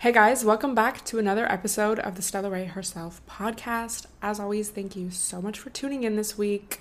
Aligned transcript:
Hey 0.00 0.12
guys, 0.12 0.46
welcome 0.46 0.74
back 0.74 1.04
to 1.04 1.18
another 1.18 1.44
episode 1.52 1.98
of 1.98 2.14
the 2.14 2.22
Stella 2.22 2.48
Rae 2.48 2.64
Herself 2.64 3.20
podcast. 3.28 4.06
As 4.22 4.40
always, 4.40 4.70
thank 4.70 4.96
you 4.96 5.10
so 5.10 5.42
much 5.42 5.58
for 5.58 5.68
tuning 5.68 6.04
in 6.04 6.16
this 6.16 6.38
week. 6.38 6.80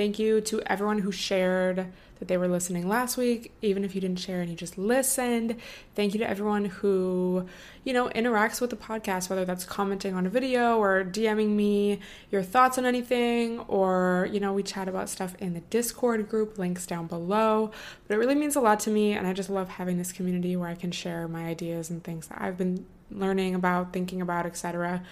Thank 0.00 0.18
you 0.18 0.40
to 0.40 0.62
everyone 0.62 1.00
who 1.00 1.12
shared 1.12 1.86
that 2.20 2.26
they 2.26 2.38
were 2.38 2.48
listening 2.48 2.88
last 2.88 3.18
week, 3.18 3.52
even 3.60 3.84
if 3.84 3.94
you 3.94 4.00
didn't 4.00 4.18
share 4.18 4.40
and 4.40 4.48
you 4.48 4.56
just 4.56 4.78
listened. 4.78 5.56
Thank 5.94 6.14
you 6.14 6.20
to 6.20 6.26
everyone 6.26 6.64
who, 6.64 7.46
you 7.84 7.92
know, 7.92 8.08
interacts 8.08 8.62
with 8.62 8.70
the 8.70 8.76
podcast, 8.76 9.28
whether 9.28 9.44
that's 9.44 9.66
commenting 9.66 10.14
on 10.14 10.24
a 10.24 10.30
video 10.30 10.78
or 10.78 11.04
DMing 11.04 11.50
me 11.50 12.00
your 12.30 12.42
thoughts 12.42 12.78
on 12.78 12.86
anything, 12.86 13.58
or, 13.68 14.26
you 14.32 14.40
know, 14.40 14.54
we 14.54 14.62
chat 14.62 14.88
about 14.88 15.10
stuff 15.10 15.34
in 15.38 15.52
the 15.52 15.60
Discord 15.60 16.30
group, 16.30 16.56
links 16.56 16.86
down 16.86 17.06
below. 17.06 17.70
But 18.08 18.14
it 18.14 18.16
really 18.16 18.36
means 18.36 18.56
a 18.56 18.60
lot 18.62 18.80
to 18.80 18.90
me, 18.90 19.12
and 19.12 19.26
I 19.26 19.34
just 19.34 19.50
love 19.50 19.68
having 19.68 19.98
this 19.98 20.12
community 20.12 20.56
where 20.56 20.70
I 20.70 20.76
can 20.76 20.92
share 20.92 21.28
my 21.28 21.44
ideas 21.44 21.90
and 21.90 22.02
things 22.02 22.28
that 22.28 22.40
I've 22.40 22.56
been 22.56 22.86
learning 23.10 23.54
about, 23.54 23.92
thinking 23.92 24.22
about, 24.22 24.46
etc 24.46 25.02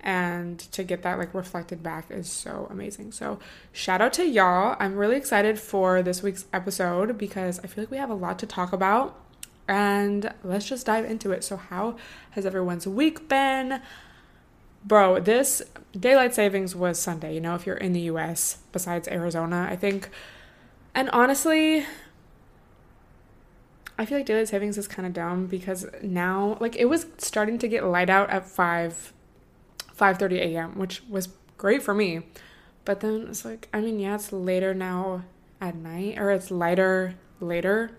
and 0.00 0.58
to 0.58 0.84
get 0.84 1.02
that 1.02 1.18
like 1.18 1.34
reflected 1.34 1.82
back 1.82 2.10
is 2.10 2.30
so 2.30 2.68
amazing. 2.70 3.12
So, 3.12 3.38
shout 3.72 4.00
out 4.00 4.12
to 4.14 4.26
y'all. 4.26 4.76
I'm 4.78 4.96
really 4.96 5.16
excited 5.16 5.58
for 5.58 6.02
this 6.02 6.22
week's 6.22 6.44
episode 6.52 7.18
because 7.18 7.58
I 7.60 7.66
feel 7.66 7.82
like 7.82 7.90
we 7.90 7.96
have 7.96 8.10
a 8.10 8.14
lot 8.14 8.38
to 8.40 8.46
talk 8.46 8.72
about. 8.72 9.20
And 9.68 10.32
let's 10.44 10.68
just 10.68 10.86
dive 10.86 11.04
into 11.04 11.32
it. 11.32 11.42
So, 11.42 11.56
how 11.56 11.96
has 12.30 12.46
everyone's 12.46 12.86
week 12.86 13.28
been? 13.28 13.80
Bro, 14.84 15.20
this 15.20 15.62
daylight 15.98 16.34
savings 16.34 16.76
was 16.76 16.98
Sunday, 16.98 17.34
you 17.34 17.40
know, 17.40 17.56
if 17.56 17.66
you're 17.66 17.76
in 17.76 17.92
the 17.92 18.02
US 18.02 18.58
besides 18.70 19.08
Arizona, 19.08 19.66
I 19.68 19.74
think. 19.74 20.10
And 20.94 21.10
honestly, 21.10 21.84
I 23.98 24.06
feel 24.06 24.18
like 24.18 24.26
daylight 24.26 24.48
savings 24.48 24.78
is 24.78 24.86
kind 24.86 25.06
of 25.06 25.14
dumb 25.14 25.46
because 25.46 25.86
now, 26.02 26.58
like, 26.60 26.76
it 26.76 26.84
was 26.84 27.06
starting 27.18 27.58
to 27.58 27.66
get 27.66 27.84
light 27.84 28.10
out 28.10 28.30
at 28.30 28.46
5 28.46 29.12
5:30 29.98 30.38
a.m., 30.38 30.78
which 30.78 31.02
was 31.08 31.28
great 31.56 31.82
for 31.82 31.94
me. 31.94 32.22
But 32.84 33.00
then 33.00 33.26
it's 33.28 33.44
like, 33.44 33.68
I 33.72 33.80
mean, 33.80 33.98
yeah, 33.98 34.14
it's 34.14 34.32
later 34.32 34.72
now 34.74 35.24
at 35.60 35.74
night, 35.74 36.18
or 36.18 36.30
it's 36.30 36.50
lighter 36.50 37.14
later. 37.40 37.90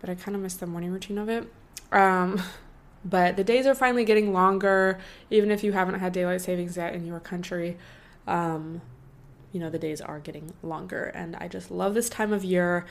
But 0.00 0.10
I 0.10 0.14
kind 0.14 0.36
of 0.36 0.42
miss 0.42 0.54
the 0.54 0.66
morning 0.66 0.92
routine 0.92 1.18
of 1.18 1.28
it. 1.28 1.52
Um, 1.90 2.40
but 3.04 3.36
the 3.36 3.44
days 3.44 3.66
are 3.66 3.74
finally 3.74 4.04
getting 4.04 4.32
longer, 4.32 4.98
even 5.30 5.50
if 5.50 5.64
you 5.64 5.72
haven't 5.72 5.98
had 5.98 6.12
daylight 6.12 6.40
savings 6.40 6.76
yet 6.76 6.94
in 6.94 7.06
your 7.06 7.20
country. 7.20 7.76
Um, 8.26 8.80
you 9.52 9.60
know, 9.60 9.68
the 9.68 9.78
days 9.78 10.00
are 10.00 10.18
getting 10.18 10.52
longer, 10.62 11.04
and 11.14 11.36
I 11.36 11.48
just 11.48 11.70
love 11.70 11.94
this 11.94 12.08
time 12.08 12.32
of 12.32 12.44
year. 12.44 12.86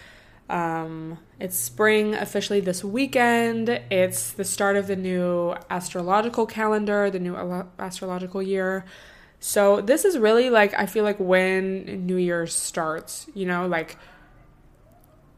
Um, 0.50 1.18
it's 1.40 1.58
spring 1.58 2.14
officially 2.14 2.60
this 2.60 2.84
weekend. 2.84 3.70
It's 3.70 4.32
the 4.32 4.44
start 4.44 4.76
of 4.76 4.88
the 4.88 4.96
new 4.96 5.56
astrological 5.70 6.46
calendar, 6.46 7.10
the 7.10 7.20
new 7.20 7.36
astrological 7.80 8.42
year. 8.42 8.86
So 9.40 9.82
this 9.82 10.06
is 10.06 10.18
really 10.18 10.50
like 10.50 10.74
I 10.78 10.86
feel 10.86 11.04
like 11.04 11.20
when 11.20 12.06
New 12.06 12.18
Year 12.18 12.46
starts, 12.48 13.28
you 13.34 13.46
know, 13.46 13.66
like 13.66 13.98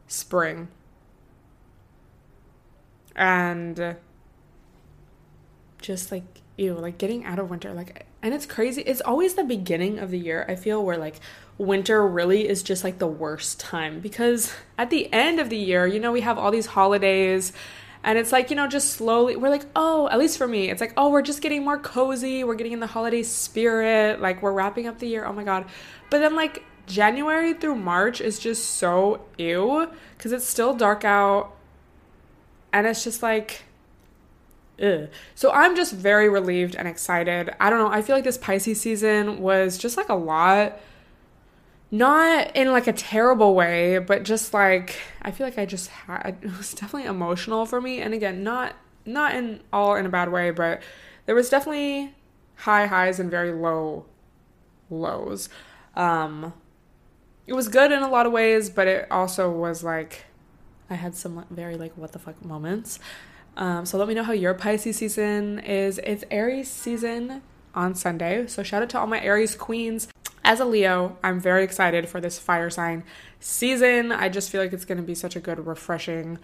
spring. 0.08 0.68
And 3.16 3.96
just 5.80 6.10
like 6.10 6.24
ew, 6.56 6.74
like 6.74 6.98
getting 6.98 7.24
out 7.24 7.38
of 7.38 7.50
winter, 7.50 7.72
like 7.72 8.06
and 8.24 8.32
it's 8.32 8.46
crazy. 8.46 8.80
It's 8.80 9.02
always 9.02 9.34
the 9.34 9.44
beginning 9.44 9.98
of 9.98 10.10
the 10.10 10.18
year, 10.18 10.46
I 10.48 10.56
feel, 10.56 10.82
where 10.82 10.96
like 10.96 11.20
winter 11.58 12.08
really 12.08 12.48
is 12.48 12.62
just 12.62 12.82
like 12.82 12.98
the 12.98 13.06
worst 13.06 13.60
time 13.60 14.00
because 14.00 14.52
at 14.78 14.88
the 14.88 15.12
end 15.12 15.38
of 15.38 15.50
the 15.50 15.58
year, 15.58 15.86
you 15.86 16.00
know, 16.00 16.10
we 16.10 16.22
have 16.22 16.38
all 16.38 16.50
these 16.50 16.66
holidays 16.66 17.52
and 18.02 18.18
it's 18.18 18.32
like, 18.32 18.48
you 18.48 18.56
know, 18.56 18.66
just 18.66 18.92
slowly, 18.92 19.36
we're 19.36 19.50
like, 19.50 19.66
oh, 19.76 20.08
at 20.08 20.18
least 20.18 20.38
for 20.38 20.48
me, 20.48 20.70
it's 20.70 20.80
like, 20.80 20.94
oh, 20.96 21.10
we're 21.10 21.22
just 21.22 21.42
getting 21.42 21.64
more 21.64 21.78
cozy. 21.78 22.44
We're 22.44 22.54
getting 22.54 22.72
in 22.72 22.80
the 22.80 22.86
holiday 22.86 23.22
spirit. 23.22 24.22
Like, 24.22 24.42
we're 24.42 24.52
wrapping 24.52 24.86
up 24.86 24.98
the 24.98 25.06
year. 25.06 25.26
Oh 25.26 25.32
my 25.32 25.44
God. 25.44 25.66
But 26.10 26.18
then, 26.18 26.34
like, 26.34 26.62
January 26.86 27.54
through 27.54 27.76
March 27.76 28.20
is 28.20 28.38
just 28.38 28.72
so 28.72 29.24
ew 29.38 29.90
because 30.16 30.32
it's 30.32 30.46
still 30.46 30.74
dark 30.74 31.04
out. 31.04 31.54
And 32.74 32.86
it's 32.86 33.04
just 33.04 33.22
like, 33.22 33.64
ugh. 34.82 35.08
So 35.34 35.50
I'm 35.52 35.76
just 35.76 35.94
very 35.94 36.28
relieved 36.28 36.74
and 36.74 36.88
excited. 36.88 37.54
I 37.60 37.70
don't 37.70 37.78
know. 37.78 37.90
I 37.90 38.02
feel 38.02 38.16
like 38.16 38.24
this 38.24 38.38
Pisces 38.38 38.80
season 38.80 39.40
was 39.40 39.78
just 39.78 39.96
like 39.96 40.08
a 40.08 40.14
lot 40.14 40.80
not 41.94 42.56
in 42.56 42.72
like 42.72 42.88
a 42.88 42.92
terrible 42.92 43.54
way, 43.54 43.98
but 43.98 44.24
just 44.24 44.52
like 44.52 44.98
I 45.22 45.30
feel 45.30 45.46
like 45.46 45.58
I 45.58 45.64
just 45.64 45.90
had 45.90 46.38
it 46.42 46.56
was 46.56 46.74
definitely 46.74 47.08
emotional 47.08 47.66
for 47.66 47.80
me. 47.80 48.00
And 48.00 48.12
again, 48.12 48.42
not 48.42 48.74
not 49.06 49.34
in 49.36 49.60
all 49.72 49.94
in 49.94 50.04
a 50.04 50.08
bad 50.08 50.32
way, 50.32 50.50
but 50.50 50.82
there 51.26 51.36
was 51.36 51.48
definitely 51.48 52.12
high 52.56 52.86
highs 52.86 53.20
and 53.20 53.30
very 53.30 53.52
low 53.52 54.06
lows. 54.90 55.48
Um 55.94 56.52
it 57.46 57.52
was 57.52 57.68
good 57.68 57.92
in 57.92 58.02
a 58.02 58.08
lot 58.08 58.26
of 58.26 58.32
ways, 58.32 58.70
but 58.70 58.88
it 58.88 59.06
also 59.10 59.48
was 59.48 59.84
like 59.84 60.24
I 60.90 60.94
had 60.94 61.14
some 61.14 61.44
very 61.48 61.76
like 61.76 61.96
what 61.96 62.10
the 62.10 62.18
fuck 62.18 62.44
moments. 62.44 62.98
Um, 63.56 63.86
so 63.86 63.98
let 63.98 64.08
me 64.08 64.14
know 64.14 64.24
how 64.24 64.32
your 64.32 64.54
Pisces 64.54 64.96
season 64.96 65.60
is. 65.60 65.98
It's 65.98 66.24
Aries 66.30 66.70
season 66.70 67.42
on 67.74 67.94
Sunday. 67.94 68.46
So 68.46 68.62
shout 68.62 68.82
out 68.82 68.90
to 68.90 68.98
all 68.98 69.06
my 69.06 69.20
Aries 69.20 69.54
queens. 69.54 70.08
As 70.44 70.60
a 70.60 70.64
Leo, 70.64 71.16
I'm 71.22 71.40
very 71.40 71.64
excited 71.64 72.08
for 72.08 72.20
this 72.20 72.38
fire 72.38 72.68
sign 72.68 73.04
season. 73.40 74.12
I 74.12 74.28
just 74.28 74.50
feel 74.50 74.60
like 74.60 74.72
it's 74.72 74.84
going 74.84 74.98
to 74.98 75.04
be 75.04 75.14
such 75.14 75.36
a 75.36 75.40
good, 75.40 75.66
refreshing 75.66 76.38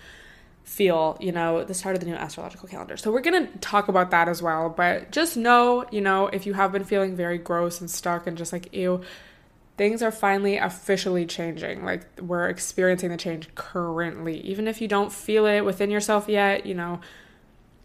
feel, 0.65 1.17
you 1.21 1.33
know, 1.33 1.65
the 1.65 1.75
start 1.75 1.97
of 1.97 2.01
the 2.01 2.07
new 2.07 2.15
astrological 2.15 2.69
calendar. 2.69 2.97
So 2.97 3.11
we're 3.11 3.21
going 3.21 3.47
to 3.47 3.59
talk 3.59 3.89
about 3.89 4.11
that 4.13 4.29
as 4.29 4.41
well. 4.41 4.71
But 4.71 5.11
just 5.11 5.37
know, 5.37 5.85
you 5.91 6.01
know, 6.01 6.29
if 6.29 6.47
you 6.47 6.55
have 6.55 6.73
been 6.73 6.85
feeling 6.85 7.17
very 7.17 7.39
gross 7.39 7.81
and 7.81 7.91
stuck 7.91 8.27
and 8.27 8.39
just 8.39 8.53
like, 8.53 8.73
ew, 8.73 9.01
things 9.81 10.03
are 10.03 10.11
finally 10.11 10.59
officially 10.59 11.25
changing. 11.25 11.83
Like 11.83 12.03
we're 12.21 12.51
experiencing 12.51 13.09
the 13.09 13.17
change 13.17 13.49
currently. 13.55 14.39
Even 14.43 14.69
if 14.69 14.79
you 14.83 14.87
don't 14.87 15.11
feel 15.11 15.47
it 15.47 15.63
within 15.63 15.91
yourself 15.91 16.29
yet, 16.29 16.67
you 16.67 16.75
know, 16.75 17.01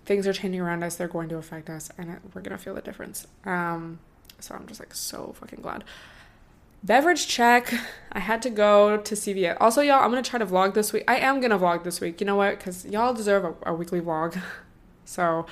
things 0.06 0.28
are 0.28 0.34
changing 0.34 0.60
around 0.60 0.84
us. 0.84 0.98
They're 0.98 1.08
going 1.08 1.30
to 1.30 1.38
affect 1.38 1.70
us 1.70 1.90
and 1.98 2.20
we're 2.34 2.42
going 2.42 2.52
to 2.52 2.58
feel 2.58 2.76
the 2.76 2.82
difference. 2.82 3.28
Um, 3.46 4.00
so 4.42 4.56
I'm 4.56 4.68
just 4.68 4.82
like 4.82 4.94
so 4.94 5.36
fucking 5.40 5.62
glad. 5.62 5.86
Beverage 6.84 7.30
check. 7.30 7.74
I 8.12 8.20
had 8.20 8.42
to 8.42 8.50
go 8.50 8.98
to 8.98 9.16
CVS. 9.16 9.56
Also, 9.62 9.80
y'all, 9.80 10.04
I'm 10.04 10.10
gonna 10.12 10.22
try 10.22 10.38
to 10.38 10.46
vlog 10.46 10.74
this 10.74 10.92
week. 10.92 11.06
I 11.08 11.16
am 11.16 11.40
gonna 11.40 11.58
vlog 11.58 11.86
this 11.86 12.02
week. 12.02 12.20
You 12.20 12.28
know 12.28 12.36
what? 12.36 12.58
Because 12.58 12.86
y'all 12.86 13.14
deserve 13.14 13.46
a, 13.46 13.72
a 13.72 13.74
weekly 13.74 14.02
vlog. 14.02 14.40
So 15.08 15.46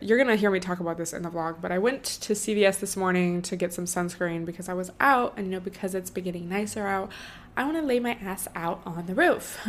you're 0.00 0.18
gonna 0.18 0.36
hear 0.36 0.50
me 0.50 0.60
talk 0.60 0.80
about 0.80 0.96
this 0.96 1.12
in 1.12 1.22
the 1.22 1.30
vlog. 1.30 1.60
But 1.60 1.72
I 1.72 1.78
went 1.78 2.04
to 2.04 2.32
CVS 2.34 2.80
this 2.80 2.96
morning 2.96 3.42
to 3.42 3.56
get 3.56 3.72
some 3.72 3.84
sunscreen 3.84 4.44
because 4.44 4.68
I 4.68 4.74
was 4.74 4.90
out, 5.00 5.34
and 5.36 5.46
you 5.46 5.52
know, 5.52 5.60
because 5.60 5.94
it's 5.94 6.10
been 6.10 6.24
getting 6.24 6.48
nicer 6.48 6.86
out, 6.86 7.10
I 7.56 7.64
want 7.64 7.76
to 7.76 7.82
lay 7.82 8.00
my 8.00 8.12
ass 8.22 8.48
out 8.54 8.80
on 8.86 9.06
the 9.06 9.14
roof. 9.14 9.68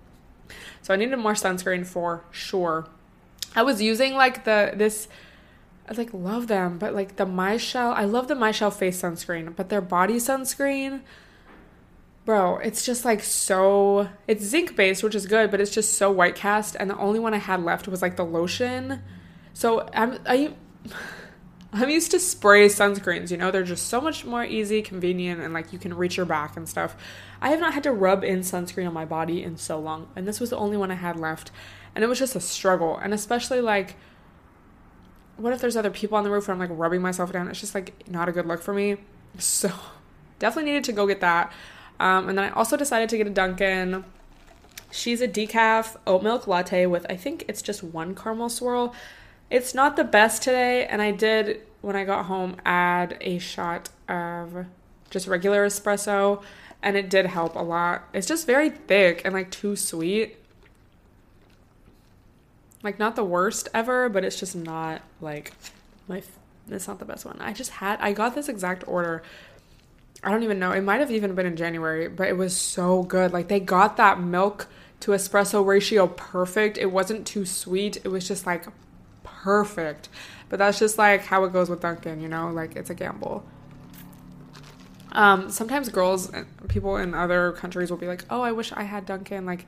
so 0.82 0.94
I 0.94 0.96
needed 0.96 1.16
more 1.16 1.34
sunscreen 1.34 1.86
for 1.86 2.24
sure. 2.30 2.86
I 3.54 3.62
was 3.62 3.80
using 3.80 4.14
like 4.14 4.44
the 4.44 4.72
this 4.74 5.08
I 5.88 5.94
like 5.94 6.12
love 6.12 6.48
them, 6.48 6.78
but 6.78 6.94
like 6.94 7.16
the 7.16 7.24
Michelle, 7.24 7.92
I 7.92 8.04
love 8.04 8.28
the 8.28 8.34
Michelle 8.34 8.70
face 8.70 9.00
sunscreen, 9.00 9.56
but 9.56 9.70
their 9.70 9.80
body 9.80 10.16
sunscreen, 10.16 11.00
bro, 12.26 12.58
it's 12.58 12.84
just 12.84 13.06
like 13.06 13.22
so. 13.22 14.10
It's 14.26 14.44
zinc 14.44 14.76
based, 14.76 15.02
which 15.02 15.14
is 15.14 15.26
good, 15.26 15.50
but 15.50 15.60
it's 15.60 15.70
just 15.70 15.94
so 15.94 16.10
white 16.10 16.34
cast, 16.34 16.76
and 16.78 16.90
the 16.90 16.98
only 16.98 17.18
one 17.18 17.32
I 17.32 17.38
had 17.38 17.62
left 17.62 17.88
was 17.88 18.02
like 18.02 18.16
the 18.16 18.24
lotion. 18.24 19.02
So 19.54 19.88
I'm 19.92 20.18
I. 20.26 20.54
I'm 21.70 21.90
used 21.90 22.12
to 22.12 22.18
spray 22.18 22.66
sunscreens, 22.68 23.30
you 23.30 23.36
know, 23.36 23.50
they're 23.50 23.62
just 23.62 23.88
so 23.88 24.00
much 24.00 24.24
more 24.24 24.42
easy, 24.42 24.80
convenient, 24.80 25.42
and 25.42 25.52
like 25.52 25.70
you 25.70 25.78
can 25.78 25.92
reach 25.92 26.16
your 26.16 26.24
back 26.24 26.56
and 26.56 26.66
stuff. 26.66 26.96
I 27.42 27.50
have 27.50 27.60
not 27.60 27.74
had 27.74 27.82
to 27.82 27.92
rub 27.92 28.24
in 28.24 28.40
sunscreen 28.40 28.86
on 28.86 28.94
my 28.94 29.04
body 29.04 29.42
in 29.42 29.58
so 29.58 29.78
long, 29.78 30.08
and 30.16 30.26
this 30.26 30.40
was 30.40 30.48
the 30.48 30.56
only 30.56 30.78
one 30.78 30.90
I 30.90 30.94
had 30.94 31.20
left, 31.20 31.50
and 31.94 32.02
it 32.02 32.06
was 32.06 32.18
just 32.18 32.34
a 32.34 32.40
struggle. 32.40 32.96
And 32.96 33.12
especially 33.12 33.60
like 33.60 33.96
what 35.38 35.52
if 35.52 35.60
there's 35.60 35.76
other 35.76 35.90
people 35.90 36.18
on 36.18 36.24
the 36.24 36.30
roof 36.30 36.48
and 36.48 36.60
I'm 36.60 36.68
like 36.68 36.76
rubbing 36.78 37.00
myself 37.00 37.32
down? 37.32 37.48
It's 37.48 37.60
just 37.60 37.74
like 37.74 38.06
not 38.08 38.28
a 38.28 38.32
good 38.32 38.46
look 38.46 38.60
for 38.60 38.74
me. 38.74 38.96
So 39.38 39.72
definitely 40.38 40.72
needed 40.72 40.84
to 40.84 40.92
go 40.92 41.06
get 41.06 41.20
that. 41.20 41.52
Um, 41.98 42.28
and 42.28 42.36
then 42.36 42.44
I 42.44 42.50
also 42.50 42.76
decided 42.76 43.08
to 43.08 43.16
get 43.16 43.26
a 43.26 43.30
Dunkin'. 43.30 44.04
She's 44.90 45.20
a 45.20 45.28
decaf 45.28 45.96
oat 46.06 46.22
milk 46.22 46.46
latte 46.46 46.86
with 46.86 47.06
I 47.08 47.16
think 47.16 47.44
it's 47.48 47.62
just 47.62 47.82
one 47.82 48.14
caramel 48.14 48.48
swirl. 48.48 48.94
It's 49.50 49.74
not 49.74 49.96
the 49.96 50.04
best 50.04 50.42
today, 50.42 50.86
and 50.86 51.00
I 51.00 51.10
did 51.10 51.62
when 51.80 51.96
I 51.96 52.04
got 52.04 52.26
home 52.26 52.56
add 52.64 53.16
a 53.20 53.38
shot 53.38 53.88
of 54.08 54.66
just 55.10 55.26
regular 55.26 55.66
espresso, 55.66 56.42
and 56.82 56.96
it 56.96 57.08
did 57.08 57.26
help 57.26 57.54
a 57.54 57.62
lot. 57.62 58.04
It's 58.12 58.26
just 58.26 58.46
very 58.46 58.70
thick 58.70 59.22
and 59.24 59.34
like 59.34 59.50
too 59.50 59.74
sweet 59.74 60.36
like 62.82 62.98
not 62.98 63.16
the 63.16 63.24
worst 63.24 63.68
ever, 63.74 64.08
but 64.08 64.24
it's 64.24 64.38
just 64.38 64.54
not 64.54 65.02
like 65.20 65.52
my 66.06 66.22
it's 66.70 66.86
not 66.86 66.98
the 66.98 67.04
best 67.04 67.24
one. 67.24 67.38
I 67.40 67.52
just 67.52 67.70
had 67.70 67.98
I 68.00 68.12
got 68.12 68.34
this 68.34 68.48
exact 68.48 68.86
order. 68.86 69.22
I 70.22 70.30
don't 70.30 70.42
even 70.42 70.58
know. 70.58 70.72
It 70.72 70.82
might 70.82 71.00
have 71.00 71.10
even 71.10 71.34
been 71.34 71.46
in 71.46 71.56
January, 71.56 72.08
but 72.08 72.28
it 72.28 72.36
was 72.36 72.56
so 72.56 73.02
good. 73.02 73.32
Like 73.32 73.48
they 73.48 73.60
got 73.60 73.96
that 73.96 74.20
milk 74.20 74.68
to 75.00 75.12
espresso 75.12 75.64
ratio 75.64 76.08
perfect. 76.08 76.76
It 76.76 76.86
wasn't 76.86 77.26
too 77.26 77.44
sweet. 77.44 77.98
It 78.04 78.08
was 78.08 78.26
just 78.26 78.46
like 78.46 78.66
perfect. 79.42 80.08
But 80.48 80.58
that's 80.58 80.78
just 80.78 80.98
like 80.98 81.24
how 81.24 81.44
it 81.44 81.52
goes 81.52 81.68
with 81.68 81.80
Dunkin', 81.80 82.20
you 82.20 82.28
know, 82.28 82.50
like 82.50 82.76
it's 82.76 82.90
a 82.90 82.94
gamble. 82.94 83.44
Um, 85.12 85.50
sometimes 85.50 85.88
girls, 85.88 86.30
people 86.68 86.96
in 86.96 87.14
other 87.14 87.52
countries 87.52 87.90
will 87.90 87.98
be 87.98 88.06
like, 88.06 88.24
"Oh, 88.30 88.42
I 88.42 88.52
wish 88.52 88.72
I 88.72 88.82
had 88.82 89.06
Dunkin'." 89.06 89.46
Like, 89.46 89.66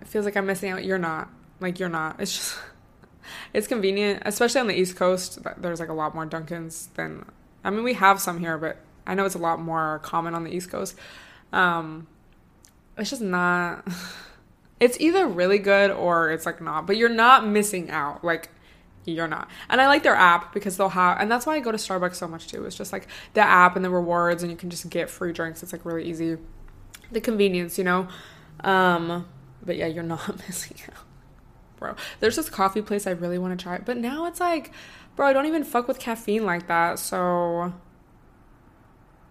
it 0.00 0.08
feels 0.08 0.24
like 0.24 0.36
I'm 0.36 0.46
missing 0.46 0.70
out. 0.70 0.84
You're 0.84 0.98
not. 0.98 1.28
Like, 1.60 1.78
you're 1.78 1.88
not. 1.88 2.20
It's 2.20 2.34
just, 2.34 2.58
it's 3.52 3.66
convenient, 3.66 4.22
especially 4.24 4.60
on 4.60 4.66
the 4.68 4.78
East 4.78 4.96
Coast. 4.96 5.38
There's 5.58 5.80
like 5.80 5.90
a 5.90 5.94
lot 5.94 6.14
more 6.14 6.26
Dunkins 6.26 6.92
than. 6.94 7.24
I 7.62 7.70
mean, 7.70 7.84
we 7.84 7.94
have 7.94 8.20
some 8.20 8.40
here, 8.40 8.56
but 8.56 8.78
I 9.06 9.14
know 9.14 9.26
it's 9.26 9.34
a 9.34 9.38
lot 9.38 9.60
more 9.60 10.00
common 10.02 10.34
on 10.34 10.44
the 10.44 10.54
East 10.54 10.70
Coast. 10.70 10.96
Um, 11.52 12.06
it's 12.96 13.10
just 13.10 13.22
not. 13.22 13.86
It's 14.80 14.98
either 14.98 15.26
really 15.26 15.58
good 15.58 15.90
or 15.90 16.30
it's 16.30 16.46
like 16.46 16.62
not, 16.62 16.86
but 16.86 16.96
you're 16.96 17.10
not 17.10 17.46
missing 17.46 17.90
out. 17.90 18.24
Like 18.24 18.48
you're 19.04 19.28
not. 19.28 19.48
And 19.68 19.80
I 19.80 19.86
like 19.86 20.02
their 20.02 20.14
app 20.14 20.52
because 20.52 20.76
they'll 20.76 20.90
have, 20.90 21.20
and 21.20 21.30
that's 21.30 21.46
why 21.46 21.56
I 21.56 21.60
go 21.60 21.72
to 21.72 21.78
Starbucks 21.78 22.16
so 22.16 22.28
much 22.28 22.48
too. 22.48 22.64
It's 22.64 22.76
just 22.76 22.92
like 22.92 23.06
the 23.34 23.40
app 23.40 23.76
and 23.76 23.84
the 23.84 23.90
rewards, 23.90 24.42
and 24.42 24.50
you 24.50 24.56
can 24.56 24.70
just 24.70 24.88
get 24.90 25.08
free 25.08 25.32
drinks. 25.32 25.62
It's 25.62 25.72
like 25.72 25.84
really 25.84 26.04
easy. 26.04 26.36
The 27.10 27.20
convenience, 27.20 27.78
you 27.78 27.84
know. 27.84 28.08
Um, 28.62 29.26
but 29.64 29.76
yeah, 29.76 29.86
you're 29.86 30.02
not 30.02 30.38
missing 30.48 30.76
out, 30.88 31.04
bro. 31.78 31.94
There's 32.20 32.36
this 32.36 32.50
coffee 32.50 32.82
place 32.82 33.06
I 33.06 33.12
really 33.12 33.38
want 33.38 33.58
to 33.58 33.62
try, 33.62 33.78
but 33.78 33.96
now 33.96 34.26
it's 34.26 34.40
like, 34.40 34.70
bro, 35.16 35.26
I 35.26 35.32
don't 35.32 35.46
even 35.46 35.64
fuck 35.64 35.88
with 35.88 35.98
caffeine 35.98 36.44
like 36.44 36.66
that. 36.68 36.98
So 36.98 37.72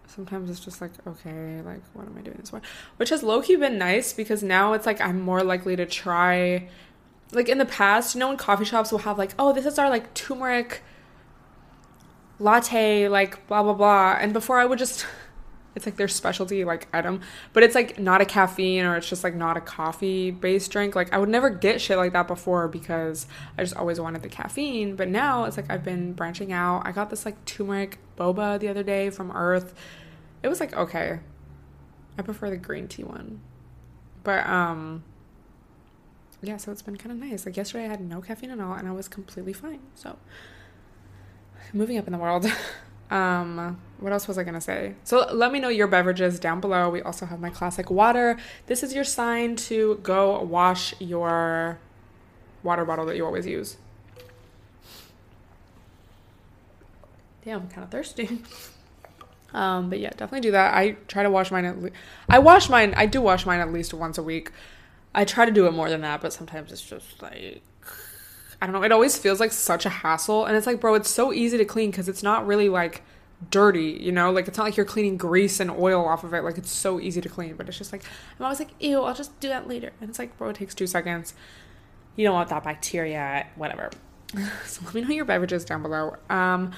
sometimes 0.08 0.50
it's 0.50 0.60
just 0.60 0.82
like, 0.82 0.92
okay, 1.08 1.62
like 1.62 1.82
what 1.94 2.08
am 2.08 2.16
I 2.18 2.22
doing 2.22 2.38
this 2.40 2.50
for? 2.50 2.62
Which 2.98 3.10
has 3.10 3.24
low 3.24 3.42
key 3.42 3.56
been 3.56 3.78
nice 3.78 4.14
because 4.14 4.44
now 4.44 4.74
it's 4.74 4.86
like 4.86 5.00
I'm 5.00 5.22
more 5.22 5.44
likely 5.44 5.76
to 5.76 5.86
try 5.86 6.68
like 7.32 7.50
in 7.50 7.58
the 7.58 7.66
past, 7.66 8.16
you 8.16 8.20
know, 8.20 8.32
in 8.32 8.38
coffee 8.38 8.66
shops 8.66 8.92
will 8.92 9.00
have 9.00 9.18
like, 9.18 9.34
oh, 9.38 9.54
this 9.54 9.66
is 9.66 9.78
our 9.78 9.90
like 9.90 10.14
turmeric 10.14 10.82
latte, 12.40 13.08
like 13.08 13.46
blah 13.48 13.64
blah 13.64 13.74
blah. 13.74 14.18
And 14.20 14.34
before 14.34 14.60
I 14.60 14.66
would 14.66 14.80
just 14.80 15.06
it's 15.76 15.86
like 15.86 15.96
their 15.96 16.08
specialty 16.08 16.66
like 16.66 16.88
item, 16.94 17.22
but 17.54 17.64
it's 17.64 17.76
like 17.76 18.00
not 18.00 18.22
a 18.22 18.26
caffeine 18.26 18.84
or 18.84 18.98
it's 18.98 19.08
just 19.08 19.24
like 19.24 19.36
not 19.36 19.58
a 19.58 19.62
coffee 19.62 20.32
based 20.32 20.72
drink. 20.72 20.96
Like 20.96 21.14
I 21.14 21.18
would 21.18 21.30
never 21.30 21.50
get 21.50 21.80
shit 21.80 21.98
like 21.98 22.14
that 22.14 22.28
before 22.28 22.68
because 22.68 23.28
I 23.58 23.64
just 23.64 23.76
always 23.76 24.00
wanted 24.00 24.24
the 24.24 24.30
caffeine. 24.30 24.96
But 24.96 25.10
now 25.10 25.44
it's 25.44 25.58
like 25.58 25.70
I've 25.70 25.84
been 25.84 26.14
branching 26.14 26.52
out. 26.52 26.84
I 26.86 26.92
got 26.92 27.10
this 27.10 27.26
like 27.26 27.46
turmeric 27.46 28.00
boba 28.18 28.60
the 28.60 28.70
other 28.70 28.84
day 28.84 29.10
from 29.10 29.32
Earth. 29.32 29.76
It 30.42 30.48
was 30.48 30.60
like 30.60 30.76
okay. 30.76 31.20
I 32.18 32.22
prefer 32.22 32.50
the 32.50 32.58
green 32.58 32.88
tea 32.88 33.04
one. 33.04 33.40
But 34.24 34.46
um 34.48 35.04
yeah, 36.42 36.58
so 36.58 36.72
it's 36.72 36.82
been 36.82 36.98
kind 36.98 37.12
of 37.12 37.18
nice. 37.18 37.46
Like 37.46 37.58
yesterday, 37.58 37.86
I 37.86 37.90
had 37.90 38.02
no 38.02 38.22
caffeine 38.22 38.52
at 38.52 38.60
all, 38.60 38.74
and 38.74 38.88
I 38.88 38.92
was 38.92 39.08
completely 39.08 39.54
fine. 39.54 39.80
So, 39.96 40.18
moving 41.74 41.98
up 41.98 42.08
in 42.08 42.14
the 42.14 42.20
world. 42.20 42.46
um, 43.12 43.80
what 44.00 44.14
else 44.14 44.28
was 44.28 44.38
I 44.38 44.44
gonna 44.44 44.62
say? 44.62 44.96
So 45.04 45.28
let 45.34 45.52
me 45.52 45.60
know 45.60 45.70
your 45.70 45.88
beverages 45.88 46.40
down 46.40 46.62
below. 46.62 46.90
We 46.90 47.02
also 47.02 47.26
have 47.26 47.40
my 47.40 47.50
classic 47.50 47.90
water. 47.90 48.38
This 48.68 48.84
is 48.84 48.94
your 48.94 49.04
sign 49.04 49.56
to 49.58 50.00
go 50.02 50.42
wash 50.44 50.94
your 51.00 51.80
water 52.64 52.86
bottle 52.86 53.06
that 53.08 53.18
you 53.18 53.26
always 53.26 53.46
use. 53.46 53.78
Damn, 57.44 57.62
I'm 57.62 57.68
kind 57.70 57.84
of 57.84 57.92
thirsty. 57.92 58.42
um, 59.54 59.90
but 59.90 60.00
yeah, 60.00 60.12
definitely 60.12 60.42
do 60.42 60.52
that. 60.52 60.74
I 60.74 60.92
try 61.08 61.24
to 61.24 61.30
wash 61.30 61.52
mine 61.52 61.66
at. 61.66 61.76
I 62.30 62.40
wash 62.40 62.70
mine. 62.70 62.94
I 62.96 63.06
do 63.06 63.22
wash 63.22 63.46
mine 63.46 63.60
at 63.60 63.74
least 63.74 63.94
once 63.94 64.18
a 64.18 64.24
week. 64.24 64.52
I 65.14 65.26
try 65.26 65.46
to 65.46 65.52
do 65.52 65.66
it 65.66 65.72
more 65.72 65.90
than 65.90 66.02
that, 66.02 66.22
but 66.22 66.34
sometimes 66.34 66.72
it's 66.72 66.82
just 66.82 67.22
like 67.22 67.62
I 68.62 68.66
don't 68.66 68.74
know. 68.74 68.84
It 68.84 68.92
always 68.92 69.18
feels 69.18 69.40
like 69.40 69.52
such 69.54 69.86
a 69.86 69.90
hassle, 69.90 70.46
and 70.46 70.56
it's 70.56 70.68
like, 70.68 70.82
bro, 70.82 70.96
it's 70.96 71.10
so 71.10 71.32
easy 71.32 71.58
to 71.58 71.66
clean 71.66 71.92
because 71.92 72.10
it's 72.10 72.24
not 72.24 72.46
really 72.46 72.68
like 72.68 73.04
dirty, 73.52 73.98
you 74.02 74.12
know? 74.12 74.32
Like 74.32 74.48
it's 74.48 74.58
not 74.58 74.66
like 74.66 74.76
you're 74.76 74.86
cleaning 74.86 75.16
grease 75.18 75.60
and 75.60 75.72
oil 75.72 76.06
off 76.06 76.24
of 76.24 76.34
it. 76.34 76.44
Like 76.44 76.58
it's 76.58 76.72
so 76.72 77.00
easy 77.00 77.22
to 77.22 77.30
clean, 77.30 77.56
but 77.56 77.68
it's 77.70 77.78
just 77.78 77.92
like 77.92 78.04
I'm 78.38 78.46
always 78.46 78.60
like, 78.60 78.72
ew, 78.80 79.02
I'll 79.04 79.14
just 79.14 79.40
do 79.40 79.48
that 79.48 79.68
later. 79.68 79.92
And 80.02 80.10
it's 80.10 80.20
like, 80.20 80.38
bro, 80.38 80.50
it 80.50 80.58
takes 80.58 80.76
two 80.76 80.88
seconds. 80.88 81.34
You 82.16 82.26
don't 82.26 82.36
want 82.36 82.50
that 82.50 82.64
bacteria, 82.64 83.48
whatever. 83.56 83.92
so 84.66 84.82
let 84.84 84.94
me 84.94 85.02
know 85.02 85.10
your 85.10 85.26
beverages 85.26 85.64
down 85.64 85.82
below. 85.82 86.18
Um, 86.30 86.72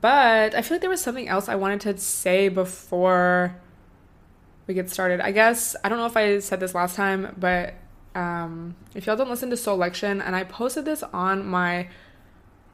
but 0.00 0.54
I 0.54 0.62
feel 0.62 0.76
like 0.76 0.80
there 0.80 0.90
was 0.90 1.00
something 1.00 1.28
else 1.28 1.48
I 1.48 1.56
wanted 1.56 1.80
to 1.82 1.98
say 1.98 2.48
before 2.48 3.56
we 4.66 4.74
get 4.74 4.90
started. 4.90 5.20
I 5.20 5.32
guess 5.32 5.76
I 5.84 5.88
don't 5.88 5.98
know 5.98 6.06
if 6.06 6.16
I 6.16 6.38
said 6.40 6.60
this 6.60 6.74
last 6.74 6.96
time, 6.96 7.34
but 7.38 7.74
um, 8.14 8.74
if 8.94 9.06
y'all 9.06 9.16
don't 9.16 9.30
listen 9.30 9.50
to 9.50 9.56
Soulection, 9.56 10.22
and 10.24 10.34
I 10.34 10.44
posted 10.44 10.84
this 10.84 11.02
on 11.02 11.46
my 11.46 11.88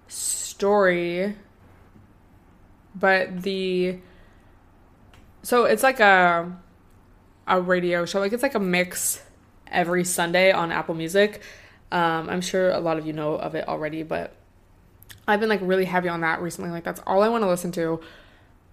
story, 0.08 1.34
but 2.94 3.42
the 3.42 3.98
so 5.42 5.64
it's 5.64 5.82
like 5.82 6.00
a 6.00 6.56
a 7.46 7.60
radio 7.60 8.04
show, 8.06 8.20
like 8.20 8.32
it's 8.32 8.42
like 8.42 8.54
a 8.54 8.60
mix 8.60 9.22
every 9.66 10.04
Sunday 10.04 10.52
on 10.52 10.72
Apple 10.72 10.94
Music. 10.94 11.42
Um, 11.90 12.30
I'm 12.30 12.40
sure 12.40 12.70
a 12.70 12.80
lot 12.80 12.98
of 12.98 13.06
you 13.06 13.12
know 13.12 13.34
of 13.34 13.54
it 13.54 13.68
already, 13.68 14.02
but 14.02 14.34
I've 15.26 15.40
been 15.40 15.48
like 15.48 15.60
really 15.62 15.84
heavy 15.84 16.08
on 16.08 16.20
that 16.22 16.40
recently. 16.40 16.70
Like 16.70 16.84
that's 16.84 17.00
all 17.06 17.22
I 17.22 17.28
want 17.28 17.42
to 17.42 17.48
listen 17.48 17.72
to. 17.72 18.00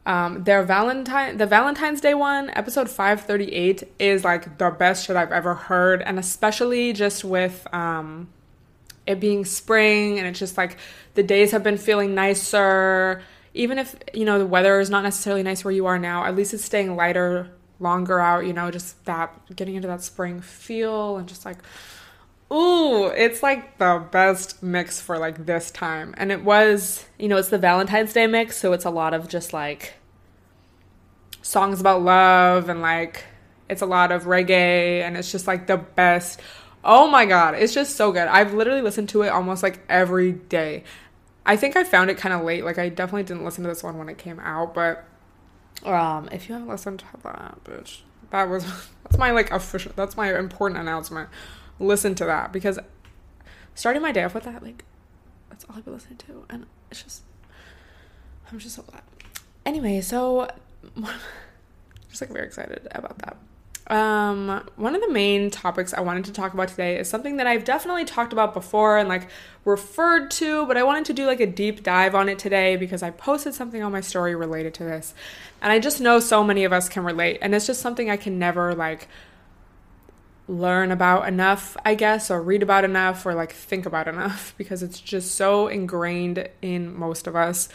Um, 0.06 0.44
their 0.44 0.64
Valentine, 0.64 1.38
the 1.38 1.46
Valentine's 1.46 2.02
Day 2.02 2.14
one, 2.14 2.50
episode 2.52 2.90
538, 2.90 3.84
is 4.00 4.24
like 4.24 4.58
the 4.58 4.72
best 4.72 5.06
shit 5.06 5.16
I've 5.16 5.32
ever 5.32 5.54
heard. 5.54 6.02
And 6.02 6.18
especially 6.18 6.94
just 6.94 7.24
with 7.24 7.68
um, 7.74 8.28
it 9.06 9.20
being 9.20 9.46
spring 9.46 10.18
and 10.18 10.28
it's 10.28 10.40
just 10.40 10.58
like 10.58 10.78
the 11.16 11.24
days 11.24 11.52
have 11.52 11.64
been 11.64 11.78
feeling 11.78 12.16
nicer. 12.16 13.22
Even 13.54 13.78
if, 13.78 13.96
you 14.14 14.26
know, 14.26 14.40
the 14.40 14.46
weather 14.46 14.80
is 14.80 14.90
not 14.90 15.04
necessarily 15.04 15.44
nice 15.44 15.64
where 15.64 15.74
you 15.74 15.86
are 15.86 16.00
now, 16.00 16.26
at 16.26 16.36
least 16.36 16.54
it's 16.54 16.64
staying 16.64 16.96
lighter, 16.96 17.50
longer 17.80 18.20
out, 18.20 18.46
you 18.46 18.54
know, 18.54 18.72
just 18.72 19.04
that 19.06 19.34
getting 19.56 19.76
into 19.76 19.88
that 19.88 20.02
spring 20.02 20.42
feel 20.42 21.18
and 21.18 21.28
just 21.28 21.46
like, 21.46 21.58
ooh, 22.52 23.08
it's 23.08 23.44
like 23.44 23.78
the 23.78 24.04
best 24.12 24.64
mix 24.64 25.00
for 25.00 25.18
like 25.18 25.46
this 25.46 25.72
time. 25.72 26.14
And 26.18 26.32
it 26.32 26.44
was, 26.44 27.06
you 27.18 27.28
know, 27.28 27.38
it's 27.38 27.50
the 27.50 27.58
Valentine's 27.58 28.14
Day 28.14 28.28
mix, 28.28 28.58
so 28.58 28.74
it's 28.74 28.86
a 28.86 28.90
lot 28.90 29.14
of 29.14 29.28
just 29.28 29.54
like 29.54 29.94
songs 31.42 31.80
about 31.80 32.02
love 32.02 32.70
and 32.70 32.82
like 32.82 33.24
it's 33.70 33.82
a 33.82 33.86
lot 33.86 34.12
of 34.12 34.24
reggae 34.24 35.02
and 35.02 35.16
it's 35.16 35.32
just 35.32 35.48
like 35.48 35.68
the 35.68 35.78
best. 35.78 36.40
Oh 36.84 37.08
my 37.08 37.26
god, 37.26 37.56
it's 37.56 37.74
just 37.74 37.96
so 37.96 38.12
good. 38.12 38.28
I've 38.28 38.54
literally 38.54 38.82
listened 38.82 39.10
to 39.10 39.22
it 39.24 39.30
almost 39.30 39.64
like 39.64 39.82
every 39.90 40.32
day. 40.32 40.84
I 41.46 41.56
think 41.56 41.76
I 41.76 41.84
found 41.84 42.10
it 42.10 42.18
kind 42.18 42.34
of 42.34 42.44
late. 42.44 42.64
Like 42.64 42.78
I 42.78 42.90
definitely 42.90 43.24
didn't 43.24 43.46
listen 43.46 43.64
to 43.64 43.70
this 43.70 43.84
one 43.84 43.98
when 43.98 44.10
it 44.10 44.18
came 44.18 44.40
out, 44.40 44.74
but 44.74 45.06
um 45.84 46.28
if 46.32 46.50
you 46.50 46.54
haven't 46.54 46.68
listened 46.68 47.00
to 47.00 47.06
that, 47.24 47.64
bitch, 47.64 48.02
that 48.32 48.50
was 48.50 48.66
that's 49.04 49.18
my 49.18 49.32
like 49.32 49.52
official 49.52 49.92
that's 49.96 50.18
my 50.18 50.38
important 50.38 50.80
announcement. 50.80 51.30
Listen 51.80 52.16
to 52.16 52.26
that 52.26 52.52
because 52.52 52.80
starting 53.76 54.02
my 54.02 54.12
day 54.12 54.24
off 54.24 54.34
with 54.34 54.44
that 54.44 54.62
like 54.62 54.84
that's 55.50 55.66
all 55.66 55.76
I've 55.78 55.86
been 55.86 55.94
listening 55.94 56.18
to 56.18 56.46
and 56.50 56.66
it's 56.92 57.02
just 57.04 57.24
I'm 58.52 58.60
just 58.60 58.76
so 58.76 58.82
glad. 58.84 59.04
Anyway, 59.66 60.02
so 60.02 60.50
just 62.10 62.22
like 62.22 62.32
very 62.32 62.46
excited 62.46 62.88
about 62.92 63.18
that. 63.20 63.38
Um, 63.90 64.64
one 64.76 64.94
of 64.94 65.02
the 65.02 65.12
main 65.12 65.50
topics 65.50 65.96
I 65.96 66.02
wanted 66.02 66.26
to 66.26 66.32
talk 66.32 66.54
about 66.54 66.68
today 66.68 67.00
is 67.00 67.10
something 67.10 67.38
that 67.38 67.48
I've 67.48 67.64
definitely 67.64 68.06
talked 68.06 68.34
about 68.34 68.54
before 68.54 69.00
and 69.00 69.10
like 69.10 69.30
referred 69.66 70.30
to, 70.32 70.68
but 70.68 70.78
I 70.78 70.84
wanted 70.84 71.06
to 71.06 71.14
do 71.14 71.26
like 71.26 71.40
a 71.40 71.48
deep 71.48 71.82
dive 71.82 72.14
on 72.14 72.30
it 72.30 72.38
today 72.38 72.76
because 72.76 73.02
I 73.02 73.10
posted 73.10 73.56
something 73.56 73.82
on 73.82 73.92
my 73.92 74.02
story 74.02 74.36
related 74.36 74.76
to 74.76 74.84
this. 74.84 75.16
And 75.60 75.72
I 75.72 75.80
just 75.80 76.00
know 76.00 76.20
so 76.20 76.44
many 76.44 76.66
of 76.66 76.74
us 76.74 76.88
can 76.88 77.04
relate, 77.04 77.40
and 77.42 77.56
it's 77.56 77.66
just 77.66 77.82
something 77.82 78.12
I 78.12 78.18
can 78.18 78.38
never 78.38 78.76
like 78.76 79.08
learn 80.50 80.92
about 80.92 81.28
enough, 81.28 81.78
I 81.86 81.94
guess, 81.94 82.32
or 82.32 82.42
read 82.42 82.64
about 82.64 82.84
enough 82.84 83.26
or 83.26 83.36
like 83.36 83.54
think 83.54 83.86
about 83.86 84.08
enough 84.08 84.54
because 84.58 84.82
it's 84.84 85.00
just 85.00 85.36
so 85.36 85.68
ingrained 85.68 86.50
in 86.62 86.98
most 86.98 87.28
of 87.28 87.36
us. 87.36 87.70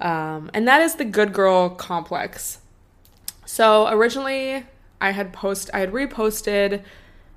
Um, 0.00 0.50
and 0.54 0.66
that 0.66 0.80
is 0.80 0.94
the 0.94 1.04
good 1.04 1.32
girl 1.32 1.68
complex. 1.70 2.60
So 3.44 3.88
originally, 3.88 4.64
I 5.00 5.10
had 5.10 5.32
post 5.32 5.68
I 5.74 5.80
had 5.80 5.92
reposted 5.92 6.82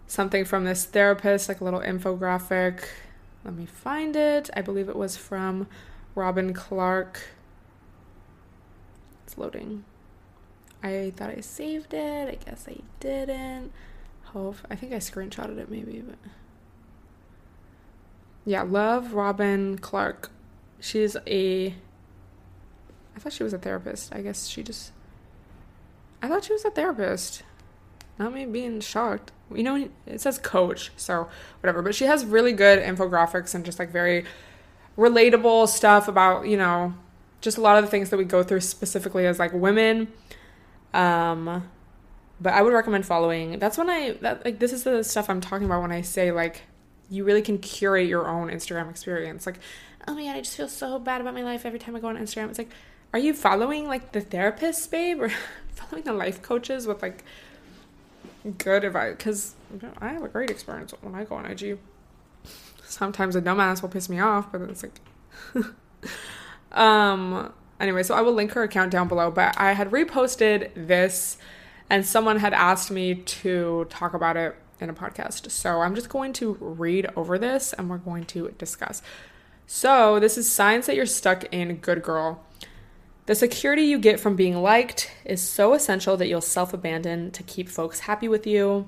something 0.07 0.45
from 0.45 0.65
this 0.65 0.85
therapist, 0.85 1.49
like 1.49 1.61
a 1.61 1.63
little 1.63 1.81
infographic. 1.81 2.85
Let 3.43 3.55
me 3.55 3.65
find 3.65 4.15
it. 4.15 4.49
I 4.55 4.61
believe 4.61 4.87
it 4.87 4.95
was 4.95 5.17
from 5.17 5.67
Robin 6.13 6.53
Clark. 6.53 7.21
It's 9.25 9.37
loading. 9.37 9.83
I 10.83 11.11
thought 11.15 11.31
I 11.31 11.41
saved 11.41 11.93
it. 11.93 12.29
I 12.29 12.35
guess 12.35 12.67
I 12.67 12.77
didn't. 12.99 13.71
Hope 14.35 14.57
I 14.69 14.75
think 14.75 14.91
I 14.91 14.97
screenshotted 14.97 15.57
it 15.57 15.71
maybe, 15.71 16.03
but 16.05 16.17
yeah, 18.43 18.63
love 18.63 19.13
Robin 19.13 19.77
Clark. 19.77 20.29
She's 20.81 21.15
a 21.25 21.73
I 23.15 23.19
thought 23.19 23.31
she 23.31 23.43
was 23.43 23.53
a 23.53 23.57
therapist. 23.57 24.13
I 24.13 24.21
guess 24.21 24.47
she 24.47 24.61
just. 24.61 24.91
I 26.21 26.27
thought 26.27 26.43
she 26.43 26.51
was 26.51 26.65
a 26.65 26.69
therapist. 26.71 27.43
Not 28.19 28.33
me 28.33 28.45
being 28.45 28.81
shocked. 28.81 29.31
You 29.53 29.63
know, 29.63 29.89
it 30.05 30.19
says 30.19 30.37
coach, 30.37 30.91
so 30.97 31.29
whatever. 31.61 31.81
But 31.81 31.95
she 31.95 32.05
has 32.05 32.25
really 32.25 32.51
good 32.51 32.79
infographics 32.79 33.55
and 33.55 33.63
just 33.63 33.79
like 33.79 33.89
very 33.89 34.25
relatable 34.97 35.69
stuff 35.69 36.09
about, 36.09 36.45
you 36.45 36.57
know, 36.57 36.93
just 37.39 37.57
a 37.57 37.61
lot 37.61 37.77
of 37.77 37.85
the 37.85 37.89
things 37.89 38.09
that 38.09 38.17
we 38.17 38.25
go 38.25 38.43
through 38.43 38.61
specifically 38.61 39.25
as 39.25 39.39
like 39.39 39.53
women. 39.53 40.09
Um, 40.93 41.69
but 42.39 42.53
I 42.53 42.61
would 42.61 42.73
recommend 42.73 43.05
following. 43.05 43.59
That's 43.59 43.77
when 43.77 43.89
I 43.89 44.11
that 44.21 44.45
like 44.45 44.59
this 44.59 44.73
is 44.73 44.83
the 44.83 45.03
stuff 45.03 45.29
I'm 45.29 45.41
talking 45.41 45.65
about 45.65 45.81
when 45.81 45.91
I 45.91 46.01
say 46.01 46.31
like 46.31 46.63
you 47.09 47.23
really 47.23 47.41
can 47.41 47.57
curate 47.59 48.07
your 48.07 48.27
own 48.27 48.49
Instagram 48.49 48.89
experience. 48.89 49.45
Like, 49.45 49.59
oh 50.07 50.13
my 50.15 50.23
god, 50.25 50.35
I 50.35 50.41
just 50.41 50.57
feel 50.57 50.67
so 50.67 50.99
bad 50.99 51.21
about 51.21 51.33
my 51.33 51.43
life 51.43 51.65
every 51.65 51.79
time 51.79 51.95
I 51.95 51.99
go 51.99 52.07
on 52.07 52.17
Instagram. 52.17 52.49
It's 52.49 52.57
like, 52.57 52.71
are 53.13 53.19
you 53.19 53.33
following 53.33 53.87
like 53.87 54.11
the 54.11 54.21
therapists, 54.21 54.89
babe, 54.89 55.21
or 55.21 55.31
following 55.75 56.03
the 56.03 56.13
life 56.13 56.41
coaches 56.41 56.87
with 56.87 57.01
like 57.01 57.23
good 58.57 58.83
advice? 58.83 59.15
Because 59.17 59.55
I 59.99 60.09
have 60.09 60.23
a 60.23 60.27
great 60.27 60.49
experience 60.49 60.93
when 61.01 61.15
I 61.15 61.23
go 61.23 61.35
on 61.35 61.45
IG. 61.45 61.77
Sometimes 62.83 63.35
a 63.35 63.41
dumbass 63.41 63.81
will 63.81 63.89
piss 63.89 64.09
me 64.09 64.19
off, 64.19 64.51
but 64.51 64.61
it's 64.61 64.83
like, 64.83 64.99
um. 66.77 67.53
Anyway, 67.77 68.03
so 68.03 68.15
I 68.15 68.21
will 68.21 68.31
link 68.31 68.53
her 68.53 68.63
account 68.63 68.89
down 68.89 69.09
below. 69.09 69.29
But 69.29 69.59
I 69.59 69.73
had 69.73 69.91
reposted 69.91 70.71
this, 70.75 71.37
and 71.89 72.05
someone 72.05 72.37
had 72.37 72.53
asked 72.53 72.91
me 72.91 73.15
to 73.15 73.85
talk 73.89 74.13
about 74.13 74.37
it 74.37 74.55
in 74.79 74.89
a 74.89 74.93
podcast. 74.93 75.49
So 75.51 75.81
I'm 75.81 75.95
just 75.95 76.09
going 76.09 76.33
to 76.33 76.57
read 76.59 77.07
over 77.15 77.37
this 77.37 77.73
and 77.73 77.89
we're 77.89 77.97
going 77.97 78.25
to 78.25 78.53
discuss. 78.57 79.01
So, 79.67 80.19
this 80.19 80.37
is 80.37 80.51
signs 80.51 80.85
that 80.85 80.95
you're 80.95 81.07
stuck 81.07 81.43
in 81.45 81.77
good 81.77 82.03
girl. 82.03 82.43
The 83.25 83.33
security 83.33 83.81
you 83.81 83.97
get 83.97 84.19
from 84.19 84.35
being 84.35 84.61
liked 84.61 85.09
is 85.25 85.41
so 85.41 85.73
essential 85.73 86.15
that 86.17 86.27
you'll 86.27 86.41
self 86.41 86.71
abandon 86.71 87.31
to 87.31 87.41
keep 87.41 87.67
folks 87.67 88.01
happy 88.01 88.27
with 88.27 88.45
you. 88.45 88.87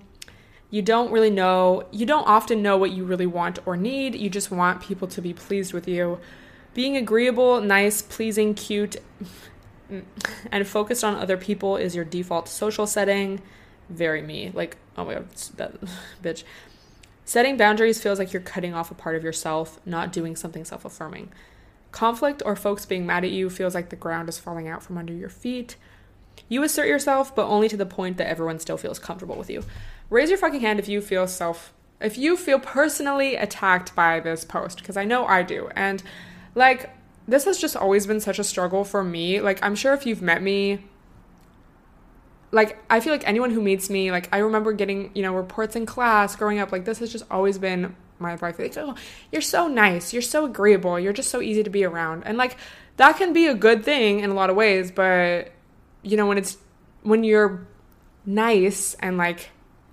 You 0.69 0.83
don't 0.83 1.11
really 1.11 1.31
know, 1.31 1.87
you 1.91 2.05
don't 2.05 2.27
often 2.27 2.61
know 2.61 2.77
what 2.77 2.91
you 2.91 3.05
really 3.05 3.25
want 3.25 3.57
or 3.65 3.75
need. 3.75 4.13
You 4.13 4.29
just 4.29 4.51
want 4.51 4.81
people 4.81 5.07
to 5.07 5.21
be 5.21 5.33
pleased 5.33 5.73
with 5.73 5.87
you. 5.87 6.19
Being 6.75 6.95
agreeable, 6.95 7.59
nice, 7.61 8.03
pleasing, 8.03 8.53
cute, 8.53 8.97
Mm. 9.91 10.03
and 10.51 10.67
focused 10.67 11.03
on 11.03 11.15
other 11.15 11.37
people 11.37 11.77
is 11.77 11.95
your 11.95 12.05
default 12.05 12.47
social 12.47 12.87
setting 12.87 13.41
very 13.89 14.21
me. 14.21 14.51
Like, 14.53 14.77
oh 14.97 15.05
my 15.05 15.15
god, 15.15 15.29
that 15.55 15.73
bitch. 16.23 16.43
Setting 17.25 17.57
boundaries 17.57 18.01
feels 18.01 18.19
like 18.19 18.31
you're 18.31 18.41
cutting 18.41 18.73
off 18.73 18.89
a 18.89 18.95
part 18.95 19.15
of 19.15 19.23
yourself, 19.23 19.79
not 19.85 20.13
doing 20.13 20.35
something 20.35 20.63
self 20.65 20.85
affirming. 20.85 21.31
Conflict 21.91 22.41
or 22.45 22.55
folks 22.55 22.85
being 22.85 23.05
mad 23.05 23.23
at 23.23 23.31
you 23.31 23.49
feels 23.49 23.73
like 23.73 23.89
the 23.89 23.95
ground 23.95 24.29
is 24.29 24.39
falling 24.39 24.67
out 24.67 24.83
from 24.83 24.97
under 24.97 25.13
your 25.13 25.29
feet. 25.29 25.75
You 26.49 26.63
assert 26.63 26.87
yourself, 26.87 27.35
but 27.35 27.47
only 27.47 27.67
to 27.69 27.77
the 27.77 27.85
point 27.85 28.17
that 28.17 28.29
everyone 28.29 28.59
still 28.59 28.77
feels 28.77 28.99
comfortable 28.99 29.35
with 29.35 29.49
you. 29.49 29.63
Raise 30.09 30.29
your 30.29 30.37
fucking 30.37 30.61
hand 30.61 30.79
if 30.79 30.87
you 30.87 31.01
feel 31.01 31.27
self 31.27 31.73
if 31.99 32.17
you 32.17 32.37
feel 32.37 32.59
personally 32.59 33.35
attacked 33.35 33.95
by 33.95 34.19
this 34.19 34.45
post 34.45 34.77
because 34.77 34.97
I 34.97 35.03
know 35.03 35.25
I 35.25 35.41
do. 35.41 35.69
And 35.75 36.03
like 36.53 36.91
this 37.27 37.45
has 37.45 37.57
just 37.57 37.75
always 37.75 38.07
been 38.07 38.19
such 38.19 38.39
a 38.39 38.43
struggle 38.43 38.83
for 38.83 39.03
me. 39.03 39.41
Like 39.41 39.59
I'm 39.63 39.75
sure 39.75 39.93
if 39.93 40.05
you've 40.05 40.21
met 40.21 40.41
me 40.41 40.83
like 42.51 42.77
I 42.89 42.99
feel 42.99 43.11
like 43.11 43.27
anyone 43.27 43.51
who 43.51 43.61
meets 43.61 43.89
me, 43.89 44.11
like 44.11 44.29
I 44.31 44.39
remember 44.39 44.73
getting, 44.73 45.11
you 45.13 45.21
know, 45.21 45.33
reports 45.33 45.75
in 45.75 45.85
class 45.85 46.35
growing 46.35 46.59
up, 46.59 46.71
like 46.71 46.85
this 46.85 46.99
has 46.99 47.11
just 47.11 47.25
always 47.29 47.57
been 47.57 47.95
my 48.19 48.35
life. 48.35 48.59
Like, 48.59 48.77
oh, 48.77 48.95
you're 49.31 49.41
so 49.41 49.67
nice, 49.67 50.13
you're 50.13 50.21
so 50.21 50.45
agreeable, 50.45 50.99
you're 50.99 51.13
just 51.13 51.29
so 51.29 51.41
easy 51.41 51.63
to 51.63 51.69
be 51.69 51.83
around. 51.83 52.23
And 52.25 52.37
like 52.37 52.57
that 52.97 53.17
can 53.17 53.33
be 53.33 53.47
a 53.47 53.53
good 53.53 53.83
thing 53.83 54.21
in 54.21 54.29
a 54.29 54.33
lot 54.33 54.49
of 54.49 54.55
ways, 54.55 54.91
but 54.91 55.51
you 56.03 56.15
know, 56.15 56.25
when 56.25 56.37
it's 56.37 56.57
when 57.03 57.23
you're 57.23 57.67
nice 58.25 58.95
and 58.95 59.17
like 59.17 59.49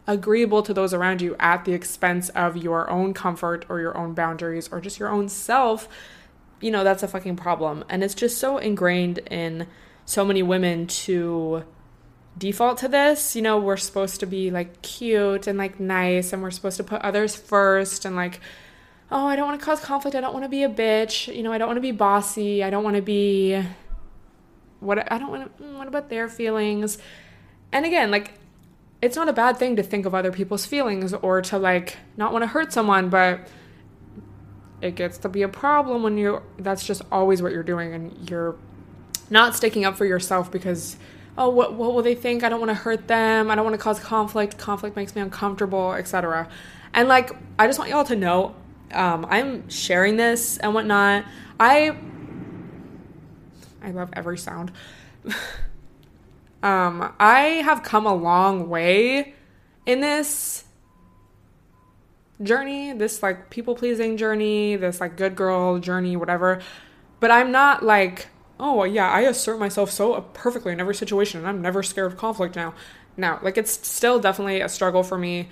agreeable 0.06 0.62
to 0.62 0.74
those 0.74 0.92
around 0.92 1.22
you 1.22 1.34
at 1.40 1.64
the 1.64 1.72
expense 1.72 2.28
of 2.30 2.56
your 2.56 2.90
own 2.90 3.14
comfort 3.14 3.64
or 3.68 3.80
your 3.80 3.96
own 3.96 4.12
boundaries 4.14 4.68
or 4.70 4.80
just 4.80 4.98
your 4.98 5.08
own 5.08 5.28
self, 5.28 5.88
you 6.64 6.70
know, 6.70 6.82
that's 6.82 7.02
a 7.02 7.08
fucking 7.08 7.36
problem. 7.36 7.84
And 7.90 8.02
it's 8.02 8.14
just 8.14 8.38
so 8.38 8.56
ingrained 8.56 9.18
in 9.30 9.66
so 10.06 10.24
many 10.24 10.42
women 10.42 10.86
to 10.86 11.62
default 12.38 12.78
to 12.78 12.88
this. 12.88 13.36
You 13.36 13.42
know, 13.42 13.58
we're 13.58 13.76
supposed 13.76 14.20
to 14.20 14.26
be 14.26 14.50
like 14.50 14.80
cute 14.80 15.46
and 15.46 15.58
like 15.58 15.78
nice 15.78 16.32
and 16.32 16.42
we're 16.42 16.50
supposed 16.50 16.78
to 16.78 16.84
put 16.84 17.02
others 17.02 17.36
first 17.36 18.06
and 18.06 18.16
like, 18.16 18.40
oh, 19.12 19.26
I 19.26 19.36
don't 19.36 19.46
want 19.46 19.60
to 19.60 19.64
cause 19.64 19.78
conflict. 19.78 20.16
I 20.16 20.22
don't 20.22 20.32
want 20.32 20.46
to 20.46 20.48
be 20.48 20.62
a 20.62 20.70
bitch. 20.70 21.34
You 21.36 21.42
know, 21.42 21.52
I 21.52 21.58
don't 21.58 21.68
want 21.68 21.76
to 21.76 21.82
be 21.82 21.92
bossy. 21.92 22.64
I 22.64 22.70
don't 22.70 22.82
want 22.82 22.96
to 22.96 23.02
be 23.02 23.62
what 24.80 25.12
I 25.12 25.18
don't 25.18 25.30
want 25.30 25.58
to, 25.58 25.62
mm, 25.62 25.76
what 25.76 25.86
about 25.86 26.08
their 26.08 26.30
feelings? 26.30 26.96
And 27.72 27.84
again, 27.84 28.10
like, 28.10 28.38
it's 29.02 29.16
not 29.16 29.28
a 29.28 29.34
bad 29.34 29.58
thing 29.58 29.76
to 29.76 29.82
think 29.82 30.06
of 30.06 30.14
other 30.14 30.32
people's 30.32 30.64
feelings 30.64 31.12
or 31.12 31.42
to 31.42 31.58
like 31.58 31.98
not 32.16 32.32
want 32.32 32.42
to 32.42 32.46
hurt 32.46 32.72
someone, 32.72 33.10
but 33.10 33.46
it 34.84 34.94
gets 34.94 35.18
to 35.18 35.28
be 35.28 35.42
a 35.42 35.48
problem 35.48 36.02
when 36.02 36.18
you 36.18 36.42
that's 36.58 36.86
just 36.86 37.02
always 37.10 37.42
what 37.42 37.52
you're 37.52 37.62
doing 37.62 37.94
and 37.94 38.30
you're 38.30 38.56
not 39.30 39.54
sticking 39.54 39.84
up 39.84 39.96
for 39.96 40.04
yourself 40.04 40.52
because 40.52 40.96
oh 41.38 41.48
what 41.48 41.74
what 41.74 41.94
will 41.94 42.02
they 42.02 42.14
think? 42.14 42.44
I 42.44 42.48
don't 42.48 42.60
want 42.60 42.70
to 42.70 42.74
hurt 42.74 43.08
them. 43.08 43.50
I 43.50 43.54
don't 43.54 43.64
want 43.64 43.74
to 43.74 43.82
cause 43.82 43.98
conflict. 43.98 44.58
Conflict 44.58 44.94
makes 44.96 45.14
me 45.16 45.22
uncomfortable 45.22 45.92
etc 45.94 46.48
and 46.94 47.08
like 47.08 47.32
i 47.58 47.66
just 47.66 47.78
want 47.78 47.90
y'all 47.90 48.04
to 48.04 48.16
know 48.16 48.54
um, 48.92 49.26
i'm 49.28 49.68
sharing 49.68 50.16
this 50.16 50.56
and 50.58 50.72
whatnot. 50.72 51.24
I 51.58 51.96
i 53.82 53.90
love 53.90 54.10
every 54.14 54.38
sound. 54.38 54.72
Um, 56.62 57.12
i 57.20 57.40
have 57.62 57.82
come 57.82 58.06
a 58.06 58.14
long 58.14 58.70
way 58.70 59.34
in 59.84 60.00
this 60.00 60.64
journey 62.42 62.92
this 62.92 63.22
like 63.22 63.48
people 63.50 63.74
pleasing 63.74 64.16
journey 64.16 64.76
this 64.76 65.00
like 65.00 65.16
good 65.16 65.36
girl 65.36 65.78
journey 65.78 66.16
whatever 66.16 66.60
but 67.20 67.30
i'm 67.30 67.52
not 67.52 67.84
like 67.84 68.28
oh 68.58 68.84
yeah, 68.84 69.10
I 69.10 69.22
assert 69.22 69.58
myself 69.58 69.90
so 69.90 70.20
perfectly 70.32 70.72
in 70.72 70.80
every 70.80 70.94
situation 70.94 71.40
and 71.40 71.48
I'm 71.48 71.60
never 71.60 71.82
scared 71.82 72.12
of 72.12 72.18
conflict 72.18 72.56
now. 72.56 72.74
Now, 73.16 73.38
like 73.42 73.58
it's 73.58 73.86
still 73.86 74.18
definitely 74.18 74.60
a 74.60 74.68
struggle 74.68 75.02
for 75.02 75.18
me. 75.18 75.48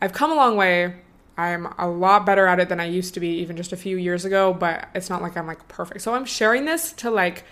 I've 0.00 0.12
come 0.12 0.32
a 0.32 0.34
long 0.34 0.56
way. 0.56 1.00
I'm 1.36 1.66
a 1.78 1.88
lot 1.88 2.24
better 2.24 2.46
at 2.46 2.60
it 2.60 2.68
than 2.68 2.78
I 2.78 2.84
used 2.84 3.14
to 3.14 3.20
be 3.20 3.28
even 3.38 3.56
just 3.56 3.72
a 3.72 3.76
few 3.76 3.96
years 3.96 4.24
ago, 4.24 4.52
but 4.52 4.88
it's 4.94 5.10
not 5.10 5.20
like 5.20 5.36
I'm 5.36 5.46
like 5.46 5.66
perfect. 5.68 6.02
So 6.02 6.14
I'm 6.14 6.24
sharing 6.24 6.64
this 6.64 6.92
to 6.94 7.10
like 7.10 7.44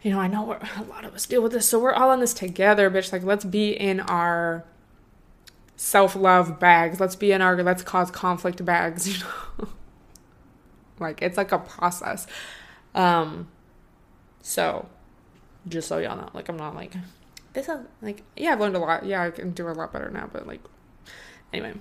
you 0.00 0.12
know, 0.12 0.20
I 0.20 0.28
know 0.28 0.52
a 0.76 0.82
lot 0.84 1.04
of 1.04 1.14
us 1.14 1.26
deal 1.26 1.42
with 1.42 1.52
this, 1.52 1.66
so 1.66 1.78
we're 1.78 1.92
all 1.92 2.12
in 2.12 2.20
this 2.20 2.34
together, 2.34 2.90
bitch. 2.90 3.12
Like 3.12 3.24
let's 3.24 3.44
be 3.44 3.70
in 3.72 4.00
our 4.00 4.64
self-love 5.78 6.58
bags. 6.58 6.98
Let's 7.00 7.16
be 7.16 7.32
in 7.32 7.40
our 7.40 7.62
let's 7.62 7.82
cause 7.82 8.10
conflict 8.10 8.62
bags, 8.64 9.08
you 9.18 9.24
know. 9.24 9.68
like 10.98 11.22
it's 11.22 11.38
like 11.38 11.52
a 11.52 11.58
process. 11.58 12.26
Um 12.94 13.48
so, 14.42 14.88
just 15.68 15.88
so 15.88 15.98
y'all 15.98 16.16
know, 16.16 16.28
like 16.34 16.48
I'm 16.48 16.56
not 16.56 16.74
like 16.74 16.94
this 17.54 17.68
is 17.68 17.78
like 18.02 18.22
yeah, 18.36 18.52
I've 18.52 18.60
learned 18.60 18.76
a 18.76 18.80
lot. 18.80 19.06
Yeah, 19.06 19.22
I 19.22 19.30
can 19.30 19.52
do 19.52 19.68
a 19.68 19.70
lot 19.70 19.92
better 19.92 20.10
now, 20.10 20.28
but 20.30 20.46
like 20.46 20.60
anyway. 21.52 21.74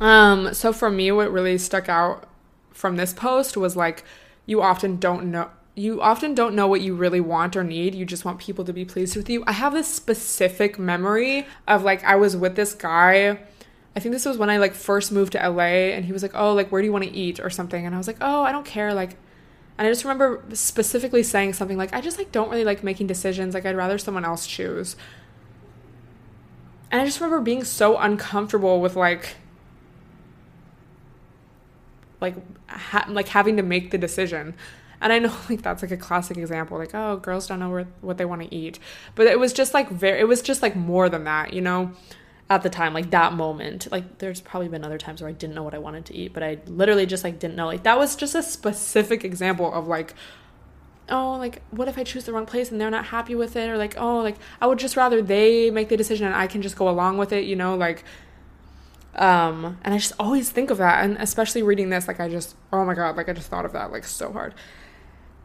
Um 0.00 0.52
so 0.52 0.72
for 0.72 0.90
me 0.90 1.12
what 1.12 1.32
really 1.32 1.56
stuck 1.58 1.88
out 1.88 2.28
from 2.72 2.96
this 2.96 3.14
post 3.14 3.56
was 3.56 3.76
like 3.76 4.04
you 4.46 4.60
often 4.60 4.96
don't 4.96 5.30
know 5.30 5.48
you 5.74 6.02
often 6.02 6.34
don't 6.34 6.54
know 6.54 6.66
what 6.66 6.82
you 6.82 6.94
really 6.94 7.20
want 7.20 7.56
or 7.56 7.64
need. 7.64 7.94
You 7.94 8.04
just 8.04 8.24
want 8.24 8.38
people 8.38 8.64
to 8.64 8.72
be 8.72 8.84
pleased 8.84 9.16
with 9.16 9.30
you. 9.30 9.42
I 9.46 9.52
have 9.52 9.72
this 9.72 9.88
specific 9.88 10.78
memory 10.78 11.46
of 11.66 11.82
like 11.82 12.04
I 12.04 12.16
was 12.16 12.36
with 12.36 12.56
this 12.56 12.74
guy. 12.74 13.38
I 13.94 14.00
think 14.00 14.12
this 14.12 14.24
was 14.24 14.36
when 14.38 14.50
I 14.50 14.58
like 14.58 14.74
first 14.74 15.12
moved 15.12 15.32
to 15.32 15.48
LA 15.48 15.94
and 15.94 16.04
he 16.04 16.12
was 16.12 16.22
like, 16.22 16.32
"Oh, 16.34 16.52
like 16.52 16.70
where 16.70 16.82
do 16.82 16.86
you 16.86 16.92
want 16.92 17.04
to 17.04 17.10
eat 17.10 17.40
or 17.40 17.50
something?" 17.50 17.86
And 17.86 17.94
I 17.94 17.98
was 17.98 18.06
like, 18.06 18.18
"Oh, 18.20 18.42
I 18.42 18.52
don't 18.52 18.66
care. 18.66 18.92
Like 18.92 19.16
and 19.78 19.86
I 19.86 19.90
just 19.90 20.04
remember 20.04 20.44
specifically 20.52 21.22
saying 21.22 21.54
something 21.54 21.78
like, 21.78 21.94
I 21.94 22.00
just 22.00 22.18
like 22.18 22.30
don't 22.30 22.50
really 22.50 22.64
like 22.64 22.84
making 22.84 23.06
decisions. 23.06 23.54
Like 23.54 23.64
I'd 23.64 23.76
rather 23.76 23.98
someone 23.98 24.24
else 24.24 24.46
choose. 24.46 24.96
And 26.90 27.00
I 27.00 27.04
just 27.04 27.20
remember 27.20 27.40
being 27.40 27.64
so 27.64 27.96
uncomfortable 27.96 28.80
with 28.80 28.96
like 28.96 29.36
like 32.20 32.36
ha- 32.68 33.06
like 33.08 33.28
having 33.28 33.56
to 33.56 33.62
make 33.62 33.90
the 33.90 33.98
decision. 33.98 34.54
And 35.02 35.12
I 35.12 35.18
know 35.18 35.34
like 35.50 35.60
that's 35.60 35.82
like 35.82 35.90
a 35.90 35.96
classic 35.98 36.38
example 36.38 36.78
like 36.78 36.94
oh 36.94 37.16
girls 37.16 37.46
don't 37.46 37.60
know 37.60 37.86
what 38.00 38.16
they 38.16 38.24
want 38.24 38.42
to 38.42 38.54
eat. 38.54 38.78
But 39.14 39.26
it 39.26 39.38
was 39.38 39.52
just 39.52 39.74
like 39.74 39.90
very 39.90 40.20
it 40.20 40.28
was 40.28 40.40
just 40.40 40.62
like 40.62 40.74
more 40.74 41.10
than 41.10 41.24
that, 41.24 41.52
you 41.52 41.60
know? 41.60 41.92
at 42.52 42.62
the 42.62 42.68
time 42.68 42.92
like 42.92 43.10
that 43.10 43.32
moment 43.32 43.90
like 43.90 44.18
there's 44.18 44.40
probably 44.40 44.68
been 44.68 44.84
other 44.84 44.98
times 44.98 45.22
where 45.22 45.30
i 45.30 45.32
didn't 45.32 45.54
know 45.54 45.62
what 45.62 45.74
i 45.74 45.78
wanted 45.78 46.04
to 46.04 46.14
eat 46.14 46.34
but 46.34 46.42
i 46.42 46.58
literally 46.66 47.06
just 47.06 47.24
like 47.24 47.38
didn't 47.38 47.56
know 47.56 47.66
like 47.66 47.82
that 47.84 47.98
was 47.98 48.14
just 48.14 48.34
a 48.34 48.42
specific 48.42 49.24
example 49.24 49.72
of 49.72 49.86
like 49.86 50.14
oh 51.08 51.36
like 51.36 51.62
what 51.70 51.88
if 51.88 51.96
i 51.96 52.04
choose 52.04 52.24
the 52.24 52.32
wrong 52.32 52.44
place 52.44 52.70
and 52.70 52.78
they're 52.78 52.90
not 52.90 53.06
happy 53.06 53.34
with 53.34 53.56
it 53.56 53.70
or 53.70 53.78
like 53.78 53.94
oh 53.96 54.18
like 54.18 54.36
i 54.60 54.66
would 54.66 54.78
just 54.78 54.96
rather 54.98 55.22
they 55.22 55.70
make 55.70 55.88
the 55.88 55.96
decision 55.96 56.26
and 56.26 56.36
i 56.36 56.46
can 56.46 56.60
just 56.60 56.76
go 56.76 56.90
along 56.90 57.16
with 57.16 57.32
it 57.32 57.44
you 57.44 57.56
know 57.56 57.74
like 57.74 58.04
um 59.14 59.78
and 59.82 59.94
i 59.94 59.98
just 59.98 60.12
always 60.18 60.50
think 60.50 60.70
of 60.70 60.76
that 60.76 61.02
and 61.04 61.16
especially 61.18 61.62
reading 61.62 61.88
this 61.88 62.06
like 62.06 62.20
i 62.20 62.28
just 62.28 62.54
oh 62.70 62.84
my 62.84 62.94
god 62.94 63.16
like 63.16 63.30
i 63.30 63.32
just 63.32 63.48
thought 63.48 63.64
of 63.64 63.72
that 63.72 63.90
like 63.90 64.04
so 64.04 64.30
hard 64.30 64.54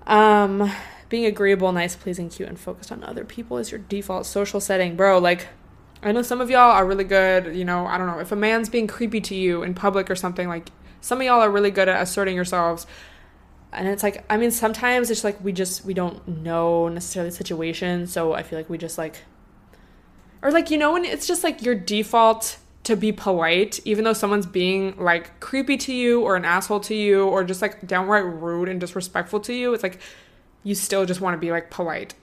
um 0.07 0.71
being 1.09 1.25
agreeable 1.25 1.71
nice 1.71 1.95
pleasing 1.95 2.29
cute 2.29 2.49
and 2.49 2.59
focused 2.59 2.91
on 2.91 3.03
other 3.03 3.23
people 3.23 3.57
is 3.57 3.71
your 3.71 3.79
default 3.79 4.25
social 4.25 4.59
setting 4.59 4.95
bro 4.95 5.19
like 5.19 5.47
I 6.03 6.11
know 6.11 6.21
some 6.21 6.41
of 6.41 6.49
y'all 6.49 6.71
are 6.71 6.85
really 6.85 7.03
good, 7.03 7.55
you 7.55 7.65
know, 7.65 7.87
I 7.87 7.97
don't 7.97 8.07
know, 8.07 8.19
if 8.19 8.31
a 8.31 8.35
man's 8.35 8.69
being 8.69 8.87
creepy 8.87 9.19
to 9.21 9.35
you 9.35 9.63
in 9.63 9.73
public 9.73 10.11
or 10.11 10.15
something, 10.15 10.47
like 10.47 10.69
some 11.01 11.19
of 11.19 11.25
y'all 11.25 11.41
are 11.41 11.49
really 11.49 11.71
good 11.71 11.89
at 11.89 12.01
asserting 12.01 12.35
yourselves. 12.35 12.85
and 13.73 13.87
it's 13.87 14.03
like 14.03 14.23
I 14.29 14.37
mean 14.37 14.51
sometimes 14.51 15.11
it's 15.11 15.23
like 15.23 15.43
we 15.43 15.51
just 15.51 15.83
we 15.85 15.93
don't 15.93 16.25
know 16.27 16.87
necessarily 16.87 17.29
the 17.29 17.35
situation, 17.35 18.07
so 18.07 18.33
I 18.33 18.43
feel 18.43 18.59
like 18.59 18.69
we 18.69 18.77
just 18.77 18.97
like 18.97 19.23
or 20.41 20.51
like 20.51 20.69
you 20.71 20.77
know 20.77 20.93
when 20.93 21.03
it's 21.05 21.27
just 21.27 21.43
like 21.43 21.63
your 21.63 21.75
default 21.75 22.57
to 22.87 22.95
be 22.95 23.11
polite 23.11 23.81
even 23.83 24.05
though 24.05 24.13
someone's 24.13 24.45
being 24.45 24.95
like 24.97 25.37
creepy 25.41 25.75
to 25.75 25.93
you 25.93 26.21
or 26.21 26.37
an 26.37 26.45
asshole 26.45 26.79
to 26.79 26.95
you 26.95 27.27
or 27.27 27.43
just 27.43 27.61
like 27.61 27.85
downright 27.85 28.23
rude 28.23 28.69
and 28.69 28.79
disrespectful 28.79 29.41
to 29.41 29.53
you, 29.53 29.73
it's 29.73 29.83
like 29.83 29.99
you 30.63 30.73
still 30.73 31.05
just 31.05 31.19
want 31.19 31.33
to 31.33 31.37
be 31.37 31.51
like 31.51 31.69
polite. 31.69 32.15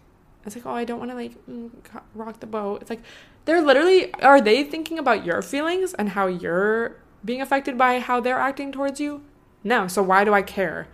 It's 0.47 0.57
like, 0.57 0.65
"Oh, 0.65 0.73
I 0.73 0.85
don't 0.85 0.99
want 0.99 1.11
to 1.11 1.17
like 1.17 1.33
mm, 1.47 1.71
rock 2.15 2.41
the 2.41 2.47
boat." 2.47 2.81
It's 2.81 2.89
like 2.89 3.03
they're 3.45 3.61
literally 3.61 4.13
are 4.15 4.41
they 4.41 4.65
thinking 4.65 4.99
about 4.99 5.27
your 5.27 5.43
feelings 5.43 5.93
and 5.93 6.11
how 6.11 6.29
you're 6.29 6.97
being 7.23 7.43
affected 7.43 7.77
by 7.77 8.01
how 8.01 8.21
they're 8.21 8.39
acting 8.39 8.73
towards 8.73 8.99
you? 8.99 9.23
No, 9.63 9.87
so 9.87 10.03
why 10.03 10.25
do 10.25 10.33
I 10.33 10.41
care? 10.41 10.89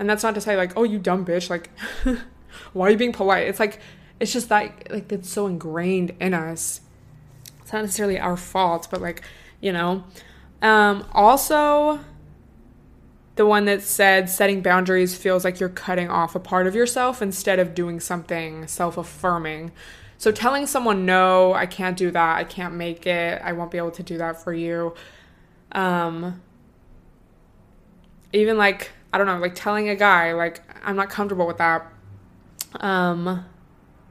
And 0.00 0.10
that's 0.10 0.24
not 0.24 0.34
to 0.34 0.40
say 0.40 0.56
like, 0.56 0.72
oh, 0.76 0.82
you 0.82 0.98
dumb 0.98 1.24
bitch, 1.24 1.48
like, 1.48 1.70
why 2.72 2.88
are 2.88 2.90
you 2.90 2.96
being 2.96 3.12
polite? 3.12 3.46
It's 3.46 3.60
like, 3.60 3.80
it's 4.18 4.32
just 4.32 4.48
that 4.48 4.90
like 4.90 5.12
it's 5.12 5.30
so 5.30 5.46
ingrained 5.46 6.12
in 6.20 6.34
us. 6.34 6.80
Not 7.74 7.82
necessarily 7.82 8.20
our 8.20 8.36
fault, 8.36 8.86
but 8.88 9.02
like, 9.02 9.22
you 9.60 9.72
know. 9.72 10.04
Um, 10.62 11.04
also, 11.12 11.98
the 13.34 13.44
one 13.44 13.64
that 13.64 13.82
said 13.82 14.30
setting 14.30 14.60
boundaries 14.60 15.16
feels 15.16 15.42
like 15.42 15.58
you're 15.58 15.68
cutting 15.68 16.08
off 16.08 16.36
a 16.36 16.38
part 16.38 16.68
of 16.68 16.76
yourself 16.76 17.20
instead 17.20 17.58
of 17.58 17.74
doing 17.74 17.98
something 17.98 18.68
self 18.68 18.96
affirming. 18.96 19.72
So 20.18 20.30
telling 20.30 20.68
someone, 20.68 21.04
no, 21.04 21.52
I 21.52 21.66
can't 21.66 21.96
do 21.96 22.12
that, 22.12 22.36
I 22.36 22.44
can't 22.44 22.74
make 22.74 23.08
it, 23.08 23.42
I 23.42 23.52
won't 23.52 23.72
be 23.72 23.78
able 23.78 23.90
to 23.90 24.04
do 24.04 24.18
that 24.18 24.40
for 24.40 24.54
you. 24.54 24.94
Um, 25.72 26.40
even 28.32 28.56
like 28.56 28.92
I 29.12 29.18
don't 29.18 29.26
know, 29.26 29.38
like 29.38 29.56
telling 29.56 29.88
a 29.88 29.96
guy 29.96 30.32
like 30.32 30.62
I'm 30.84 30.94
not 30.94 31.10
comfortable 31.10 31.48
with 31.48 31.58
that. 31.58 31.92
Um, 32.78 33.44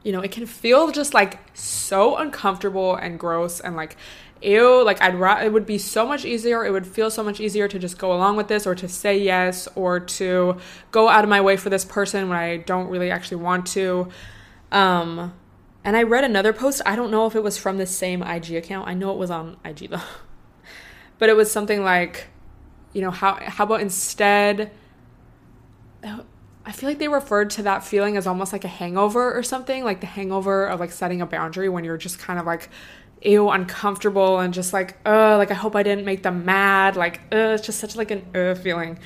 you 0.04 0.12
know, 0.12 0.20
it 0.20 0.30
can 0.30 0.46
feel 0.46 0.92
just 0.92 1.14
like 1.14 1.40
so 1.56 2.16
uncomfortable 2.16 2.94
and 2.94 3.18
gross 3.18 3.58
and 3.58 3.74
like 3.74 3.96
ew, 4.42 4.84
like 4.84 5.00
I'd 5.02 5.14
ra- 5.14 5.40
it 5.40 5.52
would 5.52 5.66
be 5.66 5.78
so 5.78 6.06
much 6.06 6.24
easier, 6.24 6.64
it 6.64 6.70
would 6.70 6.86
feel 6.86 7.10
so 7.10 7.24
much 7.24 7.40
easier 7.40 7.66
to 7.66 7.78
just 7.78 7.98
go 7.98 8.12
along 8.12 8.36
with 8.36 8.48
this 8.48 8.66
or 8.66 8.74
to 8.74 8.86
say 8.86 9.18
yes 9.18 9.66
or 9.74 10.00
to 10.00 10.58
go 10.90 11.08
out 11.08 11.24
of 11.24 11.30
my 11.30 11.40
way 11.40 11.56
for 11.56 11.70
this 11.70 11.84
person 11.84 12.28
when 12.28 12.38
I 12.38 12.58
don't 12.58 12.88
really 12.88 13.10
actually 13.10 13.38
want 13.38 13.66
to. 13.68 14.08
Um, 14.70 15.32
and 15.82 15.96
I 15.96 16.02
read 16.02 16.24
another 16.24 16.52
post, 16.52 16.82
I 16.84 16.96
don't 16.96 17.10
know 17.10 17.26
if 17.26 17.34
it 17.34 17.42
was 17.42 17.56
from 17.56 17.78
the 17.78 17.86
same 17.86 18.22
IG 18.22 18.52
account. 18.52 18.88
I 18.88 18.94
know 18.94 19.10
it 19.12 19.18
was 19.18 19.30
on 19.30 19.56
IG 19.64 19.90
though. 19.90 20.00
but 21.18 21.28
it 21.28 21.36
was 21.36 21.50
something 21.50 21.82
like, 21.82 22.26
you 22.92 23.00
know, 23.00 23.10
how 23.10 23.34
how 23.34 23.64
about 23.64 23.80
instead 23.80 24.70
I 26.66 26.72
feel 26.72 26.88
like 26.88 26.98
they 26.98 27.08
referred 27.08 27.50
to 27.50 27.62
that 27.64 27.84
feeling 27.84 28.16
as 28.16 28.26
almost 28.26 28.52
like 28.52 28.64
a 28.64 28.68
hangover 28.68 29.36
or 29.36 29.42
something, 29.42 29.84
like 29.84 30.00
the 30.00 30.06
hangover 30.06 30.66
of 30.66 30.80
like 30.80 30.92
setting 30.92 31.20
a 31.20 31.26
boundary 31.26 31.68
when 31.68 31.84
you're 31.84 31.98
just 31.98 32.18
kind 32.18 32.38
of 32.38 32.46
like 32.46 32.70
ew 33.22 33.48
uncomfortable 33.50 34.38
and 34.40 34.52
just 34.52 34.72
like 34.74 34.98
uh 35.06 35.36
like 35.38 35.50
I 35.50 35.54
hope 35.54 35.76
I 35.76 35.82
didn't 35.82 36.04
make 36.04 36.22
them 36.22 36.44
mad, 36.44 36.96
like 36.96 37.20
uh 37.32 37.54
it's 37.56 37.66
just 37.66 37.80
such 37.80 37.96
like 37.96 38.10
an 38.10 38.24
uh 38.34 38.54
feeling. 38.54 38.98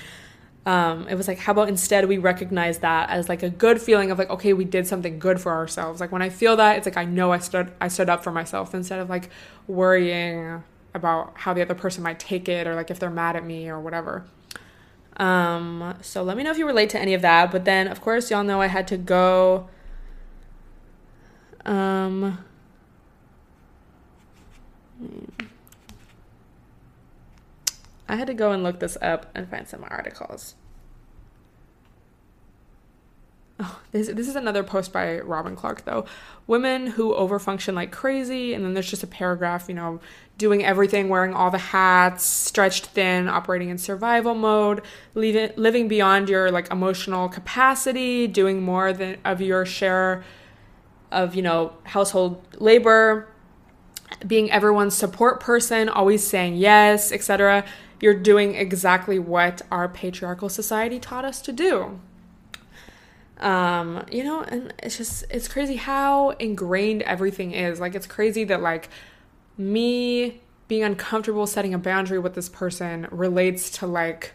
Um, 0.66 1.08
it 1.08 1.14
was 1.14 1.26
like 1.28 1.38
how 1.38 1.52
about 1.52 1.68
instead 1.68 2.06
we 2.08 2.18
recognize 2.18 2.78
that 2.80 3.08
as 3.08 3.28
like 3.28 3.42
a 3.42 3.48
good 3.48 3.80
feeling 3.80 4.10
of 4.10 4.18
like 4.18 4.28
okay 4.28 4.52
we 4.52 4.64
did 4.66 4.86
something 4.86 5.18
good 5.18 5.40
for 5.40 5.50
ourselves 5.52 5.98
like 5.98 6.12
when 6.12 6.20
i 6.20 6.28
feel 6.28 6.56
that 6.56 6.76
it's 6.76 6.84
like 6.84 6.98
i 6.98 7.06
know 7.06 7.32
i 7.32 7.38
stood 7.38 7.72
i 7.80 7.88
stood 7.88 8.10
up 8.10 8.22
for 8.22 8.30
myself 8.32 8.74
instead 8.74 8.98
of 8.98 9.08
like 9.08 9.30
worrying 9.66 10.62
about 10.92 11.32
how 11.36 11.54
the 11.54 11.62
other 11.62 11.74
person 11.74 12.02
might 12.02 12.18
take 12.18 12.50
it 12.50 12.66
or 12.66 12.74
like 12.74 12.90
if 12.90 12.98
they're 12.98 13.08
mad 13.08 13.34
at 13.34 13.46
me 13.46 13.70
or 13.70 13.80
whatever 13.80 14.26
um, 15.18 15.94
so 16.00 16.22
let 16.22 16.36
me 16.36 16.42
know 16.42 16.50
if 16.50 16.58
you 16.58 16.66
relate 16.66 16.90
to 16.90 17.00
any 17.00 17.14
of 17.14 17.22
that. 17.22 17.50
But 17.50 17.64
then, 17.64 17.88
of 17.88 18.00
course, 18.00 18.30
y'all 18.30 18.44
know 18.44 18.60
I 18.60 18.66
had 18.68 18.86
to 18.88 18.96
go. 18.96 19.68
Um, 21.64 22.38
I 28.08 28.16
had 28.16 28.26
to 28.28 28.34
go 28.34 28.52
and 28.52 28.62
look 28.62 28.80
this 28.80 28.96
up 29.02 29.30
and 29.34 29.48
find 29.48 29.68
some 29.68 29.84
articles. 29.88 30.54
Oh, 33.60 33.80
this 33.90 34.06
this 34.06 34.28
is 34.28 34.36
another 34.36 34.62
post 34.62 34.92
by 34.92 35.18
Robin 35.18 35.56
Clark 35.56 35.84
though. 35.84 36.04
Women 36.46 36.86
who 36.86 37.12
overfunction 37.12 37.74
like 37.74 37.90
crazy, 37.90 38.54
and 38.54 38.64
then 38.64 38.72
there's 38.74 38.88
just 38.88 39.02
a 39.02 39.08
paragraph, 39.08 39.68
you 39.68 39.74
know, 39.74 40.00
doing 40.38 40.64
everything, 40.64 41.08
wearing 41.08 41.34
all 41.34 41.50
the 41.50 41.58
hats, 41.58 42.24
stretched 42.24 42.86
thin, 42.86 43.28
operating 43.28 43.68
in 43.68 43.76
survival 43.76 44.34
mode, 44.34 44.82
leaving, 45.14 45.50
living 45.56 45.88
beyond 45.88 46.28
your 46.28 46.50
like 46.50 46.70
emotional 46.70 47.28
capacity, 47.28 48.28
doing 48.28 48.62
more 48.62 48.92
than 48.92 49.18
of 49.24 49.40
your 49.40 49.66
share 49.66 50.24
of 51.10 51.34
you 51.34 51.42
know 51.42 51.72
household 51.82 52.40
labor, 52.58 53.28
being 54.26 54.50
everyone's 54.50 54.94
support 54.94 55.40
person, 55.40 55.88
always 55.88 56.24
saying 56.24 56.54
yes, 56.56 57.10
etc. 57.12 57.64
You're 58.00 58.14
doing 58.14 58.54
exactly 58.54 59.18
what 59.18 59.60
our 59.72 59.88
patriarchal 59.88 60.48
society 60.48 61.00
taught 61.00 61.24
us 61.24 61.42
to 61.42 61.52
do 61.52 62.00
um 63.40 64.04
you 64.10 64.24
know 64.24 64.42
and 64.42 64.74
it's 64.82 64.96
just 64.98 65.24
it's 65.30 65.46
crazy 65.46 65.76
how 65.76 66.30
ingrained 66.40 67.02
everything 67.02 67.52
is 67.52 67.78
like 67.78 67.94
it's 67.94 68.06
crazy 68.06 68.42
that 68.42 68.60
like 68.60 68.88
me 69.58 70.40
being 70.68 70.84
uncomfortable 70.84 71.46
setting 71.46 71.74
a 71.74 71.78
boundary 71.78 72.18
with 72.18 72.34
this 72.34 72.48
person 72.48 73.08
relates 73.10 73.70
to 73.70 73.86
like 73.86 74.32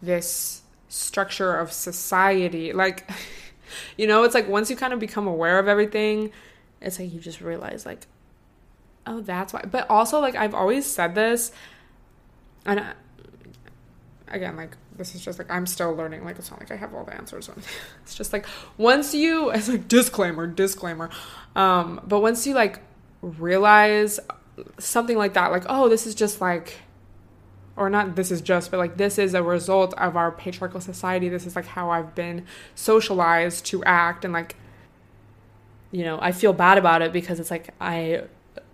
this 0.00 0.62
structure 0.88 1.54
of 1.56 1.72
society 1.72 2.72
like 2.72 3.08
you 3.96 4.06
know 4.06 4.22
it's 4.22 4.34
like 4.34 4.48
once 4.48 4.70
you 4.70 4.76
kind 4.76 4.92
of 4.92 4.98
become 4.98 5.26
aware 5.26 5.58
of 5.58 5.68
everything 5.68 6.30
it's 6.80 6.98
like 6.98 7.12
you 7.12 7.20
just 7.20 7.40
realize 7.40 7.84
like 7.84 8.06
oh 9.06 9.20
that's 9.20 9.52
why 9.52 9.60
but 9.70 9.88
also 9.90 10.20
like 10.20 10.34
i've 10.34 10.54
always 10.54 10.86
said 10.86 11.14
this 11.14 11.52
and 12.64 12.80
I, 12.80 12.92
again 14.28 14.56
like 14.56 14.76
this 14.96 15.14
is 15.14 15.24
just 15.24 15.38
like 15.38 15.50
I'm 15.50 15.66
still 15.66 15.94
learning. 15.94 16.24
Like 16.24 16.38
it's 16.38 16.50
not 16.50 16.60
like 16.60 16.70
I 16.70 16.76
have 16.76 16.94
all 16.94 17.04
the 17.04 17.14
answers. 17.14 17.50
It's 18.02 18.14
just 18.14 18.32
like 18.32 18.46
once 18.78 19.14
you, 19.14 19.50
it's 19.50 19.68
like 19.68 19.88
disclaimer, 19.88 20.46
disclaimer. 20.46 21.10
Um, 21.54 22.00
but 22.06 22.20
once 22.20 22.46
you 22.46 22.54
like 22.54 22.80
realize 23.26 24.20
something 24.78 25.16
like 25.16 25.34
that, 25.34 25.50
like 25.50 25.64
oh, 25.68 25.88
this 25.88 26.06
is 26.06 26.14
just 26.14 26.40
like, 26.40 26.80
or 27.76 27.90
not 27.90 28.16
this 28.16 28.30
is 28.30 28.40
just, 28.40 28.70
but 28.70 28.78
like 28.78 28.96
this 28.96 29.18
is 29.18 29.34
a 29.34 29.42
result 29.42 29.94
of 29.94 30.16
our 30.16 30.32
patriarchal 30.32 30.80
society. 30.80 31.28
This 31.28 31.46
is 31.46 31.56
like 31.56 31.66
how 31.66 31.90
I've 31.90 32.14
been 32.14 32.46
socialized 32.74 33.66
to 33.66 33.84
act, 33.84 34.24
and 34.24 34.32
like, 34.32 34.56
you 35.90 36.04
know, 36.04 36.18
I 36.20 36.32
feel 36.32 36.52
bad 36.52 36.78
about 36.78 37.02
it 37.02 37.12
because 37.12 37.40
it's 37.40 37.50
like 37.50 37.74
I 37.80 38.22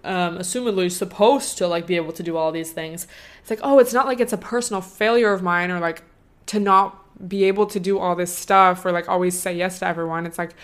um, 0.05 0.39
assumedly 0.39 0.91
supposed 0.91 1.59
to 1.59 1.67
like 1.67 1.87
be 1.87 1.97
able 1.97 2.13
to 2.13 2.23
do 2.23 2.37
all 2.37 2.53
these 2.53 2.73
things. 2.73 3.07
It's 3.41 3.51
like, 3.51 3.61
oh, 3.63 3.79
it's 3.79 3.93
not 3.93 4.07
like 4.07 4.21
it's 4.21 4.33
a 4.33 4.39
personal 4.39 4.81
failure 4.81 5.33
of 5.33 5.43
mine 5.43 5.71
or 5.71 5.81
like 5.81 6.03
to 6.47 6.61
not 6.61 6.99
be 7.29 7.45
able 7.45 7.67
to 7.67 7.79
do 7.81 7.99
all 7.99 8.17
this 8.17 8.35
stuff 8.35 8.85
or 8.85 8.93
like 8.93 9.09
always 9.09 9.39
say 9.39 9.55
yes 9.55 9.79
to 9.79 9.87
everyone 9.87 10.27
it's 10.27 10.39
like 10.39 10.55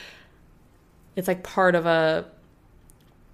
it's 1.15 1.29
like 1.29 1.43
part 1.43 1.75
of 1.75 1.87
a 1.87 2.25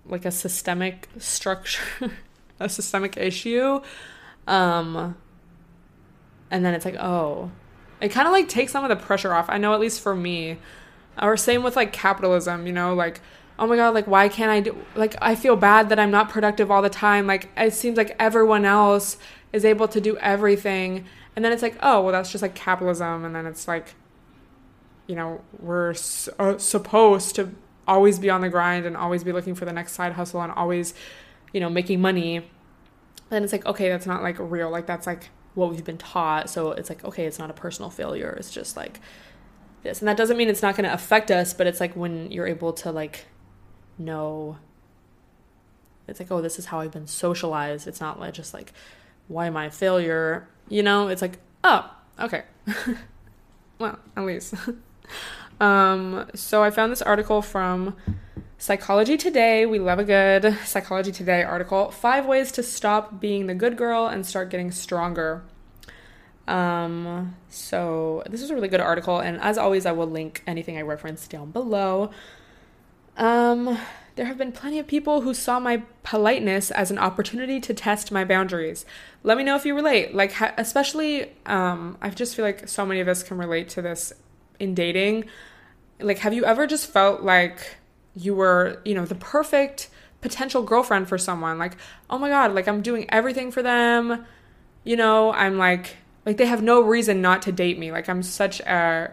like 0.06 0.24
a 0.24 0.30
systemic 0.30 1.08
structure 1.18 1.82
a 2.60 2.68
systemic 2.68 3.16
issue 3.16 3.80
um 4.46 5.16
and 6.50 6.64
then 6.64 6.74
it's 6.74 6.84
like 6.84 6.96
oh 6.96 7.50
it 8.00 8.08
kind 8.10 8.26
of 8.26 8.32
like 8.32 8.48
takes 8.48 8.70
some 8.72 8.84
of 8.84 8.90
the 8.90 8.96
pressure 8.96 9.32
off. 9.32 9.46
I 9.48 9.56
know 9.56 9.72
at 9.72 9.80
least 9.80 10.00
for 10.00 10.14
me 10.14 10.58
or 11.20 11.36
same 11.36 11.62
with 11.62 11.76
like 11.76 11.92
capitalism 11.92 12.66
you 12.66 12.72
know 12.72 12.92
like 12.92 13.20
oh 13.58 13.66
my 13.66 13.76
god 13.76 13.94
like 13.94 14.06
why 14.06 14.28
can't 14.28 14.50
i 14.50 14.58
do 14.60 14.76
like 14.96 15.14
i 15.22 15.36
feel 15.36 15.54
bad 15.54 15.88
that 15.88 15.98
i'm 15.98 16.10
not 16.10 16.28
productive 16.28 16.70
all 16.70 16.82
the 16.82 16.90
time. 16.90 17.26
Like 17.26 17.48
it 17.56 17.72
seems 17.72 17.96
like 17.96 18.14
everyone 18.18 18.64
else 18.64 19.16
is 19.54 19.64
able 19.64 19.86
to 19.86 20.00
do 20.00 20.18
everything. 20.18 21.06
And 21.36 21.44
then 21.44 21.52
it's 21.52 21.62
like, 21.62 21.76
oh, 21.80 22.02
well, 22.02 22.12
that's 22.12 22.30
just 22.30 22.42
like 22.42 22.56
capitalism. 22.56 23.24
And 23.24 23.34
then 23.34 23.46
it's 23.46 23.66
like, 23.68 23.94
you 25.06 25.14
know, 25.14 25.40
we're 25.60 25.94
uh, 26.38 26.58
supposed 26.58 27.36
to 27.36 27.54
always 27.86 28.18
be 28.18 28.30
on 28.30 28.40
the 28.40 28.48
grind 28.48 28.86
and 28.86 28.96
always 28.96 29.24
be 29.24 29.32
looking 29.32 29.54
for 29.54 29.64
the 29.64 29.72
next 29.72 29.92
side 29.92 30.12
hustle 30.12 30.40
and 30.40 30.52
always, 30.52 30.94
you 31.52 31.60
know, 31.60 31.68
making 31.68 32.00
money. 32.00 32.48
Then 33.30 33.44
it's 33.44 33.52
like, 33.52 33.66
okay, 33.66 33.88
that's 33.88 34.06
not 34.06 34.22
like 34.22 34.36
real. 34.38 34.70
Like, 34.70 34.86
that's 34.86 35.06
like 35.06 35.30
what 35.54 35.70
we've 35.70 35.84
been 35.84 35.98
taught. 35.98 36.50
So 36.50 36.72
it's 36.72 36.88
like, 36.88 37.04
okay, 37.04 37.26
it's 37.26 37.38
not 37.38 37.50
a 37.50 37.54
personal 37.54 37.90
failure. 37.90 38.30
It's 38.38 38.50
just 38.50 38.76
like 38.76 39.00
this. 39.82 40.00
And 40.00 40.08
that 40.08 40.16
doesn't 40.16 40.36
mean 40.36 40.48
it's 40.48 40.62
not 40.62 40.76
going 40.76 40.88
to 40.88 40.92
affect 40.92 41.30
us, 41.30 41.54
but 41.54 41.66
it's 41.66 41.80
like 41.80 41.94
when 41.94 42.30
you're 42.30 42.46
able 42.46 42.72
to 42.74 42.90
like 42.90 43.26
know, 43.98 44.58
it's 46.06 46.20
like, 46.20 46.30
oh, 46.30 46.40
this 46.40 46.58
is 46.58 46.66
how 46.66 46.80
I've 46.80 46.90
been 46.90 47.06
socialized. 47.06 47.86
It's 47.86 48.00
not 48.00 48.20
like 48.20 48.34
just 48.34 48.52
like, 48.52 48.72
why 49.28 49.46
am 49.46 49.56
I 49.56 49.66
a 49.66 49.70
failure? 49.70 50.48
You 50.68 50.82
know, 50.82 51.08
it's 51.08 51.22
like, 51.22 51.38
oh, 51.62 51.90
okay. 52.18 52.42
well, 53.78 53.98
at 54.16 54.24
least. 54.24 54.54
um, 55.60 56.26
so 56.34 56.62
I 56.62 56.70
found 56.70 56.92
this 56.92 57.02
article 57.02 57.42
from 57.42 57.96
Psychology 58.58 59.16
Today. 59.16 59.66
We 59.66 59.78
love 59.78 59.98
a 59.98 60.04
good 60.04 60.56
Psychology 60.64 61.12
Today 61.12 61.42
article. 61.42 61.90
Five 61.90 62.26
ways 62.26 62.52
to 62.52 62.62
stop 62.62 63.20
being 63.20 63.46
the 63.46 63.54
good 63.54 63.76
girl 63.76 64.06
and 64.06 64.24
start 64.24 64.50
getting 64.50 64.70
stronger. 64.70 65.42
Um, 66.46 67.36
so 67.48 68.22
this 68.28 68.42
is 68.42 68.50
a 68.50 68.54
really 68.54 68.68
good 68.68 68.80
article, 68.80 69.18
and 69.18 69.40
as 69.40 69.58
always, 69.58 69.86
I 69.86 69.92
will 69.92 70.06
link 70.06 70.42
anything 70.46 70.76
I 70.76 70.82
reference 70.82 71.26
down 71.26 71.50
below. 71.50 72.10
Um, 73.16 73.78
there 74.16 74.26
have 74.26 74.38
been 74.38 74.52
plenty 74.52 74.78
of 74.78 74.86
people 74.86 75.22
who 75.22 75.34
saw 75.34 75.58
my 75.58 75.82
politeness 76.02 76.70
as 76.70 76.90
an 76.90 76.98
opportunity 76.98 77.60
to 77.60 77.74
test 77.74 78.12
my 78.12 78.24
boundaries. 78.24 78.84
Let 79.22 79.36
me 79.36 79.44
know 79.44 79.56
if 79.56 79.64
you 79.64 79.74
relate. 79.74 80.14
Like, 80.14 80.34
especially, 80.56 81.32
um, 81.46 81.98
I 82.00 82.10
just 82.10 82.36
feel 82.36 82.44
like 82.44 82.68
so 82.68 82.86
many 82.86 83.00
of 83.00 83.08
us 83.08 83.22
can 83.22 83.38
relate 83.38 83.68
to 83.70 83.82
this 83.82 84.12
in 84.58 84.74
dating. 84.74 85.24
Like, 86.00 86.18
have 86.18 86.34
you 86.34 86.44
ever 86.44 86.66
just 86.66 86.90
felt 86.90 87.22
like 87.22 87.76
you 88.14 88.34
were, 88.34 88.80
you 88.84 88.94
know, 88.94 89.04
the 89.04 89.14
perfect 89.14 89.88
potential 90.20 90.62
girlfriend 90.62 91.08
for 91.08 91.18
someone? 91.18 91.58
Like, 91.58 91.76
oh 92.10 92.18
my 92.18 92.28
God, 92.28 92.54
like 92.54 92.68
I'm 92.68 92.82
doing 92.82 93.06
everything 93.08 93.50
for 93.50 93.62
them. 93.62 94.26
You 94.84 94.96
know, 94.96 95.32
I'm 95.32 95.58
like, 95.58 95.96
like 96.26 96.36
they 96.36 96.46
have 96.46 96.62
no 96.62 96.80
reason 96.80 97.22
not 97.22 97.42
to 97.42 97.52
date 97.52 97.78
me. 97.78 97.92
Like, 97.92 98.08
I'm 98.08 98.22
such 98.22 98.60
a, 98.60 99.12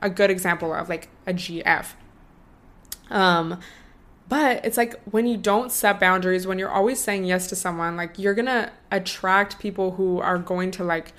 a 0.00 0.10
good 0.10 0.30
example 0.30 0.72
of 0.72 0.88
like 0.88 1.08
a 1.26 1.32
GF. 1.32 1.86
Um, 3.10 3.60
but 4.28 4.64
it's 4.64 4.76
like 4.76 5.00
when 5.10 5.26
you 5.26 5.36
don't 5.36 5.72
set 5.72 5.98
boundaries, 5.98 6.46
when 6.46 6.58
you're 6.58 6.70
always 6.70 7.00
saying 7.00 7.24
yes 7.24 7.46
to 7.48 7.56
someone, 7.56 7.96
like 7.96 8.18
you're 8.18 8.34
gonna 8.34 8.70
attract 8.90 9.58
people 9.58 9.92
who 9.92 10.20
are 10.20 10.38
going 10.38 10.70
to 10.72 10.84
like 10.84 11.12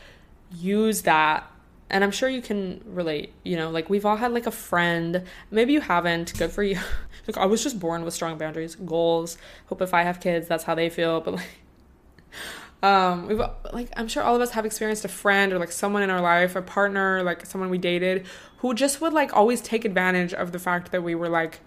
use 0.52 1.04
that. 1.04 1.50
And 1.89 2.04
I'm 2.04 2.12
sure 2.12 2.30
you 2.30 2.41
can 2.41 2.82
relate, 2.86 3.34
you 3.43 3.56
know, 3.56 3.71
like 3.71 3.89
we've 3.89 4.06
all 4.06 4.17
had 4.17 4.32
like 4.32 4.45
a 4.45 4.52
friend, 4.52 5.23
maybe 5.49 5.73
you 5.73 5.82
haven't, 5.82 6.38
good 6.38 6.52
for 6.52 6.62
you. 6.62 6.78
like 7.28 7.38
I 7.38 7.45
was 7.45 7.63
just 7.63 7.80
born 7.80 8.04
with 8.06 8.13
strong 8.13 8.38
boundaries, 8.38 8.75
goals. 8.75 9.38
Hope 9.67 9.82
if 9.82 9.93
I 9.93 10.04
have 10.04 10.19
kids, 10.19 10.47
that's 10.47 10.63
how 10.63 10.75
they 10.75 10.89
feel. 10.89 11.19
But 11.21 11.36
like, 11.36 11.49
um, 12.84 13.28
we've 13.28 13.41
like 13.73 13.89
I'm 13.97 14.08
sure 14.08 14.21
all 14.21 14.36
of 14.36 14.41
us 14.41 14.52
have 14.52 14.65
experienced 14.65 15.04
a 15.04 15.10
friend 15.10 15.52
or 15.52 15.58
like 15.58 15.71
someone 15.71 16.04
in 16.04 16.12
our 16.12 16.21
life, 16.21 16.56
a 16.56 16.62
partner, 16.62 17.23
like 17.23 17.45
someone 17.45 17.71
we 17.71 17.80
dated, 17.80 18.28
who 18.60 18.73
just 18.75 19.02
would 19.02 19.13
like 19.13 19.36
always 19.36 19.60
take 19.60 19.84
advantage 19.84 20.34
of 20.34 20.52
the 20.52 20.60
fact 20.60 20.91
that 20.91 21.02
we 21.02 21.15
were 21.15 21.30
like 21.30 21.60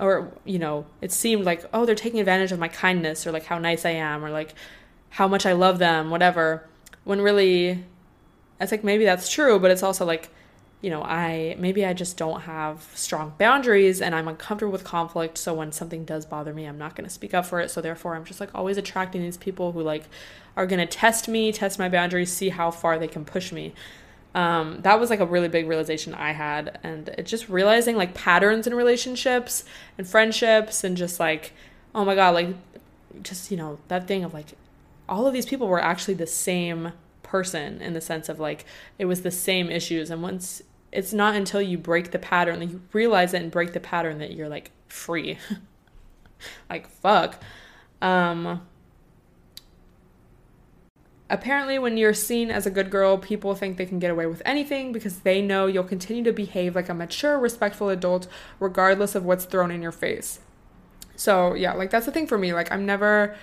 or 0.00 0.32
you 0.44 0.58
know 0.58 0.86
it 1.00 1.10
seemed 1.12 1.44
like 1.44 1.64
oh 1.72 1.84
they're 1.84 1.94
taking 1.94 2.20
advantage 2.20 2.52
of 2.52 2.58
my 2.58 2.68
kindness 2.68 3.26
or 3.26 3.32
like 3.32 3.44
how 3.44 3.58
nice 3.58 3.84
i 3.84 3.90
am 3.90 4.24
or 4.24 4.30
like 4.30 4.54
how 5.10 5.26
much 5.26 5.44
i 5.44 5.52
love 5.52 5.78
them 5.78 6.10
whatever 6.10 6.68
when 7.04 7.20
really 7.20 7.84
it's 8.60 8.72
like 8.72 8.84
maybe 8.84 9.04
that's 9.04 9.28
true 9.28 9.58
but 9.58 9.70
it's 9.70 9.82
also 9.82 10.04
like 10.04 10.30
you 10.80 10.90
know 10.90 11.02
i 11.02 11.56
maybe 11.58 11.84
i 11.84 11.92
just 11.92 12.16
don't 12.16 12.42
have 12.42 12.88
strong 12.94 13.32
boundaries 13.38 14.00
and 14.00 14.14
i'm 14.14 14.28
uncomfortable 14.28 14.72
with 14.72 14.84
conflict. 14.84 15.36
So 15.36 15.54
when 15.54 15.72
something 15.72 16.04
does 16.04 16.24
bother 16.24 16.54
me 16.54 16.64
i'm 16.66 16.78
not 16.78 16.94
going 16.94 17.04
to 17.04 17.12
speak 17.12 17.34
up 17.34 17.46
for 17.46 17.60
it. 17.60 17.70
So 17.70 17.80
therefore 17.80 18.14
i'm 18.14 18.24
just 18.24 18.40
like 18.40 18.54
always 18.54 18.76
attracting 18.76 19.22
these 19.22 19.36
people 19.36 19.72
who 19.72 19.82
like 19.82 20.04
are 20.56 20.66
going 20.66 20.80
to 20.80 20.86
test 20.86 21.28
me 21.28 21.52
test 21.52 21.78
my 21.78 21.88
boundaries 21.88 22.32
see 22.32 22.50
how 22.50 22.70
far 22.70 22.98
they 22.98 23.08
can 23.08 23.24
push 23.24 23.52
me. 23.52 23.74
Um, 24.34 24.82
that 24.82 25.00
was 25.00 25.10
like 25.10 25.20
a 25.20 25.26
really 25.26 25.48
big 25.48 25.66
realization 25.66 26.14
I 26.14 26.32
had. 26.32 26.78
And 26.82 27.08
it's 27.18 27.30
just 27.30 27.48
realizing 27.48 27.96
like 27.96 28.14
patterns 28.14 28.66
in 28.66 28.74
relationships 28.74 29.64
and 29.96 30.06
friendships 30.06 30.84
and 30.84 30.96
just 30.96 31.18
like, 31.18 31.52
oh 31.94 32.04
my 32.04 32.14
God, 32.14 32.34
like 32.34 32.54
just, 33.22 33.50
you 33.50 33.56
know, 33.56 33.78
that 33.88 34.06
thing 34.06 34.24
of 34.24 34.34
like 34.34 34.46
all 35.08 35.26
of 35.26 35.32
these 35.32 35.46
people 35.46 35.66
were 35.66 35.82
actually 35.82 36.14
the 36.14 36.26
same 36.26 36.92
person 37.28 37.80
in 37.80 37.92
the 37.92 38.00
sense 38.00 38.28
of 38.28 38.40
like 38.40 38.64
it 38.98 39.04
was 39.04 39.22
the 39.22 39.30
same 39.30 39.70
issues. 39.70 40.10
And 40.10 40.22
once 40.22 40.62
it's 40.90 41.12
not 41.12 41.34
until 41.34 41.60
you 41.60 41.76
break 41.76 42.10
the 42.10 42.18
pattern 42.18 42.60
that 42.60 42.66
you 42.66 42.80
realize 42.92 43.34
it 43.34 43.42
and 43.42 43.50
break 43.50 43.72
the 43.72 43.80
pattern 43.80 44.18
that 44.18 44.32
you're 44.32 44.48
like 44.48 44.70
free. 44.88 45.38
like 46.70 46.88
fuck. 46.88 47.42
Um 48.00 48.62
Apparently, 51.30 51.78
when 51.78 51.98
you're 51.98 52.14
seen 52.14 52.50
as 52.50 52.64
a 52.64 52.70
good 52.70 52.90
girl, 52.90 53.18
people 53.18 53.54
think 53.54 53.76
they 53.76 53.84
can 53.84 53.98
get 53.98 54.10
away 54.10 54.24
with 54.24 54.40
anything 54.46 54.92
because 54.92 55.20
they 55.20 55.42
know 55.42 55.66
you'll 55.66 55.84
continue 55.84 56.24
to 56.24 56.32
behave 56.32 56.74
like 56.74 56.88
a 56.88 56.94
mature, 56.94 57.38
respectful 57.38 57.90
adult 57.90 58.26
regardless 58.58 59.14
of 59.14 59.26
what's 59.26 59.44
thrown 59.44 59.70
in 59.70 59.82
your 59.82 59.92
face. 59.92 60.40
So, 61.16 61.52
yeah, 61.52 61.74
like 61.74 61.90
that's 61.90 62.06
the 62.06 62.12
thing 62.12 62.26
for 62.26 62.38
me. 62.38 62.54
Like, 62.54 62.72
I'm 62.72 62.86
never. 62.86 63.36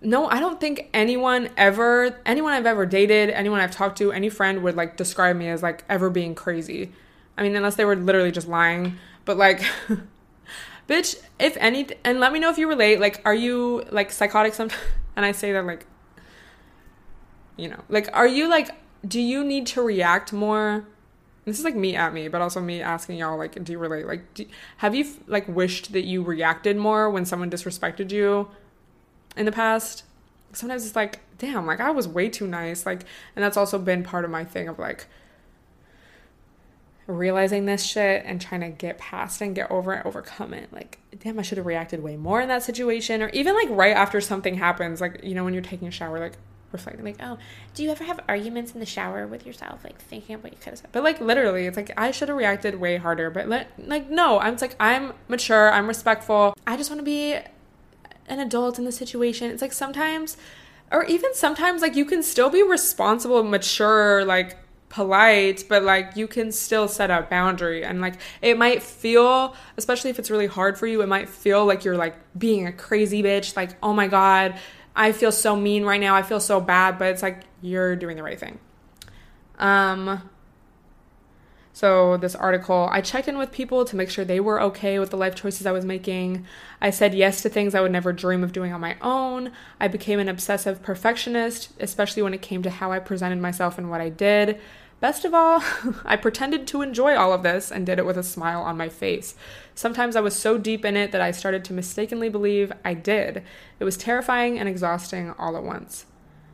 No, 0.00 0.28
I 0.28 0.38
don't 0.38 0.60
think 0.60 0.88
anyone 0.94 1.50
ever, 1.56 2.20
anyone 2.24 2.52
I've 2.52 2.66
ever 2.66 2.86
dated, 2.86 3.30
anyone 3.30 3.60
I've 3.60 3.72
talked 3.72 3.98
to, 3.98 4.12
any 4.12 4.28
friend 4.28 4.62
would 4.62 4.76
like 4.76 4.96
describe 4.96 5.36
me 5.36 5.48
as 5.48 5.62
like 5.62 5.84
ever 5.88 6.08
being 6.08 6.34
crazy. 6.34 6.92
I 7.36 7.42
mean, 7.42 7.56
unless 7.56 7.74
they 7.74 7.84
were 7.84 7.96
literally 7.96 8.30
just 8.30 8.48
lying. 8.48 8.98
But 9.24 9.36
like, 9.36 9.60
bitch, 10.88 11.20
if 11.38 11.56
any, 11.58 11.88
and 12.04 12.20
let 12.20 12.32
me 12.32 12.38
know 12.38 12.50
if 12.50 12.58
you 12.58 12.68
relate. 12.68 13.00
Like, 13.00 13.22
are 13.24 13.34
you 13.34 13.84
like 13.90 14.10
psychotic 14.10 14.54
sometimes? 14.54 14.80
And 15.16 15.26
I 15.26 15.32
say 15.32 15.50
that 15.50 15.66
like 15.66 15.84
you 17.58 17.68
know 17.68 17.80
like 17.90 18.08
are 18.14 18.26
you 18.26 18.48
like 18.48 18.70
do 19.06 19.20
you 19.20 19.44
need 19.44 19.66
to 19.66 19.82
react 19.82 20.32
more 20.32 20.86
this 21.44 21.58
is 21.58 21.64
like 21.64 21.74
me 21.74 21.94
at 21.94 22.14
me 22.14 22.28
but 22.28 22.40
also 22.40 22.60
me 22.60 22.80
asking 22.80 23.18
y'all 23.18 23.36
like 23.36 23.62
do 23.62 23.72
you 23.72 23.78
relate 23.78 24.06
like 24.06 24.32
do, 24.32 24.46
have 24.78 24.94
you 24.94 25.04
like 25.26 25.46
wished 25.48 25.92
that 25.92 26.04
you 26.04 26.22
reacted 26.22 26.76
more 26.76 27.10
when 27.10 27.26
someone 27.26 27.50
disrespected 27.50 28.10
you 28.10 28.48
in 29.36 29.46
the 29.46 29.52
past 29.52 30.04
sometimes 30.52 30.86
it's 30.86 30.96
like 30.96 31.20
damn 31.38 31.66
like 31.66 31.80
i 31.80 31.90
was 31.90 32.08
way 32.08 32.28
too 32.28 32.46
nice 32.46 32.86
like 32.86 33.04
and 33.36 33.44
that's 33.44 33.56
also 33.56 33.78
been 33.78 34.02
part 34.02 34.24
of 34.24 34.30
my 34.30 34.44
thing 34.44 34.68
of 34.68 34.78
like 34.78 35.06
realizing 37.08 37.64
this 37.64 37.82
shit 37.82 38.22
and 38.26 38.38
trying 38.40 38.60
to 38.60 38.68
get 38.68 38.98
past 38.98 39.40
and 39.40 39.54
get 39.54 39.70
over 39.70 39.94
it 39.94 40.04
overcome 40.04 40.52
it. 40.52 40.70
Like 40.72 40.98
damn 41.18 41.38
i 41.38 41.42
should 41.42 41.56
have 41.58 41.66
reacted 41.66 42.02
way 42.02 42.16
more 42.16 42.40
in 42.40 42.48
that 42.48 42.62
situation 42.62 43.22
or 43.22 43.30
even 43.30 43.54
like 43.54 43.68
right 43.70 43.96
after 43.96 44.20
something 44.20 44.54
happens 44.54 45.00
like 45.00 45.24
you 45.24 45.34
know 45.34 45.42
when 45.42 45.54
you're 45.54 45.62
taking 45.62 45.88
a 45.88 45.90
shower 45.90 46.20
like 46.20 46.34
reflecting 46.70 47.02
like 47.02 47.16
oh 47.22 47.38
do 47.74 47.82
you 47.82 47.90
ever 47.90 48.04
have 48.04 48.20
arguments 48.28 48.72
in 48.72 48.80
the 48.80 48.86
shower 48.86 49.26
with 49.26 49.46
yourself? 49.46 49.82
Like 49.84 49.98
thinking 49.98 50.34
of 50.34 50.42
what 50.42 50.52
you 50.52 50.58
could 50.58 50.70
have 50.70 50.78
said. 50.80 50.90
But 50.92 51.02
like 51.02 51.18
literally 51.18 51.66
it's 51.66 51.78
like 51.78 51.90
i 51.96 52.10
should 52.10 52.28
have 52.28 52.36
reacted 52.36 52.74
way 52.78 52.98
harder 52.98 53.30
but 53.30 53.48
like 53.48 54.10
no 54.10 54.38
i'm 54.38 54.56
like 54.58 54.76
i'm 54.78 55.14
mature 55.28 55.72
i'm 55.72 55.88
respectful. 55.88 56.54
I 56.66 56.76
just 56.76 56.90
want 56.90 57.00
to 57.00 57.04
be 57.04 57.38
an 58.28 58.38
adult 58.40 58.78
in 58.78 58.84
the 58.84 58.92
situation 58.92 59.50
it's 59.50 59.62
like 59.62 59.72
sometimes 59.72 60.36
or 60.90 61.04
even 61.04 61.34
sometimes 61.34 61.82
like 61.82 61.96
you 61.96 62.04
can 62.04 62.22
still 62.22 62.50
be 62.50 62.62
responsible 62.62 63.42
mature 63.42 64.24
like 64.24 64.58
polite 64.88 65.64
but 65.68 65.82
like 65.82 66.16
you 66.16 66.26
can 66.26 66.50
still 66.50 66.88
set 66.88 67.10
a 67.10 67.26
boundary 67.28 67.84
and 67.84 68.00
like 68.00 68.14
it 68.40 68.56
might 68.56 68.82
feel 68.82 69.54
especially 69.76 70.08
if 70.08 70.18
it's 70.18 70.30
really 70.30 70.46
hard 70.46 70.78
for 70.78 70.86
you 70.86 71.02
it 71.02 71.06
might 71.06 71.28
feel 71.28 71.66
like 71.66 71.84
you're 71.84 71.96
like 71.96 72.16
being 72.38 72.66
a 72.66 72.72
crazy 72.72 73.22
bitch 73.22 73.54
like 73.54 73.76
oh 73.82 73.92
my 73.92 74.08
god 74.08 74.58
I 74.98 75.12
feel 75.12 75.30
so 75.30 75.54
mean 75.54 75.84
right 75.84 76.00
now. 76.00 76.16
I 76.16 76.22
feel 76.22 76.40
so 76.40 76.60
bad, 76.60 76.98
but 76.98 77.12
it's 77.12 77.22
like 77.22 77.44
you're 77.62 77.94
doing 77.94 78.16
the 78.16 78.22
right 78.24 78.38
thing. 78.38 78.58
Um 79.58 80.28
so 81.78 82.16
this 82.16 82.34
article, 82.34 82.88
I 82.90 83.00
checked 83.00 83.28
in 83.28 83.38
with 83.38 83.52
people 83.52 83.84
to 83.84 83.94
make 83.94 84.10
sure 84.10 84.24
they 84.24 84.40
were 84.40 84.60
okay 84.62 84.98
with 84.98 85.10
the 85.10 85.16
life 85.16 85.36
choices 85.36 85.64
I 85.64 85.70
was 85.70 85.84
making. 85.84 86.44
I 86.80 86.90
said 86.90 87.14
yes 87.14 87.40
to 87.42 87.48
things 87.48 87.72
I 87.72 87.80
would 87.80 87.92
never 87.92 88.12
dream 88.12 88.42
of 88.42 88.50
doing 88.50 88.72
on 88.72 88.80
my 88.80 88.96
own. 89.00 89.52
I 89.78 89.86
became 89.86 90.18
an 90.18 90.28
obsessive 90.28 90.82
perfectionist, 90.82 91.72
especially 91.78 92.22
when 92.22 92.34
it 92.34 92.42
came 92.42 92.64
to 92.64 92.70
how 92.70 92.90
I 92.90 92.98
presented 92.98 93.38
myself 93.38 93.78
and 93.78 93.88
what 93.88 94.00
I 94.00 94.08
did. 94.08 94.58
Best 94.98 95.24
of 95.24 95.34
all, 95.34 95.62
I 96.04 96.16
pretended 96.16 96.66
to 96.66 96.82
enjoy 96.82 97.14
all 97.14 97.32
of 97.32 97.44
this 97.44 97.70
and 97.70 97.86
did 97.86 98.00
it 98.00 98.06
with 98.06 98.18
a 98.18 98.24
smile 98.24 98.62
on 98.62 98.76
my 98.76 98.88
face. 98.88 99.36
Sometimes 99.76 100.16
I 100.16 100.20
was 100.20 100.34
so 100.34 100.58
deep 100.58 100.84
in 100.84 100.96
it 100.96 101.12
that 101.12 101.20
I 101.20 101.30
started 101.30 101.64
to 101.66 101.72
mistakenly 101.72 102.28
believe 102.28 102.72
I 102.84 102.94
did. 102.94 103.44
It 103.78 103.84
was 103.84 103.96
terrifying 103.96 104.58
and 104.58 104.68
exhausting 104.68 105.32
all 105.38 105.56
at 105.56 105.62
once. 105.62 106.06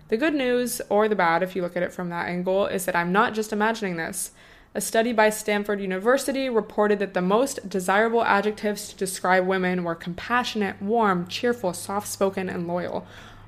The 0.08 0.18
good 0.18 0.34
news, 0.34 0.82
or 0.90 1.08
the 1.08 1.16
bad 1.16 1.42
if 1.42 1.56
you 1.56 1.62
look 1.62 1.78
at 1.78 1.82
it 1.82 1.94
from 1.94 2.10
that 2.10 2.28
angle, 2.28 2.66
is 2.66 2.84
that 2.84 2.94
I'm 2.94 3.10
not 3.10 3.32
just 3.32 3.54
imagining 3.54 3.96
this. 3.96 4.32
A 4.74 4.80
study 4.80 5.12
by 5.12 5.30
Stanford 5.30 5.80
University 5.80 6.48
reported 6.48 6.98
that 6.98 7.14
the 7.14 7.22
most 7.22 7.68
desirable 7.68 8.24
adjectives 8.24 8.88
to 8.88 8.96
describe 8.96 9.46
women 9.46 9.84
were 9.84 9.94
compassionate, 9.94 10.82
warm, 10.82 11.28
cheerful, 11.28 11.72
soft-spoken, 11.72 12.48
and 12.48 12.66
loyal. 12.66 13.06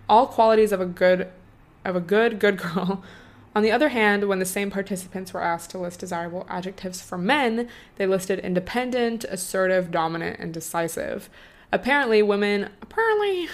All 0.08 0.28
qualities 0.28 0.70
of 0.70 0.80
a 0.80 0.86
good 0.86 1.28
of 1.84 1.96
a 1.96 2.00
good 2.00 2.38
good 2.38 2.58
girl 2.58 3.02
on 3.56 3.62
the 3.62 3.72
other 3.72 3.88
hand, 3.88 4.28
when 4.28 4.38
the 4.38 4.44
same 4.44 4.70
participants 4.70 5.32
were 5.32 5.42
asked 5.42 5.70
to 5.70 5.78
list 5.78 6.00
desirable 6.00 6.44
adjectives 6.46 7.00
for 7.00 7.16
men, 7.16 7.70
they 7.96 8.06
listed 8.06 8.38
independent, 8.40 9.24
assertive, 9.24 9.90
dominant, 9.90 10.38
and 10.38 10.52
decisive. 10.52 11.30
Apparently, 11.72 12.22
women 12.22 12.68
apparently 12.82 13.48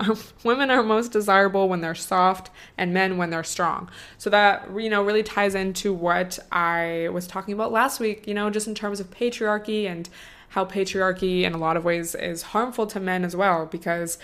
women 0.44 0.70
are 0.70 0.82
most 0.82 1.12
desirable 1.12 1.68
when 1.68 1.80
they're 1.80 1.94
soft 1.94 2.50
and 2.76 2.92
men 2.92 3.16
when 3.16 3.30
they're 3.30 3.44
strong. 3.44 3.90
So 4.16 4.30
that 4.30 4.68
you 4.76 4.90
know 4.90 5.02
really 5.02 5.22
ties 5.22 5.54
into 5.54 5.92
what 5.92 6.38
I 6.52 7.08
was 7.12 7.26
talking 7.26 7.54
about 7.54 7.72
last 7.72 8.00
week, 8.00 8.26
you 8.26 8.34
know, 8.34 8.50
just 8.50 8.66
in 8.66 8.74
terms 8.74 9.00
of 9.00 9.10
patriarchy 9.10 9.86
and 9.86 10.08
how 10.50 10.64
patriarchy 10.64 11.42
in 11.42 11.52
a 11.52 11.58
lot 11.58 11.76
of 11.76 11.84
ways 11.84 12.14
is 12.14 12.42
harmful 12.42 12.86
to 12.88 13.00
men 13.00 13.24
as 13.24 13.36
well 13.36 13.66
because 13.66 14.18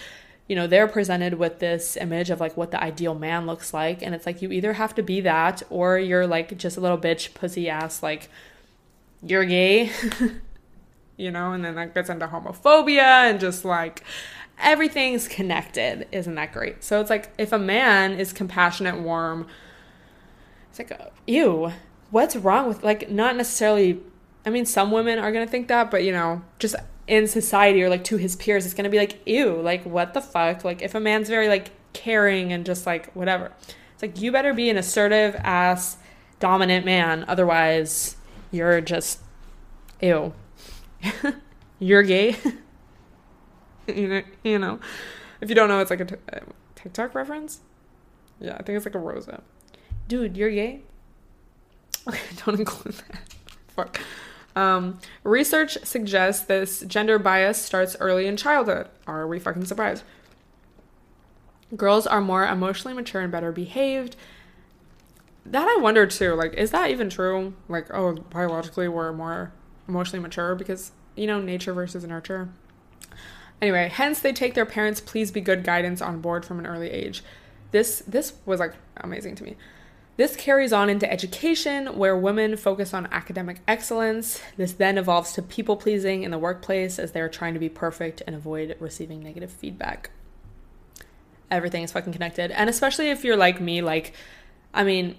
you 0.47 0.55
know, 0.55 0.67
they're 0.67 0.89
presented 0.89 1.35
with 1.35 1.59
this 1.59 1.97
image 1.97 2.29
of 2.29 2.39
like 2.39 2.57
what 2.57 2.71
the 2.71 2.83
ideal 2.83 3.15
man 3.15 3.47
looks 3.47 3.73
like. 3.73 4.03
And 4.03 4.15
it's 4.15 4.27
like 4.27 4.43
you 4.43 4.53
either 4.53 4.75
have 4.75 4.95
to 4.97 5.03
be 5.03 5.23
that 5.23 5.63
or 5.71 5.99
you're 5.99 6.27
like 6.27 6.59
just 6.59 6.77
a 6.77 6.81
little 6.81 6.99
bitch, 6.99 7.33
pussy 7.33 7.69
ass, 7.69 8.03
like 8.03 8.29
you're 9.23 9.47
gay, 9.47 9.91
you 11.17 11.31
know, 11.31 11.53
and 11.53 11.65
then 11.65 11.77
that 11.77 11.95
gets 11.95 12.11
into 12.11 12.27
homophobia 12.27 13.31
and 13.31 13.41
just 13.41 13.65
like 13.65 14.03
everything's 14.59 15.29
connected. 15.29 16.07
Isn't 16.13 16.35
that 16.37 16.53
great? 16.53 16.85
So 16.85 17.01
it's 17.01 17.11
like 17.11 17.33
if 17.39 17.53
a 17.53 17.59
man 17.59 18.13
is 18.19 18.33
compassionate, 18.33 18.99
warm, 18.99 19.47
It's 20.71 20.79
like, 20.79 21.13
ew, 21.27 21.73
what's 22.11 22.37
wrong 22.37 22.69
with, 22.69 22.83
like, 22.83 23.11
not 23.11 23.37
necessarily, 23.37 24.01
I 24.47 24.51
mean, 24.51 24.67
some 24.67 24.91
women 24.91 25.19
are 25.19 25.33
to 25.45 25.51
think 25.51 25.69
that, 25.69 25.91
but, 25.91 26.05
you 26.05 26.13
know, 26.13 26.43
just 26.59 26.77
in 27.07 27.27
society 27.27 27.83
or 27.83 27.89
like 27.89 28.05
to 28.05 28.17
his 28.17 28.35
peers, 28.37 28.65
it's 28.65 28.75
to 28.85 28.91
be 28.91 28.99
like, 28.99 29.21
ew, 29.27 29.61
like, 29.61 29.85
what 29.85 30.15
the 30.15 30.21
fuck? 30.21 30.65
Like, 30.65 30.83
if 30.83 30.95
a 30.95 31.01
man's 31.01 31.29
very, 31.29 31.49
like, 31.49 31.71
caring 31.93 32.53
and 32.53 32.65
just 32.67 32.87
like, 32.87 33.13
whatever, 33.13 33.53
it's 33.93 34.03
like, 34.03 34.21
you 34.21 34.33
better 34.33 34.55
be 34.55 34.71
an 34.71 34.79
assertive 34.79 35.37
ass, 35.37 35.97
dominant 36.41 36.85
man. 36.85 37.25
Otherwise, 37.29 38.17
you're 38.51 38.81
just, 38.81 39.21
ew. 40.01 40.33
you're 41.79 42.03
gay. 42.03 42.37
you, 43.95 44.09
know, 44.09 44.23
you 44.43 44.59
know, 44.59 44.81
if 45.41 45.49
you 45.49 45.55
don't 45.55 45.69
know, 45.69 45.81
it's 45.81 45.91
like 45.91 46.01
a, 46.01 46.05
t- 46.05 46.17
a 46.29 46.41
TikTok 46.75 47.15
reference. 47.15 47.61
Yeah, 48.41 48.55
I 48.55 48.63
think 48.63 48.77
it's 48.77 48.85
like 48.85 48.95
a 48.95 48.99
Rosa. 48.99 49.43
Dude, 50.09 50.37
you're 50.37 50.51
gay? 50.51 50.81
Okay, 52.07 52.21
don't 52.45 52.59
include 52.59 52.97
that. 52.97 53.35
Fuck. 53.69 53.99
Um, 54.55 54.99
research 55.23 55.79
suggests 55.85 56.45
this 56.45 56.81
gender 56.81 57.19
bias 57.19 57.61
starts 57.61 57.97
early 57.99 58.27
in 58.27 58.37
childhood. 58.37 58.89
Are 59.07 59.27
we 59.27 59.39
fucking 59.39 59.65
surprised? 59.65 60.05
Girls 61.75 62.07
are 62.07 62.21
more 62.21 62.47
emotionally 62.47 62.95
mature 62.95 63.23
and 63.23 63.33
better 63.33 63.53
behaved. 63.53 64.17
That 65.47 65.67
I 65.67 65.81
wonder 65.81 66.07
too. 66.07 66.35
Like, 66.35 66.53
is 66.55 66.71
that 66.73 66.91
even 66.91 67.09
true? 67.09 67.55
Like, 67.69 67.93
oh, 67.93 68.17
biologically 68.31 68.87
we're 68.87 69.13
more 69.13 69.53
emotionally 69.89 70.23
mature 70.23 70.55
because, 70.55 70.93
you 71.17 71.27
know, 71.27 71.41
nature 71.41 71.73
versus 71.73 72.05
nurture. 72.05 72.51
Anyway, 73.63 73.89
hence 73.89 74.21
they 74.21 74.33
take 74.33 74.55
their 74.55 74.67
parents' 74.67 75.01
please 75.01 75.31
be 75.31 75.41
good 75.41 75.65
guidance 75.65 76.03
on 76.03 76.21
board 76.21 76.45
from 76.45 76.59
an 76.59 76.67
early 76.67 76.91
age. 76.91 77.23
This 77.71 78.03
this 78.07 78.35
was 78.45 78.61
like 78.61 78.75
amazing 78.99 79.35
to 79.37 79.45
me. 79.45 79.57
This 80.17 80.37
carries 80.37 80.73
on 80.73 80.89
into 80.89 81.11
education, 81.11 81.99
where 81.99 82.17
women 82.17 82.57
focus 82.57 82.95
on 82.95 83.09
academic 83.11 83.59
excellence. 83.67 84.41
This 84.57 84.73
then 84.73 84.97
evolves 84.97 85.33
to 85.33 85.43
people 85.43 85.77
pleasing 85.77 86.23
in 86.23 86.31
the 86.31 86.39
workplace 86.39 87.01
as 87.01 87.11
they're 87.11 87.29
trying 87.29 87.55
to 87.55 87.61
be 87.61 87.69
perfect 87.69 88.23
and 88.25 88.37
avoid 88.37 88.77
receiving 88.79 89.25
negative 89.25 89.51
feedback. 89.51 90.11
Everything 91.51 91.83
is 91.83 91.91
fucking 91.91 92.13
connected. 92.13 92.53
And 92.53 92.71
especially 92.71 93.11
if 93.11 93.25
you're 93.25 93.37
like 93.37 93.61
me, 93.61 93.83
like, 93.83 94.13
I 94.73 94.85
mean, 94.85 95.17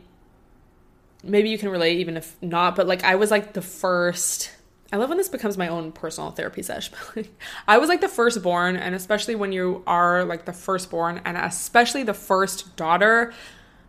maybe 1.24 1.50
you 1.50 1.58
can 1.58 1.67
relate 1.67 2.00
even 2.00 2.15
if 2.15 2.38
not, 2.41 2.78
but 2.78 2.88
like, 2.88 3.04
I 3.04 3.15
was 3.15 3.32
like 3.32 3.52
the 3.52 3.62
first. 3.62 4.55
I 4.91 4.98
love 4.98 5.10
when 5.10 5.17
this 5.17 5.30
becomes 5.30 5.58
my 5.58 5.67
own 5.67 5.91
personal 5.91 6.32
therapy 6.32 6.62
session. 6.62 6.95
I 7.67 7.80
was 7.80 7.89
like 7.89 8.02
the 8.02 8.08
firstborn, 8.08 8.76
and 8.76 8.93
especially 8.93 9.36
when 9.36 9.52
you 9.52 9.84
are 9.88 10.24
like 10.24 10.45
the 10.45 10.54
firstborn, 10.54 11.21
and 11.26 11.38
especially 11.38 12.04
the 12.04 12.13
first 12.13 12.76
daughter, 12.76 13.34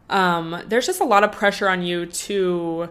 um, 0.08 0.62
there's 0.66 0.86
just 0.86 1.00
a 1.00 1.04
lot 1.04 1.22
of 1.22 1.32
pressure 1.32 1.68
on 1.68 1.82
you 1.82 2.06
to, 2.06 2.88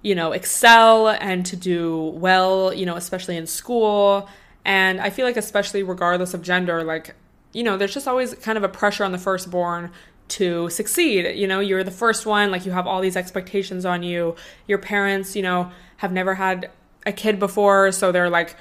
you 0.00 0.14
know, 0.14 0.32
excel 0.32 1.08
and 1.08 1.44
to 1.46 1.56
do 1.56 2.00
well, 2.16 2.72
you 2.72 2.86
know, 2.86 2.96
especially 2.96 3.36
in 3.36 3.46
school. 3.46 4.28
And 4.64 5.00
I 5.00 5.10
feel 5.10 5.26
like, 5.26 5.36
especially 5.36 5.82
regardless 5.82 6.34
of 6.34 6.42
gender, 6.42 6.82
like, 6.84 7.14
you 7.52 7.64
know, 7.64 7.76
there's 7.76 7.92
just 7.92 8.08
always 8.08 8.34
kind 8.34 8.56
of 8.56 8.64
a 8.64 8.68
pressure 8.68 9.04
on 9.04 9.12
the 9.12 9.18
firstborn 9.18 9.90
to 10.28 10.70
succeed. 10.70 11.36
You 11.36 11.46
know, 11.46 11.60
you're 11.60 11.84
the 11.84 11.90
first 11.90 12.24
one, 12.24 12.50
like, 12.50 12.64
you 12.64 12.72
have 12.72 12.86
all 12.86 13.02
these 13.02 13.16
expectations 13.16 13.84
on 13.84 14.02
you. 14.02 14.36
Your 14.66 14.78
parents, 14.78 15.36
you 15.36 15.42
know, 15.42 15.70
have 15.98 16.12
never 16.12 16.36
had 16.36 16.70
a 17.06 17.12
kid 17.12 17.38
before, 17.38 17.92
so 17.92 18.12
they're 18.12 18.30
like, 18.30 18.56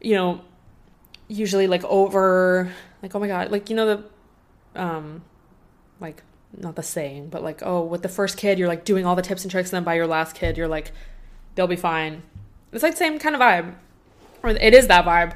you 0.00 0.14
know, 0.14 0.40
usually 1.28 1.66
like 1.66 1.84
over, 1.84 2.72
like, 3.02 3.14
oh 3.14 3.18
my 3.18 3.28
God, 3.28 3.50
like, 3.50 3.70
you 3.70 3.76
know, 3.76 3.86
the, 4.74 4.80
um, 4.80 5.22
like, 6.00 6.22
not 6.56 6.76
the 6.76 6.82
saying, 6.82 7.28
but 7.28 7.42
like, 7.42 7.62
oh, 7.62 7.82
with 7.82 8.02
the 8.02 8.08
first 8.08 8.36
kid, 8.36 8.58
you're 8.58 8.68
like 8.68 8.84
doing 8.84 9.06
all 9.06 9.16
the 9.16 9.22
tips 9.22 9.42
and 9.42 9.50
tricks, 9.50 9.70
and 9.70 9.76
then 9.76 9.84
by 9.84 9.94
your 9.94 10.06
last 10.06 10.34
kid, 10.34 10.56
you're 10.56 10.68
like, 10.68 10.92
they'll 11.54 11.66
be 11.66 11.76
fine. 11.76 12.22
It's 12.72 12.82
like 12.82 12.96
same 12.96 13.18
kind 13.18 13.34
of 13.34 13.40
vibe, 13.40 13.74
or 14.42 14.50
it 14.50 14.74
is 14.74 14.86
that 14.88 15.04
vibe. 15.04 15.34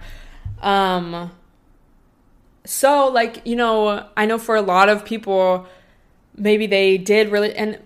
Um, 0.64 1.32
so 2.64 3.08
like 3.08 3.46
you 3.46 3.56
know, 3.56 4.08
I 4.16 4.26
know 4.26 4.38
for 4.38 4.56
a 4.56 4.62
lot 4.62 4.88
of 4.88 5.04
people, 5.04 5.66
maybe 6.34 6.66
they 6.66 6.98
did 6.98 7.30
really, 7.30 7.54
and 7.54 7.78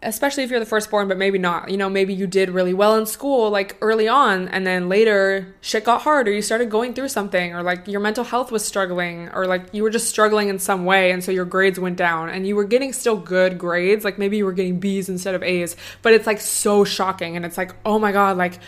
especially 0.00 0.44
if 0.44 0.50
you're 0.50 0.60
the 0.60 0.66
firstborn, 0.66 1.08
but 1.08 1.16
maybe 1.16 1.38
not. 1.38 1.70
You 1.70 1.76
know, 1.76 1.90
maybe 1.90 2.14
you 2.14 2.26
did 2.26 2.50
really 2.50 2.72
well 2.72 2.96
in 2.96 3.04
school, 3.04 3.50
like 3.50 3.76
early 3.80 4.06
on, 4.06 4.46
and 4.48 4.66
then 4.66 4.88
later 4.88 5.54
shit 5.60 5.84
got 5.84 6.02
hard, 6.02 6.28
or 6.28 6.32
you 6.32 6.42
started 6.42 6.70
going 6.70 6.94
through 6.94 7.08
something, 7.08 7.54
or 7.54 7.62
like 7.62 7.88
your 7.88 8.00
mental 8.00 8.24
health 8.24 8.52
was 8.52 8.64
struggling, 8.64 9.28
or 9.30 9.46
like 9.46 9.66
you 9.72 9.82
were 9.82 9.90
just 9.90 10.08
struggling 10.08 10.48
in 10.48 10.58
some 10.58 10.84
way, 10.84 11.10
and 11.10 11.24
so 11.24 11.32
your 11.32 11.44
grades 11.44 11.80
went 11.80 11.96
down, 11.96 12.28
and 12.28 12.46
you 12.46 12.54
were 12.54 12.64
getting 12.64 12.92
still 12.92 13.16
good 13.16 13.58
grades, 13.58 14.04
like 14.04 14.18
maybe 14.18 14.36
you 14.36 14.44
were 14.44 14.52
getting 14.52 14.78
B's 14.78 15.08
instead 15.08 15.34
of 15.34 15.42
A's, 15.42 15.74
but 16.02 16.12
it's 16.12 16.26
like 16.26 16.40
so 16.40 16.84
shocking, 16.84 17.34
and 17.34 17.44
it's 17.44 17.58
like, 17.58 17.74
oh 17.84 17.98
my 17.98 18.12
god, 18.12 18.36
like 18.36 18.60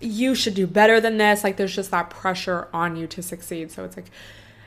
you 0.00 0.34
should 0.34 0.54
do 0.54 0.66
better 0.66 1.00
than 1.00 1.18
this. 1.18 1.44
Like 1.44 1.56
there's 1.56 1.74
just 1.74 1.90
that 1.90 2.10
pressure 2.10 2.68
on 2.72 2.96
you 2.96 3.06
to 3.08 3.22
succeed. 3.22 3.70
So 3.70 3.84
it's 3.84 3.96
like, 3.96 4.10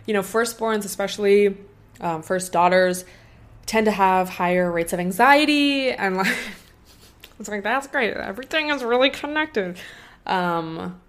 you 0.06 0.14
know, 0.14 0.22
firstborns, 0.22 0.86
especially 0.86 1.58
um, 2.02 2.22
first 2.22 2.52
daughters 2.52 3.06
tend 3.66 3.86
to 3.86 3.92
have 3.92 4.30
higher 4.30 4.72
rates 4.72 4.94
of 4.94 5.00
anxiety 5.00 5.92
and 5.92 6.18
like 6.18 6.36
it's 7.40 7.50
like 7.50 7.64
that's 7.64 7.88
great. 7.88 8.14
Everything 8.14 8.70
is 8.70 8.84
really 8.84 9.10
connected. 9.10 9.78
Um 10.26 11.00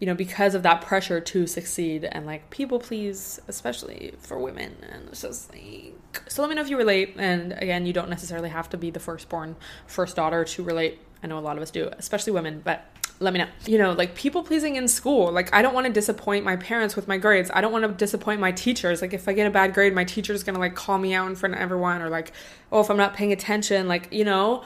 you 0.00 0.06
know 0.06 0.14
because 0.14 0.54
of 0.54 0.62
that 0.62 0.80
pressure 0.80 1.20
to 1.20 1.46
succeed 1.46 2.04
and 2.04 2.24
like 2.24 2.50
people 2.50 2.78
please 2.78 3.40
especially 3.48 4.14
for 4.20 4.38
women. 4.38 4.76
And 4.90 5.08
it's 5.08 5.22
just 5.22 5.52
like 5.52 6.22
so 6.28 6.42
let 6.42 6.48
me 6.48 6.54
know 6.54 6.62
if 6.62 6.70
you 6.70 6.76
relate. 6.76 7.14
And 7.16 7.52
again 7.52 7.86
you 7.86 7.92
don't 7.92 8.08
necessarily 8.08 8.48
have 8.48 8.68
to 8.70 8.76
be 8.76 8.90
the 8.90 9.00
firstborn 9.00 9.56
first 9.86 10.16
daughter 10.16 10.44
to 10.44 10.62
relate. 10.62 11.00
I 11.22 11.26
know 11.26 11.38
a 11.38 11.40
lot 11.40 11.56
of 11.56 11.62
us 11.62 11.70
do 11.70 11.90
especially 11.98 12.32
women 12.32 12.62
but 12.64 12.86
let 13.20 13.32
me 13.32 13.40
know. 13.40 13.48
You 13.66 13.78
know, 13.78 13.92
like 13.92 14.14
people 14.14 14.42
pleasing 14.42 14.76
in 14.76 14.86
school. 14.88 15.32
Like 15.32 15.52
I 15.54 15.62
don't 15.62 15.74
want 15.74 15.86
to 15.86 15.92
disappoint 15.92 16.44
my 16.44 16.56
parents 16.56 16.94
with 16.94 17.08
my 17.08 17.18
grades. 17.18 17.50
I 17.52 17.60
don't 17.60 17.72
want 17.72 17.84
to 17.84 17.92
disappoint 17.92 18.40
my 18.40 18.52
teachers. 18.52 19.02
Like 19.02 19.12
if 19.12 19.28
I 19.28 19.32
get 19.32 19.46
a 19.46 19.50
bad 19.50 19.74
grade, 19.74 19.94
my 19.94 20.04
teacher's 20.04 20.42
going 20.42 20.54
to 20.54 20.60
like 20.60 20.74
call 20.74 20.98
me 20.98 21.14
out 21.14 21.28
in 21.28 21.34
front 21.34 21.54
of 21.54 21.60
everyone 21.60 22.00
or 22.00 22.08
like, 22.08 22.32
oh, 22.70 22.80
if 22.80 22.90
I'm 22.90 22.96
not 22.96 23.14
paying 23.14 23.32
attention, 23.32 23.88
like, 23.88 24.12
you 24.12 24.24
know, 24.24 24.64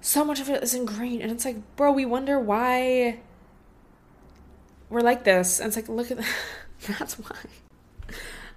so 0.00 0.24
much 0.24 0.40
of 0.40 0.48
it 0.48 0.62
is 0.62 0.74
ingrained 0.74 1.22
and 1.22 1.32
it's 1.32 1.44
like, 1.44 1.56
bro, 1.76 1.92
we 1.92 2.04
wonder 2.04 2.38
why 2.38 3.20
we're 4.90 5.00
like 5.00 5.24
this. 5.24 5.58
And 5.58 5.68
it's 5.68 5.76
like, 5.76 5.88
look 5.88 6.10
at 6.10 6.18
that. 6.18 6.28
that's 6.98 7.14
why. 7.14 7.36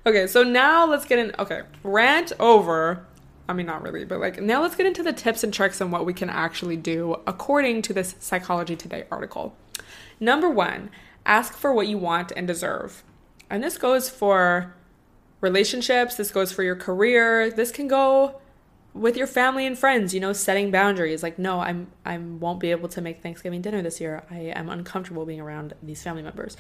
Okay, 0.06 0.28
so 0.28 0.44
now 0.44 0.86
let's 0.86 1.06
get 1.06 1.20
in 1.20 1.34
okay, 1.40 1.62
rant 1.84 2.32
over 2.40 3.06
I 3.50 3.54
mean, 3.54 3.66
not 3.66 3.82
really, 3.82 4.06
but 4.06 4.20
like 4.20 4.40
now 4.40 4.62
let's 4.62 4.76
get 4.76 4.86
into 4.86 5.02
the 5.02 5.12
tips 5.12 5.44
and 5.44 5.52
tricks 5.52 5.82
and 5.82 5.92
what 5.92 6.06
we 6.06 6.14
can 6.14 6.30
actually 6.30 6.78
do 6.78 7.16
according 7.26 7.82
to 7.82 7.94
this 7.94 8.16
Psychology 8.20 8.76
Today 8.76 9.06
article. 9.12 9.56
Number 10.20 10.48
one, 10.48 10.92
ask 11.26 11.54
for 11.54 11.74
what 11.74 11.88
you 11.88 11.98
want 11.98 12.32
and 12.36 12.46
deserve. 12.46 13.04
And 13.50 13.64
this 13.64 13.80
goes 13.80 14.08
for 14.08 14.76
relationships, 15.42 16.16
this 16.16 16.30
goes 16.30 16.52
for 16.52 16.62
your 16.62 16.76
career, 16.76 17.50
this 17.50 17.72
can 17.72 17.88
go 17.88 18.40
with 18.94 19.18
your 19.18 19.28
family 19.28 19.66
and 19.66 19.76
friends, 19.78 20.14
you 20.14 20.20
know, 20.20 20.34
setting 20.34 20.70
boundaries. 20.70 21.24
Like, 21.24 21.40
no, 21.40 21.60
I'm 21.60 21.88
I 22.06 22.20
won't 22.20 22.60
be 22.60 22.70
able 22.70 22.90
to 22.90 23.02
make 23.02 23.24
Thanksgiving 23.24 23.64
dinner 23.64 23.82
this 23.82 24.00
year. 24.00 24.24
I 24.30 24.54
am 24.56 24.70
uncomfortable 24.70 25.26
being 25.26 25.42
around 25.42 25.74
these 25.82 26.04
family 26.04 26.22
members. 26.22 26.56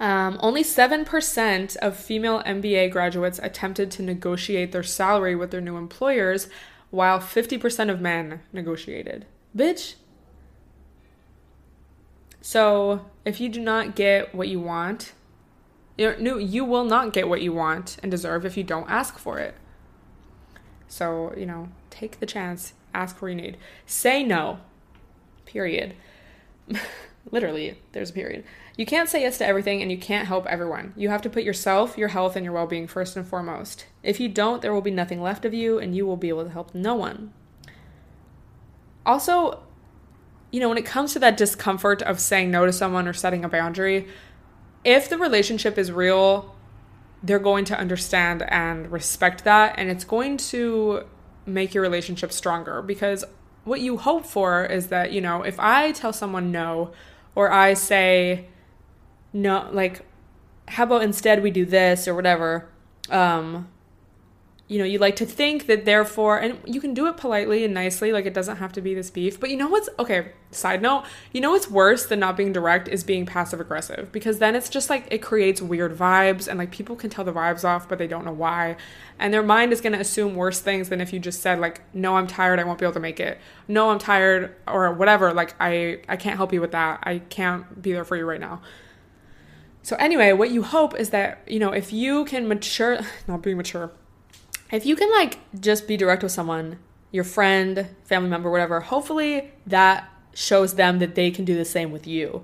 Um, 0.00 0.38
only 0.40 0.64
7% 0.64 1.76
of 1.76 1.96
female 1.96 2.42
MBA 2.42 2.90
graduates 2.90 3.38
attempted 3.42 3.90
to 3.92 4.02
negotiate 4.02 4.72
their 4.72 4.82
salary 4.82 5.36
with 5.36 5.50
their 5.50 5.60
new 5.60 5.76
employers, 5.76 6.48
while 6.90 7.20
50% 7.20 7.90
of 7.90 8.00
men 8.00 8.40
negotiated. 8.52 9.26
Bitch. 9.56 9.94
So, 12.40 13.06
if 13.24 13.40
you 13.40 13.48
do 13.48 13.60
not 13.60 13.96
get 13.96 14.34
what 14.34 14.48
you 14.48 14.60
want, 14.60 15.12
you 15.96 16.38
you 16.38 16.64
will 16.64 16.84
not 16.84 17.12
get 17.12 17.28
what 17.28 17.40
you 17.40 17.52
want 17.52 17.96
and 18.02 18.10
deserve 18.10 18.44
if 18.44 18.56
you 18.56 18.64
don't 18.64 18.90
ask 18.90 19.16
for 19.16 19.38
it. 19.38 19.54
So, 20.88 21.34
you 21.36 21.46
know, 21.46 21.68
take 21.90 22.20
the 22.20 22.26
chance, 22.26 22.74
ask 22.92 23.16
for 23.16 23.28
you 23.28 23.34
need. 23.34 23.56
Say 23.86 24.22
no. 24.22 24.58
Period. 25.46 25.94
Literally, 27.30 27.78
there's 27.92 28.10
a 28.10 28.12
period. 28.12 28.44
You 28.76 28.86
can't 28.86 29.08
say 29.08 29.22
yes 29.22 29.38
to 29.38 29.46
everything 29.46 29.82
and 29.82 29.90
you 29.90 29.98
can't 29.98 30.26
help 30.26 30.46
everyone. 30.46 30.94
You 30.96 31.08
have 31.08 31.22
to 31.22 31.30
put 31.30 31.44
yourself, 31.44 31.96
your 31.96 32.08
health, 32.08 32.34
and 32.34 32.44
your 32.44 32.54
well 32.54 32.66
being 32.66 32.88
first 32.88 33.16
and 33.16 33.26
foremost. 33.26 33.86
If 34.02 34.18
you 34.18 34.28
don't, 34.28 34.62
there 34.62 34.74
will 34.74 34.80
be 34.80 34.90
nothing 34.90 35.22
left 35.22 35.44
of 35.44 35.54
you 35.54 35.78
and 35.78 35.94
you 35.94 36.06
will 36.06 36.16
be 36.16 36.28
able 36.28 36.44
to 36.44 36.50
help 36.50 36.74
no 36.74 36.94
one. 36.94 37.32
Also, 39.06 39.62
you 40.50 40.60
know, 40.60 40.68
when 40.68 40.78
it 40.78 40.86
comes 40.86 41.12
to 41.12 41.18
that 41.20 41.36
discomfort 41.36 42.02
of 42.02 42.18
saying 42.18 42.50
no 42.50 42.66
to 42.66 42.72
someone 42.72 43.06
or 43.06 43.12
setting 43.12 43.44
a 43.44 43.48
boundary, 43.48 44.08
if 44.84 45.08
the 45.08 45.18
relationship 45.18 45.78
is 45.78 45.92
real, 45.92 46.54
they're 47.22 47.38
going 47.38 47.64
to 47.66 47.78
understand 47.78 48.42
and 48.48 48.90
respect 48.92 49.44
that, 49.44 49.74
and 49.78 49.90
it's 49.90 50.04
going 50.04 50.36
to 50.36 51.04
make 51.46 51.74
your 51.74 51.82
relationship 51.82 52.32
stronger 52.32 52.82
because 52.82 53.24
what 53.64 53.80
you 53.80 53.96
hope 53.96 54.26
for 54.26 54.64
is 54.64 54.88
that, 54.88 55.12
you 55.12 55.20
know, 55.20 55.42
if 55.42 55.58
I 55.58 55.92
tell 55.92 56.12
someone 56.12 56.52
no, 56.52 56.92
or 57.34 57.50
I 57.50 57.74
say, 57.74 58.46
no, 59.34 59.68
like, 59.72 60.06
how 60.68 60.84
about 60.84 61.02
instead 61.02 61.42
we 61.42 61.50
do 61.50 61.66
this 61.66 62.08
or 62.08 62.14
whatever, 62.14 62.68
um, 63.10 63.68
you 64.66 64.78
know, 64.78 64.84
you 64.84 64.98
like 64.98 65.16
to 65.16 65.26
think 65.26 65.66
that 65.66 65.84
therefore, 65.84 66.38
and 66.38 66.58
you 66.64 66.80
can 66.80 66.94
do 66.94 67.06
it 67.06 67.18
politely 67.18 67.64
and 67.64 67.74
nicely, 67.74 68.12
like 68.12 68.24
it 68.24 68.32
doesn't 68.32 68.56
have 68.56 68.72
to 68.72 68.80
be 68.80 68.94
this 68.94 69.10
beef. 69.10 69.38
But 69.38 69.50
you 69.50 69.58
know 69.58 69.68
what's 69.68 69.90
okay? 69.98 70.32
Side 70.52 70.80
note, 70.80 71.04
you 71.32 71.42
know 71.42 71.50
what's 71.50 71.68
worse 71.68 72.06
than 72.06 72.20
not 72.20 72.34
being 72.34 72.50
direct 72.50 72.88
is 72.88 73.04
being 73.04 73.26
passive 73.26 73.60
aggressive 73.60 74.10
because 74.10 74.38
then 74.38 74.54
it's 74.54 74.70
just 74.70 74.88
like 74.88 75.06
it 75.10 75.18
creates 75.18 75.60
weird 75.60 75.94
vibes 75.98 76.48
and 76.48 76.58
like 76.58 76.70
people 76.70 76.96
can 76.96 77.10
tell 77.10 77.26
the 77.26 77.32
vibes 77.32 77.62
off, 77.62 77.86
but 77.86 77.98
they 77.98 78.06
don't 78.06 78.24
know 78.24 78.32
why. 78.32 78.76
And 79.18 79.34
their 79.34 79.42
mind 79.42 79.72
is 79.72 79.82
going 79.82 79.92
to 79.92 80.00
assume 80.00 80.34
worse 80.34 80.60
things 80.60 80.88
than 80.88 81.00
if 81.02 81.12
you 81.12 81.18
just 81.18 81.42
said, 81.42 81.60
like, 81.60 81.82
no, 81.94 82.16
I'm 82.16 82.26
tired, 82.26 82.58
I 82.58 82.64
won't 82.64 82.78
be 82.78 82.86
able 82.86 82.94
to 82.94 83.00
make 83.00 83.20
it. 83.20 83.38
No, 83.68 83.90
I'm 83.90 83.98
tired, 83.98 84.56
or 84.66 84.92
whatever. 84.92 85.32
Like, 85.34 85.54
I, 85.60 86.00
I 86.08 86.16
can't 86.16 86.36
help 86.36 86.52
you 86.52 86.60
with 86.60 86.72
that. 86.72 87.00
I 87.02 87.18
can't 87.18 87.80
be 87.80 87.92
there 87.92 88.04
for 88.04 88.16
you 88.16 88.24
right 88.24 88.40
now. 88.40 88.62
So, 89.84 89.96
anyway, 89.96 90.32
what 90.32 90.50
you 90.50 90.62
hope 90.62 90.98
is 90.98 91.10
that, 91.10 91.42
you 91.46 91.58
know, 91.58 91.70
if 91.70 91.92
you 91.92 92.24
can 92.24 92.48
mature, 92.48 93.00
not 93.28 93.42
being 93.42 93.58
mature, 93.58 93.92
if 94.72 94.86
you 94.86 94.96
can 94.96 95.10
like 95.12 95.38
just 95.60 95.86
be 95.86 95.98
direct 95.98 96.22
with 96.22 96.32
someone, 96.32 96.78
your 97.12 97.22
friend, 97.22 97.88
family 98.02 98.30
member, 98.30 98.50
whatever, 98.50 98.80
hopefully 98.80 99.52
that 99.66 100.08
shows 100.32 100.76
them 100.76 101.00
that 101.00 101.14
they 101.14 101.30
can 101.30 101.44
do 101.44 101.54
the 101.54 101.66
same 101.66 101.92
with 101.92 102.06
you. 102.06 102.42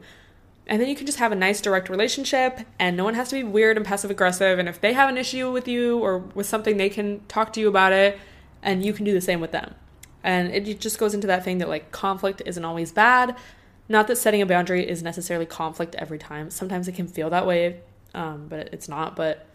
And 0.67 0.83
then 0.83 0.89
you 0.91 0.95
can 0.95 1.07
just 1.07 1.19
have 1.19 1.33
a 1.33 1.35
nice 1.35 1.63
direct 1.63 1.89
relationship 1.89 2.61
and 2.79 2.95
no 2.95 3.05
one 3.05 3.15
has 3.15 3.31
to 3.31 3.37
be 3.37 3.43
weird 3.43 3.79
and 3.79 3.87
passive 3.87 4.11
aggressive. 4.11 4.59
And 4.59 4.69
if 4.69 4.79
they 4.79 4.93
have 4.93 5.09
an 5.09 5.17
issue 5.17 5.51
with 5.51 5.67
you 5.67 5.99
or 5.99 6.19
with 6.19 6.47
something, 6.47 6.77
they 6.77 6.91
can 6.91 7.21
talk 7.27 7.55
to 7.55 7.61
you 7.61 7.69
about 7.69 7.95
it 7.95 8.19
and 8.63 8.85
you 8.85 8.93
can 8.93 9.07
do 9.07 9.15
the 9.15 9.21
same 9.21 9.41
with 9.41 9.51
them. 9.51 9.75
And 10.23 10.55
it 10.55 10.79
just 10.79 10.99
goes 10.99 11.15
into 11.15 11.27
that 11.29 11.43
thing 11.43 11.57
that 11.59 11.71
like 11.71 11.91
conflict 11.91 12.43
isn't 12.45 12.65
always 12.67 12.93
bad. 12.93 13.35
Not 13.91 14.07
that 14.07 14.17
setting 14.17 14.41
a 14.41 14.47
boundary 14.47 14.89
is 14.89 15.03
necessarily 15.03 15.47
conflict 15.47 15.97
every 15.97 16.17
time. 16.17 16.49
Sometimes 16.51 16.87
it 16.87 16.95
can 16.95 17.09
feel 17.09 17.29
that 17.31 17.45
way, 17.45 17.81
um, 18.15 18.47
but 18.49 18.71
it's 18.73 18.89
not. 18.89 19.17
But 19.17 19.47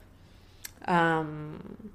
um, 0.86 1.91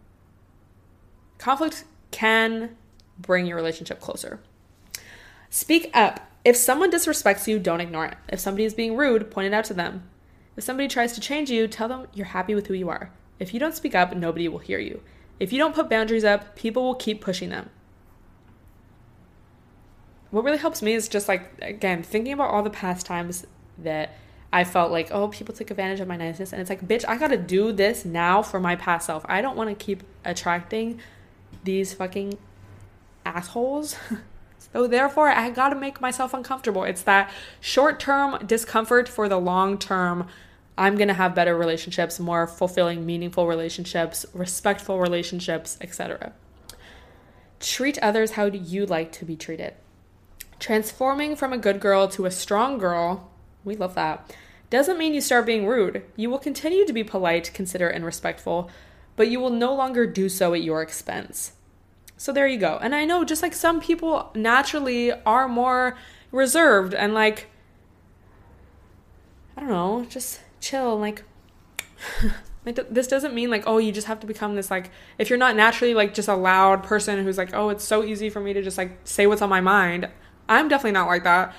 Conflict 1.36 1.84
can 2.10 2.76
bring 3.18 3.46
your 3.46 3.56
relationship 3.56 4.00
closer. 4.00 4.40
Speak 5.50 5.90
up. 5.92 6.30
If 6.42 6.56
someone 6.56 6.90
disrespects 6.90 7.46
you, 7.46 7.58
don't 7.58 7.82
ignore 7.82 8.06
it. 8.06 8.16
If 8.28 8.40
somebody 8.40 8.64
is 8.64 8.72
being 8.72 8.96
rude, 8.96 9.30
point 9.30 9.46
it 9.46 9.54
out 9.54 9.64
to 9.66 9.74
them. 9.74 10.08
If 10.56 10.64
somebody 10.64 10.88
tries 10.88 11.12
to 11.12 11.20
change 11.20 11.50
you, 11.50 11.68
tell 11.68 11.88
them 11.88 12.06
you're 12.14 12.26
happy 12.26 12.54
with 12.54 12.68
who 12.68 12.74
you 12.74 12.88
are. 12.88 13.12
If 13.38 13.52
you 13.52 13.60
don't 13.60 13.74
speak 13.74 13.94
up, 13.94 14.14
nobody 14.16 14.48
will 14.48 14.58
hear 14.58 14.78
you. 14.78 15.02
If 15.38 15.52
you 15.52 15.58
don't 15.58 15.74
put 15.74 15.90
boundaries 15.90 16.24
up, 16.24 16.56
people 16.56 16.82
will 16.82 16.94
keep 16.94 17.20
pushing 17.20 17.50
them. 17.50 17.68
What 20.30 20.44
really 20.44 20.58
helps 20.58 20.82
me 20.82 20.94
is 20.94 21.08
just 21.08 21.28
like, 21.28 21.50
again, 21.60 22.02
thinking 22.02 22.32
about 22.32 22.50
all 22.50 22.62
the 22.62 22.70
past 22.70 23.06
times 23.06 23.46
that 23.78 24.14
I 24.52 24.64
felt 24.64 24.90
like, 24.90 25.10
oh, 25.10 25.28
people 25.28 25.54
took 25.54 25.70
advantage 25.70 26.00
of 26.00 26.08
my 26.08 26.16
niceness. 26.16 26.52
And 26.52 26.60
it's 26.60 26.70
like, 26.70 26.86
bitch, 26.86 27.04
I 27.06 27.16
gotta 27.16 27.36
do 27.36 27.72
this 27.72 28.04
now 28.04 28.42
for 28.42 28.60
my 28.60 28.76
past 28.76 29.06
self. 29.06 29.24
I 29.28 29.42
don't 29.42 29.56
wanna 29.56 29.74
keep 29.74 30.02
attracting 30.24 31.00
these 31.64 31.92
fucking 31.94 32.38
assholes. 33.24 33.96
so 34.72 34.86
therefore, 34.86 35.28
I 35.28 35.50
got 35.50 35.70
to 35.70 35.76
make 35.76 36.00
myself 36.00 36.34
uncomfortable. 36.34 36.84
It's 36.84 37.02
that 37.02 37.30
short-term 37.60 38.46
discomfort 38.46 39.08
for 39.08 39.28
the 39.28 39.38
long-term 39.38 40.26
I'm 40.78 40.96
going 40.96 41.08
to 41.08 41.14
have 41.14 41.34
better 41.34 41.54
relationships, 41.54 42.18
more 42.18 42.46
fulfilling, 42.46 43.04
meaningful 43.04 43.46
relationships, 43.46 44.24
respectful 44.32 44.98
relationships, 44.98 45.76
etc. 45.82 46.32
Treat 47.58 47.98
others 47.98 48.32
how 48.32 48.48
do 48.48 48.56
you 48.56 48.86
like 48.86 49.12
to 49.12 49.26
be 49.26 49.36
treated. 49.36 49.74
Transforming 50.60 51.34
from 51.34 51.52
a 51.52 51.58
good 51.58 51.80
girl 51.80 52.06
to 52.08 52.26
a 52.26 52.30
strong 52.30 52.78
girl, 52.78 53.30
we 53.64 53.74
love 53.74 53.94
that, 53.96 54.32
doesn't 54.70 54.98
mean 54.98 55.14
you 55.14 55.20
start 55.20 55.46
being 55.46 55.66
rude. 55.66 56.04
You 56.14 56.30
will 56.30 56.38
continue 56.38 56.86
to 56.86 56.92
be 56.92 57.02
polite, 57.02 57.50
considerate, 57.52 57.96
and 57.96 58.04
respectful, 58.04 58.70
but 59.16 59.28
you 59.28 59.40
will 59.40 59.50
no 59.50 59.74
longer 59.74 60.06
do 60.06 60.28
so 60.28 60.54
at 60.54 60.62
your 60.62 60.80
expense. 60.80 61.54
So 62.16 62.32
there 62.32 62.46
you 62.46 62.58
go. 62.58 62.78
And 62.80 62.94
I 62.94 63.04
know 63.04 63.24
just 63.24 63.42
like 63.42 63.54
some 63.54 63.80
people 63.80 64.30
naturally 64.34 65.10
are 65.10 65.48
more 65.48 65.96
reserved 66.30 66.94
and 66.94 67.14
like 67.14 67.48
I 69.56 69.60
don't 69.60 69.70
know, 69.70 70.06
just 70.08 70.40
chill 70.60 70.98
like 70.98 71.24
this 72.64 73.06
doesn't 73.06 73.34
mean 73.34 73.50
like 73.50 73.64
oh 73.66 73.78
you 73.78 73.90
just 73.90 74.06
have 74.06 74.20
to 74.20 74.26
become 74.26 74.54
this 74.54 74.70
like 74.70 74.90
if 75.16 75.30
you're 75.30 75.38
not 75.38 75.56
naturally 75.56 75.94
like 75.94 76.12
just 76.12 76.28
a 76.28 76.34
loud 76.34 76.82
person 76.82 77.24
who's 77.24 77.38
like 77.38 77.54
oh 77.54 77.70
it's 77.70 77.84
so 77.84 78.04
easy 78.04 78.28
for 78.28 78.40
me 78.40 78.52
to 78.52 78.62
just 78.62 78.76
like 78.76 78.98
say 79.04 79.26
what's 79.26 79.42
on 79.42 79.48
my 79.48 79.62
mind. 79.62 80.08
I'm 80.50 80.68
definitely 80.68 80.92
not 80.92 81.06
like 81.08 81.24
that. 81.24 81.54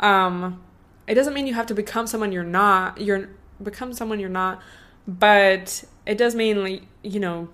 Um 0.00 0.62
it 1.06 1.14
doesn't 1.14 1.32
mean 1.34 1.46
you 1.46 1.54
have 1.54 1.66
to 1.66 1.74
become 1.74 2.06
someone 2.06 2.32
you're 2.32 2.44
not. 2.44 3.00
You're 3.00 3.30
become 3.62 3.92
someone 3.92 4.20
you're 4.20 4.28
not, 4.28 4.60
but 5.08 5.84
it 6.06 6.18
does 6.18 6.34
mean 6.34 6.62
like 6.62 6.82
you 7.02 7.20
know 7.20 7.48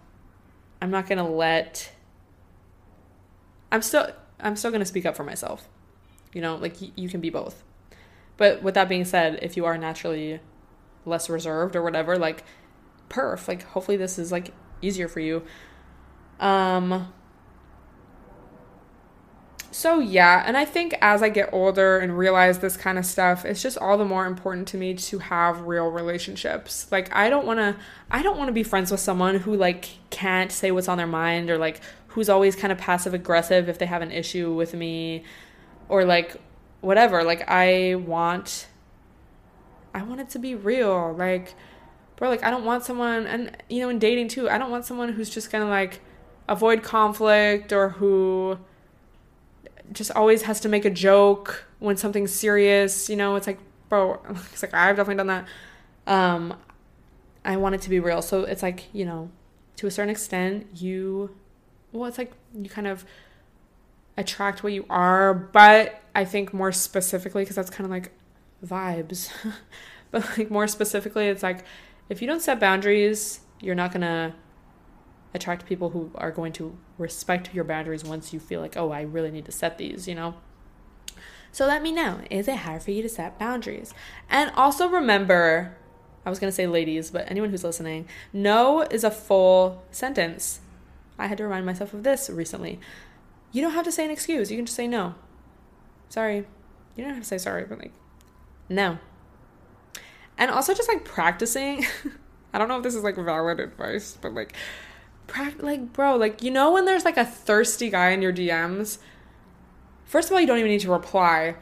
i'm 0.80 0.90
not 0.90 1.06
gonna 1.08 1.28
let 1.28 1.90
i'm 3.70 3.82
still 3.82 4.10
i'm 4.40 4.56
still 4.56 4.70
gonna 4.70 4.84
speak 4.84 5.04
up 5.06 5.16
for 5.16 5.24
myself 5.24 5.68
you 6.32 6.40
know 6.40 6.56
like 6.56 6.80
y- 6.80 6.90
you 6.96 7.08
can 7.08 7.20
be 7.20 7.30
both 7.30 7.62
but 8.36 8.62
with 8.62 8.74
that 8.74 8.88
being 8.88 9.04
said 9.04 9.38
if 9.42 9.56
you 9.56 9.64
are 9.64 9.76
naturally 9.76 10.40
less 11.04 11.28
reserved 11.28 11.74
or 11.76 11.82
whatever 11.82 12.16
like 12.16 12.44
perf 13.08 13.48
like 13.48 13.62
hopefully 13.64 13.96
this 13.96 14.18
is 14.18 14.30
like 14.32 14.52
easier 14.82 15.08
for 15.08 15.20
you 15.20 15.42
um 16.40 17.12
so 19.78 20.00
yeah, 20.00 20.42
and 20.44 20.56
I 20.56 20.64
think 20.64 20.96
as 21.00 21.22
I 21.22 21.28
get 21.28 21.50
older 21.52 22.00
and 22.00 22.18
realize 22.18 22.58
this 22.58 22.76
kind 22.76 22.98
of 22.98 23.06
stuff, 23.06 23.44
it's 23.44 23.62
just 23.62 23.78
all 23.78 23.96
the 23.96 24.04
more 24.04 24.26
important 24.26 24.66
to 24.68 24.76
me 24.76 24.94
to 24.94 25.20
have 25.20 25.60
real 25.68 25.86
relationships. 25.86 26.90
Like 26.90 27.14
I 27.14 27.30
don't 27.30 27.46
want 27.46 27.60
to 27.60 27.76
I 28.10 28.24
don't 28.24 28.36
want 28.36 28.48
to 28.48 28.52
be 28.52 28.64
friends 28.64 28.90
with 28.90 28.98
someone 28.98 29.36
who 29.36 29.54
like 29.54 29.88
can't 30.10 30.50
say 30.50 30.72
what's 30.72 30.88
on 30.88 30.98
their 30.98 31.06
mind 31.06 31.48
or 31.48 31.58
like 31.58 31.80
who's 32.08 32.28
always 32.28 32.56
kind 32.56 32.72
of 32.72 32.78
passive 32.78 33.14
aggressive 33.14 33.68
if 33.68 33.78
they 33.78 33.86
have 33.86 34.02
an 34.02 34.10
issue 34.10 34.52
with 34.52 34.74
me 34.74 35.22
or 35.88 36.04
like 36.04 36.34
whatever. 36.80 37.22
Like 37.22 37.48
I 37.48 37.94
want 37.94 38.66
I 39.94 40.02
want 40.02 40.20
it 40.20 40.28
to 40.30 40.40
be 40.40 40.56
real. 40.56 41.14
Like 41.14 41.54
bro, 42.16 42.30
like 42.30 42.42
I 42.42 42.50
don't 42.50 42.64
want 42.64 42.82
someone 42.82 43.28
and 43.28 43.56
you 43.68 43.78
know 43.78 43.90
in 43.90 44.00
dating 44.00 44.26
too, 44.26 44.50
I 44.50 44.58
don't 44.58 44.72
want 44.72 44.86
someone 44.86 45.12
who's 45.12 45.30
just 45.30 45.52
going 45.52 45.62
to 45.62 45.70
like 45.70 46.00
avoid 46.48 46.82
conflict 46.82 47.72
or 47.72 47.90
who 47.90 48.58
just 49.92 50.10
always 50.12 50.42
has 50.42 50.60
to 50.60 50.68
make 50.68 50.84
a 50.84 50.90
joke 50.90 51.64
when 51.78 51.96
something's 51.96 52.32
serious. 52.32 53.08
You 53.08 53.16
know, 53.16 53.36
it's 53.36 53.46
like, 53.46 53.58
bro, 53.88 54.20
it's 54.52 54.62
like 54.62 54.74
I've 54.74 54.96
definitely 54.96 55.16
done 55.16 55.26
that. 55.26 55.46
Um, 56.06 56.54
I 57.44 57.56
want 57.56 57.74
it 57.74 57.82
to 57.82 57.90
be 57.90 58.00
real. 58.00 58.22
So 58.22 58.42
it's 58.42 58.62
like, 58.62 58.92
you 58.92 59.04
know, 59.04 59.30
to 59.76 59.86
a 59.86 59.90
certain 59.90 60.10
extent, 60.10 60.66
you, 60.74 61.34
well, 61.92 62.08
it's 62.08 62.18
like 62.18 62.32
you 62.54 62.68
kind 62.68 62.86
of 62.86 63.04
attract 64.16 64.62
what 64.62 64.72
you 64.72 64.84
are, 64.90 65.32
but 65.32 66.02
I 66.14 66.24
think 66.24 66.52
more 66.52 66.72
specifically, 66.72 67.42
because 67.42 67.56
that's 67.56 67.70
kind 67.70 67.84
of 67.84 67.90
like 67.90 68.10
vibes, 68.64 69.30
but 70.10 70.28
like 70.36 70.50
more 70.50 70.66
specifically, 70.66 71.28
it's 71.28 71.42
like 71.42 71.64
if 72.08 72.20
you 72.20 72.26
don't 72.26 72.42
set 72.42 72.58
boundaries, 72.58 73.40
you're 73.60 73.74
not 73.74 73.92
gonna 73.92 74.34
attract 75.34 75.66
people 75.66 75.90
who 75.90 76.10
are 76.14 76.30
going 76.30 76.52
to 76.54 76.76
respect 76.96 77.54
your 77.54 77.64
boundaries 77.64 78.04
once 78.04 78.32
you 78.32 78.40
feel 78.40 78.60
like, 78.60 78.76
oh, 78.76 78.90
I 78.90 79.02
really 79.02 79.30
need 79.30 79.44
to 79.44 79.52
set 79.52 79.78
these, 79.78 80.08
you 80.08 80.14
know? 80.14 80.34
So 81.52 81.66
let 81.66 81.82
me 81.82 81.92
know 81.92 82.20
is 82.30 82.48
it 82.48 82.56
hard 82.56 82.82
for 82.82 82.90
you 82.90 83.02
to 83.02 83.08
set 83.08 83.38
boundaries? 83.38 83.94
And 84.28 84.50
also 84.54 84.88
remember, 84.88 85.76
I 86.24 86.30
was 86.30 86.38
to 86.38 86.52
say 86.52 86.66
ladies, 86.66 87.10
but 87.10 87.30
anyone 87.30 87.50
who's 87.50 87.64
listening, 87.64 88.06
no 88.32 88.82
is 88.82 89.04
a 89.04 89.10
full 89.10 89.82
sentence. 89.90 90.60
I 91.18 91.26
had 91.26 91.38
to 91.38 91.44
remind 91.44 91.66
myself 91.66 91.94
of 91.94 92.04
this 92.04 92.30
recently. 92.30 92.78
You 93.50 93.62
don't 93.62 93.72
have 93.72 93.84
to 93.84 93.92
say 93.92 94.04
an 94.04 94.10
excuse, 94.10 94.50
you 94.50 94.56
can 94.56 94.66
just 94.66 94.76
say 94.76 94.86
no. 94.86 95.14
Sorry. 96.08 96.46
You 96.96 97.04
don't 97.04 97.14
have 97.14 97.22
to 97.22 97.28
say 97.28 97.38
sorry, 97.38 97.64
but 97.64 97.78
like, 97.78 97.92
no. 98.68 98.98
And 100.36 100.50
also 100.50 100.74
just 100.74 100.88
like 100.88 101.04
practicing. 101.04 101.84
I 102.52 102.58
don't 102.58 102.68
know 102.68 102.76
if 102.76 102.82
this 102.82 102.94
is 102.94 103.02
like 103.02 103.16
valid 103.16 103.60
advice, 103.60 104.16
but 104.20 104.34
like 104.34 104.54
like 105.58 105.92
bro 105.92 106.16
like 106.16 106.42
you 106.42 106.50
know 106.50 106.72
when 106.72 106.84
there's 106.84 107.04
like 107.04 107.16
a 107.16 107.24
thirsty 107.24 107.90
guy 107.90 108.10
in 108.10 108.22
your 108.22 108.32
dms 108.32 108.98
first 110.08 110.28
of 110.28 110.32
all 110.34 110.40
you 110.40 110.46
don't 110.46 110.58
even 110.58 110.70
need 110.70 110.80
to 110.80 110.90
reply. 110.90 111.54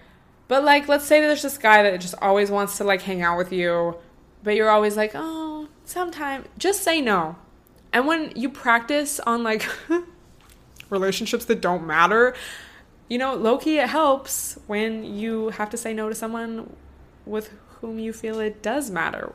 But 0.49 0.64
like 0.64 0.89
let's 0.89 1.05
say 1.05 1.21
there's 1.21 1.43
this 1.43 1.59
guy 1.59 1.83
that 1.83 2.01
just 2.01 2.14
always 2.23 2.51
wants 2.51 2.79
to 2.79 2.85
like 2.85 3.03
hang 3.03 3.21
out 3.21 3.37
with 3.37 3.53
you 3.53 3.97
but 4.43 4.55
you're 4.55 4.71
always 4.71 4.97
like 4.97 5.11
oh 5.14 5.69
sometime 5.85 6.45
just 6.57 6.83
say 6.83 7.01
no. 7.01 7.37
And 7.93 8.07
when 8.07 8.33
you 8.37 8.49
practice 8.49 9.21
on 9.21 9.43
like 9.43 9.69
relationships 10.91 11.45
that 11.47 11.61
don't 11.61 11.85
matter 11.85 12.35
you 13.09 13.19
know 13.19 13.35
low-key 13.35 13.79
it 13.79 13.89
helps 13.89 14.59
when 14.69 15.05
you 15.05 15.49
have 15.51 15.69
to 15.71 15.77
say 15.77 15.93
no 15.93 16.09
to 16.09 16.14
someone 16.14 16.75
with 17.25 17.51
whom 17.81 17.99
you 17.99 18.12
feel 18.12 18.39
it 18.39 18.62
does 18.62 18.91
matter. 18.91 19.35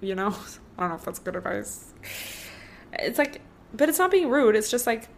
You 0.00 0.14
know? 0.14 0.36
I 0.78 0.82
don't 0.82 0.90
know 0.90 0.96
if 0.96 1.04
that's 1.04 1.18
good 1.18 1.34
advice 1.34 1.92
it's 2.92 3.18
like, 3.18 3.40
but 3.72 3.88
it's 3.88 3.98
not 3.98 4.10
being 4.10 4.28
rude. 4.28 4.56
It's 4.56 4.70
just 4.70 4.86
like, 4.86 5.08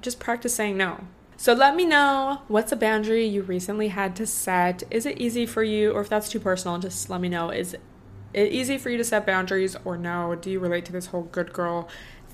just 0.00 0.18
practice 0.20 0.54
saying 0.54 0.76
no. 0.76 1.04
So 1.36 1.54
let 1.54 1.74
me 1.74 1.86
know 1.86 2.42
what's 2.48 2.70
a 2.72 2.76
boundary 2.76 3.24
you 3.24 3.42
recently 3.42 3.88
had 3.88 4.14
to 4.16 4.26
set. 4.26 4.82
Is 4.90 5.06
it 5.06 5.18
easy 5.18 5.46
for 5.46 5.62
you, 5.62 5.92
or 5.92 6.02
if 6.02 6.08
that's 6.08 6.28
too 6.28 6.40
personal, 6.40 6.78
just 6.78 7.08
let 7.08 7.20
me 7.20 7.28
know. 7.28 7.50
Is 7.50 7.76
it 8.34 8.52
easy 8.52 8.76
for 8.76 8.90
you 8.90 8.98
to 8.98 9.04
set 9.04 9.24
boundaries, 9.26 9.76
or 9.84 9.96
no? 9.96 10.34
Do 10.34 10.50
you 10.50 10.60
relate 10.60 10.84
to 10.86 10.92
this 10.92 11.06
whole 11.06 11.22
good 11.22 11.52
girl 11.52 11.88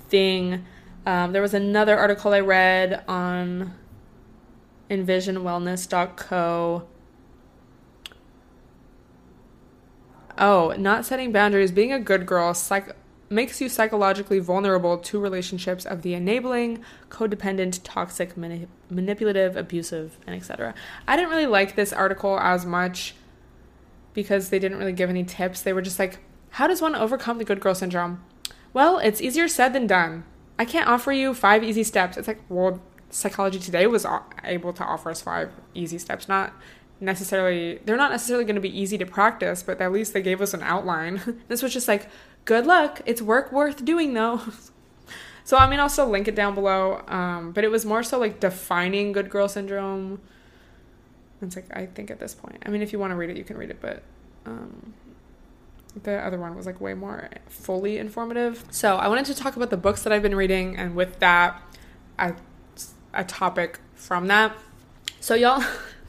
thing. 0.09 0.65
Um, 1.05 1.31
there 1.31 1.41
was 1.41 1.53
another 1.53 1.97
article 1.97 2.33
I 2.33 2.39
read 2.41 3.03
on 3.07 3.73
envisionwellness.co. 4.89 6.87
Oh, 10.39 10.75
not 10.77 11.05
setting 11.05 11.31
boundaries, 11.31 11.71
being 11.71 11.91
a 11.91 11.99
good 11.99 12.25
girl, 12.25 12.53
psych- 12.53 12.95
makes 13.29 13.59
you 13.59 13.67
psychologically 13.69 14.39
vulnerable 14.39 14.97
to 14.97 15.19
relationships 15.19 15.85
of 15.85 16.01
the 16.01 16.13
enabling, 16.13 16.83
codependent, 17.09 17.81
toxic, 17.83 18.37
mani- 18.37 18.67
manipulative, 18.89 19.55
abusive, 19.55 20.17
and 20.25 20.35
etc. 20.35 20.73
I 21.07 21.15
didn't 21.15 21.31
really 21.31 21.45
like 21.45 21.75
this 21.75 21.91
article 21.91 22.39
as 22.39 22.65
much 22.65 23.15
because 24.13 24.49
they 24.49 24.59
didn't 24.59 24.77
really 24.77 24.93
give 24.93 25.09
any 25.09 25.23
tips. 25.23 25.61
They 25.61 25.73
were 25.73 25.81
just 25.81 25.99
like, 25.99 26.19
how 26.51 26.67
does 26.67 26.81
one 26.81 26.95
overcome 26.95 27.37
the 27.37 27.43
good 27.43 27.59
girl 27.59 27.75
syndrome? 27.75 28.23
Well, 28.73 28.97
it's 28.99 29.21
easier 29.21 29.47
said 29.47 29.73
than 29.73 29.87
done. 29.87 30.23
I 30.57 30.65
can't 30.65 30.89
offer 30.89 31.11
you 31.11 31.33
five 31.33 31.63
easy 31.63 31.83
steps. 31.83 32.17
It's 32.17 32.27
like, 32.27 32.41
well, 32.49 32.81
Psychology 33.09 33.59
Today 33.59 33.87
was 33.87 34.05
able 34.43 34.73
to 34.73 34.83
offer 34.83 35.09
us 35.09 35.21
five 35.21 35.51
easy 35.73 35.97
steps, 35.97 36.27
not 36.27 36.53
necessarily, 36.99 37.79
they're 37.85 37.95
not 37.95 38.11
necessarily 38.11 38.43
going 38.43 38.55
to 38.55 38.61
be 38.61 38.75
easy 38.75 38.97
to 38.97 39.05
practice, 39.05 39.63
but 39.63 39.79
at 39.79 39.91
least 39.91 40.13
they 40.13 40.21
gave 40.21 40.41
us 40.41 40.53
an 40.53 40.63
outline. 40.63 41.41
this 41.47 41.61
was 41.61 41.73
just 41.73 41.87
like, 41.87 42.07
good 42.47 42.65
luck. 42.65 43.01
It's 43.05 43.21
work 43.21 43.51
worth 43.51 43.85
doing 43.85 44.15
though. 44.15 44.41
so, 45.43 45.57
I 45.57 45.69
mean, 45.69 45.79
I'll 45.79 45.89
still 45.89 46.09
link 46.09 46.27
it 46.27 46.33
down 46.33 46.55
below. 46.55 47.03
Um, 47.07 47.51
but 47.51 47.63
it 47.63 47.67
was 47.67 47.85
more 47.85 48.01
so 48.01 48.17
like 48.17 48.39
defining 48.39 49.11
good 49.11 49.29
girl 49.29 49.47
syndrome. 49.47 50.19
It's 51.41 51.55
like, 51.55 51.67
I 51.75 51.85
think 51.85 52.09
at 52.09 52.19
this 52.19 52.33
point, 52.33 52.63
I 52.65 52.69
mean, 52.69 52.81
if 52.81 52.91
you 52.91 52.97
want 52.97 53.11
to 53.11 53.15
read 53.15 53.29
it, 53.29 53.37
you 53.37 53.43
can 53.43 53.57
read 53.57 53.69
it, 53.69 53.79
but 53.79 54.01
um, 54.47 54.93
the 56.01 56.17
other 56.17 56.39
one 56.39 56.55
was 56.55 56.65
like 56.65 56.81
way 56.81 56.95
more 56.95 57.29
fully 57.47 57.99
informative. 57.99 58.65
So, 58.71 58.95
I 58.95 59.07
wanted 59.07 59.25
to 59.25 59.35
talk 59.35 59.55
about 59.55 59.69
the 59.69 59.77
books 59.77 60.01
that 60.01 60.11
I've 60.11 60.23
been 60.23 60.33
reading, 60.33 60.77
and 60.77 60.95
with 60.95 61.19
that, 61.19 61.61
a, 62.17 62.33
a 63.13 63.23
topic 63.23 63.79
from 63.93 64.25
that. 64.27 64.57
So, 65.19 65.35
y'all, 65.35 65.63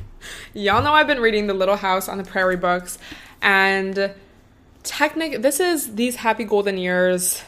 y'all 0.55 0.82
know 0.82 0.95
I've 0.95 1.09
been 1.09 1.20
reading 1.20 1.47
The 1.47 1.53
Little 1.53 1.76
House 1.76 2.09
on 2.09 2.16
the 2.16 2.24
Prairie 2.24 2.57
books, 2.57 2.99
and 3.43 4.14
technic 4.83 5.43
this 5.43 5.61
is 5.61 5.95
these 5.95 6.16
happy 6.16 6.45
golden 6.45 6.79
years. 6.79 7.43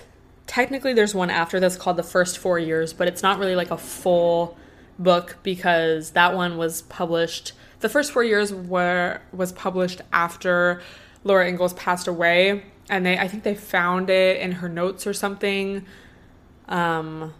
Technically 0.46 0.92
there's 0.94 1.14
one 1.14 1.30
after 1.30 1.60
this 1.60 1.76
called 1.76 1.96
the 1.96 2.02
first 2.02 2.38
four 2.38 2.58
years 2.58 2.92
but 2.92 3.08
it's 3.08 3.22
not 3.22 3.38
really 3.38 3.56
like 3.56 3.70
a 3.70 3.78
full 3.78 4.56
book 4.98 5.38
because 5.42 6.10
that 6.10 6.34
one 6.34 6.58
was 6.58 6.82
published 6.82 7.52
the 7.80 7.88
first 7.88 8.12
four 8.12 8.22
years 8.22 8.52
were 8.52 9.20
was 9.32 9.52
published 9.52 10.02
after 10.12 10.82
laura 11.24 11.48
ingalls 11.48 11.72
passed 11.72 12.06
away 12.06 12.62
and 12.90 13.06
they 13.06 13.16
i 13.16 13.26
think 13.26 13.42
they 13.42 13.54
found 13.54 14.10
it 14.10 14.40
in 14.40 14.52
her 14.52 14.68
notes 14.68 15.06
or 15.06 15.14
something. 15.14 15.84
Um 16.68 17.32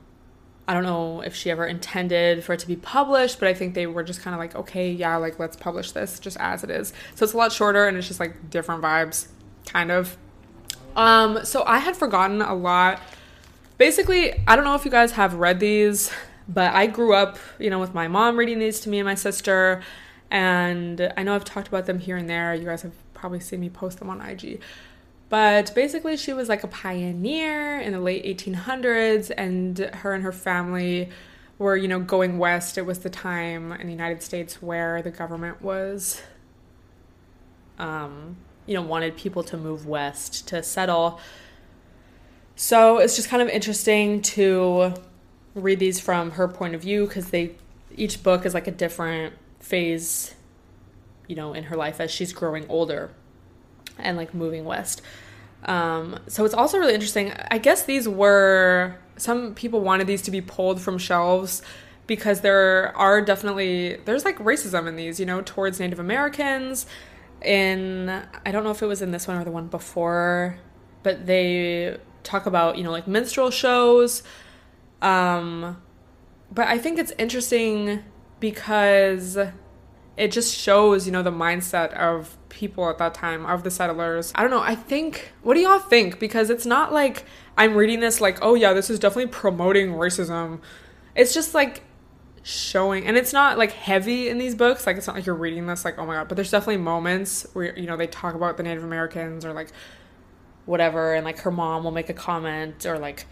I 0.69 0.75
don't 0.75 0.85
know 0.85 1.21
if 1.21 1.35
she 1.35 1.51
ever 1.51 1.67
intended 1.67 2.45
for 2.45 2.53
it 2.53 2.61
to 2.61 2.69
be 2.69 2.77
published, 2.77 3.41
but 3.41 3.49
I 3.49 3.55
think 3.55 3.75
they 3.75 3.89
were 3.89 4.05
just 4.05 4.23
kind 4.23 4.35
of 4.35 4.39
like, 4.39 4.55
okay, 4.55 4.93
yeah, 4.93 5.17
like 5.17 5.37
let's 5.41 5.57
publish 5.57 5.91
this 5.91 6.21
just 6.21 6.37
as 6.39 6.63
it 6.63 6.71
is. 6.71 6.93
So 7.17 7.25
it's 7.25 7.33
a 7.33 7.37
lot 7.37 7.51
shorter 7.51 7.89
and 7.89 7.97
it's 7.97 8.07
just 8.07 8.21
like 8.21 8.51
different 8.51 8.81
vibes 8.81 9.27
kind 9.67 9.91
of. 9.91 10.17
Um, 10.97 11.45
so 11.45 11.65
I 11.65 11.79
had 11.79 11.97
forgotten 11.97 12.43
a 12.43 12.55
lot. 12.55 13.01
Basically, 13.79 14.35
I 14.47 14.57
don't 14.57 14.65
know 14.65 14.75
if 14.75 14.85
you 14.85 14.91
guys 14.91 15.13
have 15.13 15.35
read 15.35 15.61
these, 15.61 16.11
but 16.49 16.75
I 16.75 16.87
grew 16.87 17.15
up, 17.15 17.39
you 17.59 17.71
know, 17.71 17.79
with 17.79 17.95
my 17.95 18.09
mom 18.09 18.37
reading 18.37 18.59
these 18.59 18.81
to 18.81 18.89
me 18.89 18.99
and 18.99 19.07
my 19.07 19.15
sister. 19.15 19.83
And 20.31 21.13
I 21.17 21.23
know 21.23 21.35
I've 21.35 21.45
talked 21.45 21.69
about 21.69 21.87
them 21.87 21.99
here 21.99 22.17
and 22.17 22.29
there. 22.29 22.55
You 22.55 22.65
guys 22.65 22.83
have 22.83 22.93
probably 23.15 23.41
seen 23.41 23.61
me 23.61 23.71
post 23.71 23.99
them 23.99 24.11
on 24.11 24.21
IG. 24.21 24.61
But 25.29 25.73
basically, 25.75 26.17
she 26.17 26.33
was 26.33 26.49
like 26.49 26.65
a 26.65 26.69
pioneer 26.69 27.79
in 27.79 27.93
the 27.93 28.01
late 28.01 28.25
1800s, 28.25 29.31
and 29.37 29.79
her 29.79 30.13
and 30.13 30.25
her 30.25 30.33
family 30.33 31.09
were, 31.57 31.77
you 31.77 31.87
know, 31.87 32.01
going 32.01 32.37
west. 32.39 32.77
It 32.77 32.85
was 32.85 32.99
the 33.01 33.11
time 33.11 33.73
in 33.73 33.87
the 33.87 33.93
United 33.93 34.23
States 34.23 34.61
where 34.61 35.03
the 35.03 35.11
government 35.13 35.63
was 35.63 36.21
um, 37.79 38.37
you 38.71 38.77
know, 38.77 38.83
wanted 38.83 39.17
people 39.17 39.43
to 39.43 39.57
move 39.57 39.85
west 39.85 40.47
to 40.47 40.63
settle. 40.63 41.19
So 42.55 42.99
it's 42.99 43.17
just 43.17 43.29
kind 43.29 43.43
of 43.43 43.49
interesting 43.49 44.23
to 44.23 44.95
read 45.57 45.81
these 45.81 45.99
from 45.99 46.31
her 46.31 46.47
point 46.47 46.77
of 46.77 46.81
view 46.81 47.05
because 47.09 47.31
they 47.31 47.57
each 47.97 48.23
book 48.23 48.47
is 48.47 48.55
like 48.55 48.69
a 48.69 48.71
different 48.71 49.35
phase, 49.59 50.37
you 51.27 51.35
know, 51.35 51.53
in 51.53 51.65
her 51.65 51.75
life 51.75 52.01
as 52.01 52.13
she's 52.13 52.33
growing 52.33 52.65
older 52.69 53.11
and 53.99 54.17
like 54.17 54.33
moving 54.35 54.65
west. 54.65 55.03
Um, 55.65 56.21
so 56.29 56.45
it's 56.45 56.55
also 56.55 56.79
really 56.79 56.95
interesting. 56.95 57.33
I 57.51 57.59
guess 57.59 57.83
these 57.83 58.09
were 58.09 58.95
some 59.17 59.53
people 59.57 59.81
wanted 59.81 60.07
these 60.07 60.23
to 60.23 60.31
be 60.31 60.41
pulled 60.41 60.81
from 60.81 60.97
shelves 60.97 61.61
because 62.07 62.43
there 62.43 62.97
are 62.97 63.21
definitely 63.21 63.97
there's 64.05 64.25
like 64.25 64.39
racism 64.39 64.87
in 64.87 64.95
these, 64.95 65.19
you 65.19 65.27
know, 65.27 65.43
towards 65.45 65.81
Native 65.81 65.99
Americans 65.99 66.87
in 67.43 68.09
I 68.45 68.53
don't 68.53 68.65
know 68.65 68.71
if 68.71 68.83
it 68.83 68.87
was 68.87 69.03
in 69.03 69.11
this 69.11 69.27
one 69.27 69.37
or 69.37 69.45
the 69.45 69.51
one 69.51 69.69
before, 69.69 70.59
but 71.03 71.27
they 71.27 71.97
talk 72.23 72.47
about, 72.47 72.77
you 72.77 72.85
know, 72.85 72.91
like 72.91 73.07
minstrel 73.09 73.51
shows. 73.51 74.23
Um 75.03 75.81
but 76.53 76.67
I 76.69 76.79
think 76.79 76.99
it's 76.99 77.13
interesting 77.19 78.03
because 78.41 79.39
it 80.17 80.33
just 80.33 80.55
shows, 80.55 81.07
you 81.07 81.13
know, 81.13 81.23
the 81.23 81.31
mindset 81.31 81.93
of 81.95 82.37
people 82.49 82.89
at 82.91 82.99
that 82.99 83.15
time, 83.15 83.47
of 83.47 83.63
the 83.63 83.71
settlers. 83.71 84.33
I 84.35 84.43
don't 84.43 84.51
know, 84.51 84.61
I 84.61 84.75
think 84.75 85.33
what 85.43 85.55
do 85.55 85.61
y'all 85.61 85.79
think? 85.79 86.19
Because 86.19 86.51
it's 86.51 86.67
not 86.67 86.93
like 86.93 87.25
I'm 87.57 87.75
reading 87.75 88.01
this 88.01 88.21
like, 88.21 88.39
oh 88.43 88.55
yeah, 88.55 88.73
this 88.73 88.91
is 88.91 88.99
definitely 88.99 89.31
promoting 89.31 89.91
racism. 89.91 90.61
It's 91.15 91.35
just 91.35 91.55
like 91.55 91.83
showing 92.43 93.07
and 93.07 93.17
it's 93.19 93.33
not 93.33 93.59
like 93.59 93.73
heavy 93.73 94.29
in 94.29 94.39
these 94.39 94.55
books 94.55 94.87
like 94.87 94.97
it's 94.97 95.07
not 95.07 95.15
like 95.15 95.27
you're 95.27 95.35
reading 95.35 95.67
this 95.67 95.85
like 95.85 95.99
oh 95.99 96.07
my 96.07 96.15
god 96.15 96.29
but 96.29 96.37
there's 96.37 96.51
definitely 96.51 96.79
moments 96.79 97.47
where 97.53 97.79
you 97.79 97.87
know 97.87 97.99
they 97.99 98.07
talk 98.07 98.35
about 98.35 98.57
the 98.57 98.63
native 98.63 98.83
americans 98.83 99.45
or 99.45 99.53
like 99.53 99.71
whatever 100.65 101.15
and 101.15 101.25
like 101.25 101.39
her 101.41 101.51
mom 101.51 101.85
will 101.85 101.91
make 101.91 102.09
a 102.09 102.15
comment 102.15 102.87
or 102.87 102.99
like 102.99 103.27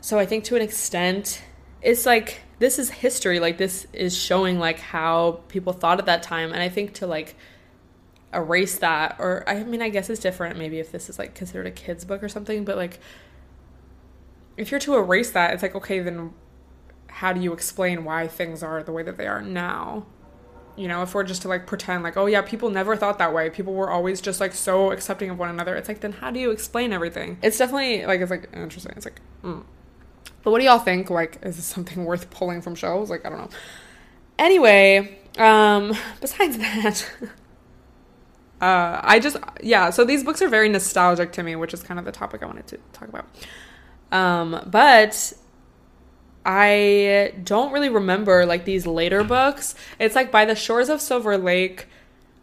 so 0.00 0.18
i 0.18 0.24
think 0.24 0.44
to 0.44 0.56
an 0.56 0.62
extent 0.62 1.42
it's 1.82 2.06
like 2.06 2.40
this 2.60 2.78
is 2.78 2.88
history 2.88 3.40
like 3.40 3.58
this 3.58 3.86
is 3.92 4.16
showing 4.16 4.58
like 4.58 4.78
how 4.78 5.40
people 5.48 5.74
thought 5.74 5.98
at 5.98 6.06
that 6.06 6.22
time 6.22 6.52
and 6.52 6.62
i 6.62 6.68
think 6.68 6.94
to 6.94 7.06
like 7.06 7.36
erase 8.32 8.78
that 8.78 9.16
or 9.18 9.46
i 9.46 9.62
mean 9.64 9.82
i 9.82 9.90
guess 9.90 10.08
it's 10.08 10.20
different 10.20 10.56
maybe 10.56 10.78
if 10.78 10.92
this 10.92 11.10
is 11.10 11.18
like 11.18 11.34
considered 11.34 11.66
a 11.66 11.70
kids 11.70 12.06
book 12.06 12.22
or 12.22 12.28
something 12.28 12.64
but 12.64 12.76
like 12.76 13.00
if 14.56 14.70
you're 14.70 14.80
to 14.80 14.94
erase 14.94 15.32
that 15.32 15.52
it's 15.52 15.62
like 15.62 15.74
okay 15.74 15.98
then 16.00 16.32
how 17.20 17.34
do 17.34 17.40
you 17.42 17.52
explain 17.52 18.02
why 18.02 18.26
things 18.26 18.62
are 18.62 18.82
the 18.82 18.92
way 18.92 19.02
that 19.02 19.18
they 19.18 19.26
are 19.26 19.42
now? 19.42 20.06
You 20.74 20.88
know, 20.88 21.02
if 21.02 21.12
we're 21.12 21.22
just 21.22 21.42
to 21.42 21.48
like 21.48 21.66
pretend 21.66 22.02
like, 22.02 22.16
oh 22.16 22.24
yeah, 22.24 22.40
people 22.40 22.70
never 22.70 22.96
thought 22.96 23.18
that 23.18 23.34
way. 23.34 23.50
People 23.50 23.74
were 23.74 23.90
always 23.90 24.22
just 24.22 24.40
like 24.40 24.54
so 24.54 24.90
accepting 24.90 25.28
of 25.28 25.38
one 25.38 25.50
another. 25.50 25.76
It's 25.76 25.86
like, 25.86 26.00
then 26.00 26.12
how 26.12 26.30
do 26.30 26.40
you 26.40 26.50
explain 26.50 26.94
everything? 26.94 27.36
It's 27.42 27.58
definitely 27.58 28.06
like, 28.06 28.22
it's 28.22 28.30
like 28.30 28.48
interesting. 28.54 28.94
It's 28.96 29.04
like, 29.04 29.20
mm. 29.44 29.62
but 30.42 30.50
what 30.50 30.60
do 30.60 30.64
y'all 30.64 30.78
think? 30.78 31.10
Like, 31.10 31.38
is 31.42 31.56
this 31.56 31.66
something 31.66 32.06
worth 32.06 32.30
pulling 32.30 32.62
from 32.62 32.74
shows? 32.74 33.10
Like, 33.10 33.26
I 33.26 33.28
don't 33.28 33.38
know. 33.38 33.50
Anyway, 34.38 35.18
um, 35.36 35.92
besides 36.22 36.56
that, 36.56 37.06
uh, 38.62 39.00
I 39.02 39.20
just, 39.20 39.36
yeah, 39.62 39.90
so 39.90 40.06
these 40.06 40.24
books 40.24 40.40
are 40.40 40.48
very 40.48 40.70
nostalgic 40.70 41.32
to 41.32 41.42
me, 41.42 41.54
which 41.54 41.74
is 41.74 41.82
kind 41.82 42.00
of 42.00 42.06
the 42.06 42.12
topic 42.12 42.42
I 42.42 42.46
wanted 42.46 42.66
to 42.68 42.78
talk 42.94 43.10
about. 43.10 43.26
Um, 44.10 44.62
but 44.66 45.34
I 46.44 47.34
don't 47.44 47.72
really 47.72 47.88
remember 47.88 48.46
like 48.46 48.64
these 48.64 48.86
later 48.86 49.22
books. 49.24 49.74
It's 49.98 50.14
like 50.14 50.30
by 50.30 50.44
the 50.44 50.54
shores 50.54 50.88
of 50.88 51.00
Silver 51.00 51.36
Lake, 51.36 51.86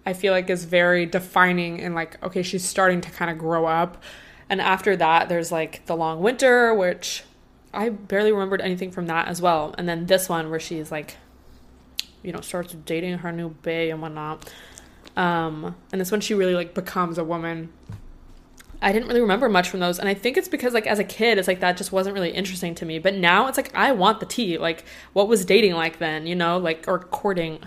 I 0.06 0.14
feel 0.14 0.34
like 0.34 0.50
is 0.50 0.66
very 0.66 1.06
defining 1.06 1.82
and 1.82 1.96
like 1.96 2.22
okay, 2.24 2.44
she's 2.44 2.64
starting 2.64 3.02
to 3.02 3.10
kind 3.10 3.32
of 3.32 3.38
grow 3.38 3.66
up. 3.66 4.02
And 4.50 4.62
after 4.62 4.96
that, 4.96 5.30
there's 5.30 5.52
like 5.52 5.86
The 5.88 5.96
Long 5.96 6.22
Winter, 6.22 6.74
which 6.74 7.24
I 7.74 7.90
barely 7.90 8.32
remembered 8.32 8.62
anything 8.62 8.92
from 8.92 9.08
that 9.08 9.28
as 9.28 9.42
well. 9.42 9.76
And 9.78 9.90
then 9.90 10.06
this 10.06 10.30
one 10.30 10.50
where 10.50 10.60
she's 10.60 10.92
like, 10.92 11.18
you 12.24 12.32
know, 12.32 12.42
starts 12.42 12.74
dating 12.74 13.20
her 13.20 13.32
new 13.32 13.50
bae 13.50 13.90
and 13.90 14.02
whatnot. 14.02 14.52
Um, 15.16 15.76
and 15.92 16.00
this 16.00 16.12
one 16.12 16.22
she 16.22 16.34
really 16.34 16.54
like 16.54 16.74
becomes 16.74 17.18
a 17.18 17.24
woman 17.24 17.70
I 18.82 18.92
didn't 18.92 19.08
really 19.08 19.22
remember 19.22 19.50
much 19.50 19.70
from 19.70 19.80
those. 19.80 19.98
And 19.98 20.08
I 20.08 20.14
think 20.14 20.38
it's 20.38 20.48
because, 20.48 20.74
like, 20.74 20.86
as 20.86 21.00
a 21.00 21.04
kid, 21.04 21.38
it's 21.38 21.48
like 21.48 21.62
that 21.62 21.78
just 21.78 21.92
wasn't 21.92 22.14
really 22.14 22.30
interesting 22.30 22.76
to 22.76 22.86
me. 22.86 23.00
But 23.00 23.16
now 23.16 23.48
it's 23.48 23.58
like, 23.58 23.74
I 23.76 23.92
want 23.92 24.20
the 24.20 24.26
tea. 24.26 24.58
Like, 24.58 24.86
what 25.14 25.28
was 25.28 25.46
dating 25.46 25.74
like 25.74 25.98
then, 25.98 26.28
you 26.28 26.36
know? 26.36 26.58
Like, 26.58 26.86
or 26.88 27.00
courting. 27.00 27.60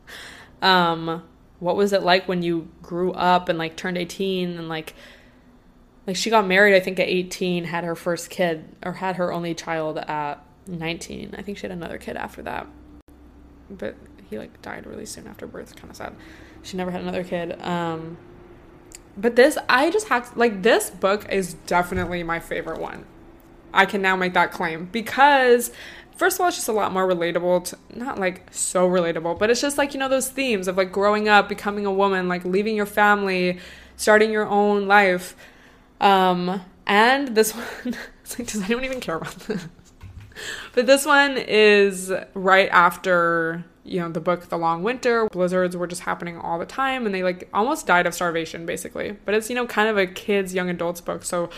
um, 0.62 1.24
what 1.58 1.76
was 1.76 1.92
it 1.92 2.02
like 2.02 2.28
when 2.28 2.42
you 2.42 2.68
grew 2.82 3.12
up 3.12 3.48
and, 3.48 3.58
like, 3.58 3.76
turned 3.76 3.98
18 3.98 4.56
and, 4.58 4.68
like, 4.68 4.94
like 6.06 6.14
she 6.14 6.30
got 6.30 6.46
married, 6.46 6.76
I 6.76 6.80
think, 6.80 7.00
at 7.00 7.08
18, 7.08 7.64
had 7.64 7.82
her 7.82 7.96
first 7.96 8.30
kid, 8.30 8.76
or 8.84 8.92
had 8.92 9.16
her 9.16 9.32
only 9.32 9.54
child 9.54 9.98
at 9.98 10.44
19. 10.68 11.34
I 11.36 11.42
think 11.42 11.58
she 11.58 11.62
had 11.62 11.72
another 11.72 11.98
kid 11.98 12.16
after 12.16 12.42
that. 12.42 12.68
But 13.68 13.96
he, 14.30 14.38
like, 14.38 14.62
died 14.62 14.86
really 14.86 15.06
soon 15.06 15.26
after 15.26 15.48
birth. 15.48 15.74
Kind 15.74 15.90
of 15.90 15.96
sad. 15.96 16.14
She 16.62 16.76
never 16.76 16.92
had 16.92 17.00
another 17.00 17.24
kid. 17.24 17.60
Um, 17.60 18.18
but 19.16 19.36
this, 19.36 19.56
I 19.68 19.90
just 19.90 20.08
have 20.08 20.32
to, 20.32 20.38
like, 20.38 20.62
this 20.62 20.90
book 20.90 21.26
is 21.30 21.54
definitely 21.66 22.22
my 22.22 22.40
favorite 22.40 22.80
one. 22.80 23.04
I 23.72 23.86
can 23.86 24.02
now 24.02 24.16
make 24.16 24.34
that 24.34 24.52
claim 24.52 24.86
because 24.86 25.72
first 26.16 26.36
of 26.36 26.42
all, 26.42 26.48
it's 26.48 26.56
just 26.56 26.68
a 26.68 26.72
lot 26.72 26.92
more 26.92 27.06
relatable 27.06 27.64
to 27.64 27.78
not 27.98 28.18
like 28.18 28.46
so 28.52 28.88
relatable, 28.88 29.38
but 29.38 29.50
it's 29.50 29.60
just 29.60 29.78
like, 29.78 29.94
you 29.94 30.00
know, 30.00 30.08
those 30.08 30.28
themes 30.28 30.68
of 30.68 30.76
like 30.76 30.92
growing 30.92 31.28
up, 31.28 31.48
becoming 31.48 31.86
a 31.86 31.92
woman, 31.92 32.28
like 32.28 32.44
leaving 32.44 32.76
your 32.76 32.86
family, 32.86 33.58
starting 33.96 34.30
your 34.30 34.46
own 34.46 34.86
life. 34.86 35.36
Um, 36.00 36.62
and 36.86 37.34
this 37.34 37.52
one, 37.54 37.96
it's 38.22 38.38
like, 38.38 38.48
does 38.48 38.62
anyone 38.62 38.84
even 38.84 39.00
care 39.00 39.16
about 39.16 39.38
this? 39.40 39.66
but 40.74 40.86
this 40.86 41.06
one 41.06 41.36
is 41.36 42.12
right 42.34 42.68
after 42.70 43.64
you 43.84 44.00
know 44.00 44.08
the 44.08 44.20
book 44.20 44.48
the 44.48 44.56
long 44.56 44.82
winter 44.82 45.28
blizzards 45.28 45.76
were 45.76 45.86
just 45.86 46.02
happening 46.02 46.38
all 46.38 46.58
the 46.58 46.66
time 46.66 47.04
and 47.04 47.14
they 47.14 47.22
like 47.22 47.48
almost 47.52 47.86
died 47.86 48.06
of 48.06 48.14
starvation 48.14 48.66
basically. 48.66 49.16
But 49.24 49.34
it's 49.34 49.50
you 49.50 49.54
know 49.54 49.66
kind 49.66 49.88
of 49.88 49.98
a 49.98 50.06
kids 50.06 50.54
young 50.54 50.70
adults 50.70 51.00
book 51.00 51.24
so 51.24 51.50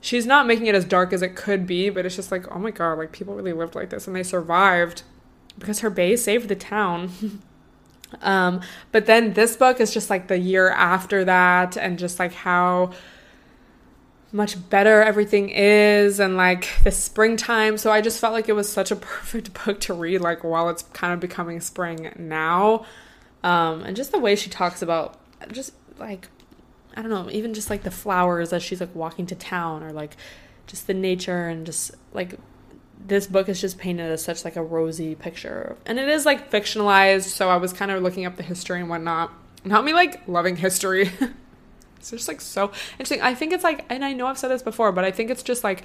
she's 0.00 0.26
not 0.26 0.46
making 0.46 0.66
it 0.66 0.74
as 0.74 0.84
dark 0.84 1.12
as 1.12 1.22
it 1.22 1.36
could 1.36 1.66
be 1.66 1.90
but 1.90 2.06
it's 2.06 2.16
just 2.16 2.30
like 2.30 2.50
oh 2.54 2.58
my 2.58 2.70
god 2.70 2.96
like 2.98 3.12
people 3.12 3.34
really 3.34 3.52
lived 3.52 3.74
like 3.74 3.90
this 3.90 4.06
and 4.06 4.16
they 4.16 4.22
survived 4.22 5.02
because 5.58 5.80
her 5.80 5.90
bae 5.90 6.14
saved 6.14 6.48
the 6.48 6.56
town. 6.56 7.10
Um 8.22 8.60
but 8.90 9.06
then 9.06 9.34
this 9.34 9.56
book 9.56 9.78
is 9.80 9.94
just 9.94 10.10
like 10.10 10.26
the 10.26 10.36
year 10.36 10.68
after 10.70 11.24
that 11.26 11.76
and 11.76 11.96
just 11.96 12.18
like 12.18 12.32
how 12.32 12.90
much 14.32 14.70
better 14.70 15.02
everything 15.02 15.48
is 15.50 16.20
and 16.20 16.36
like 16.36 16.68
the 16.84 16.90
springtime. 16.90 17.76
So 17.78 17.90
I 17.90 18.00
just 18.00 18.20
felt 18.20 18.32
like 18.32 18.48
it 18.48 18.52
was 18.52 18.70
such 18.70 18.90
a 18.90 18.96
perfect 18.96 19.64
book 19.64 19.80
to 19.80 19.94
read 19.94 20.20
like 20.20 20.44
while 20.44 20.68
it's 20.68 20.82
kind 20.92 21.12
of 21.12 21.20
becoming 21.20 21.60
spring 21.60 22.12
now. 22.16 22.84
Um, 23.42 23.82
and 23.82 23.96
just 23.96 24.12
the 24.12 24.18
way 24.18 24.36
she 24.36 24.50
talks 24.50 24.82
about 24.82 25.18
just 25.50 25.72
like 25.98 26.28
I 26.96 27.02
don't 27.02 27.10
know, 27.10 27.30
even 27.30 27.54
just 27.54 27.70
like 27.70 27.82
the 27.82 27.90
flowers 27.90 28.52
as 28.52 28.62
she's 28.62 28.80
like 28.80 28.94
walking 28.94 29.26
to 29.26 29.34
town 29.34 29.82
or 29.82 29.92
like 29.92 30.16
just 30.66 30.86
the 30.86 30.94
nature 30.94 31.48
and 31.48 31.64
just 31.64 31.92
like 32.12 32.34
this 33.06 33.26
book 33.26 33.48
is 33.48 33.60
just 33.60 33.78
painted 33.78 34.10
as 34.10 34.22
such 34.22 34.44
like 34.44 34.56
a 34.56 34.62
rosy 34.62 35.14
picture. 35.14 35.76
And 35.86 35.98
it 35.98 36.08
is 36.08 36.26
like 36.26 36.50
fictionalized, 36.50 37.28
so 37.28 37.48
I 37.48 37.56
was 37.56 37.72
kind 37.72 37.90
of 37.90 38.02
looking 38.02 38.26
up 38.26 38.36
the 38.36 38.42
history 38.42 38.80
and 38.80 38.88
whatnot. 38.88 39.32
Not 39.64 39.84
me 39.84 39.92
like 39.92 40.26
loving 40.28 40.56
history. 40.56 41.10
It's 42.00 42.10
just 42.10 42.28
like 42.28 42.40
so 42.40 42.72
interesting. 42.92 43.20
I 43.20 43.34
think 43.34 43.52
it's 43.52 43.64
like, 43.64 43.84
and 43.88 44.04
I 44.04 44.12
know 44.12 44.26
I've 44.26 44.38
said 44.38 44.50
this 44.50 44.62
before, 44.62 44.90
but 44.90 45.04
I 45.04 45.10
think 45.10 45.30
it's 45.30 45.42
just 45.42 45.62
like 45.62 45.84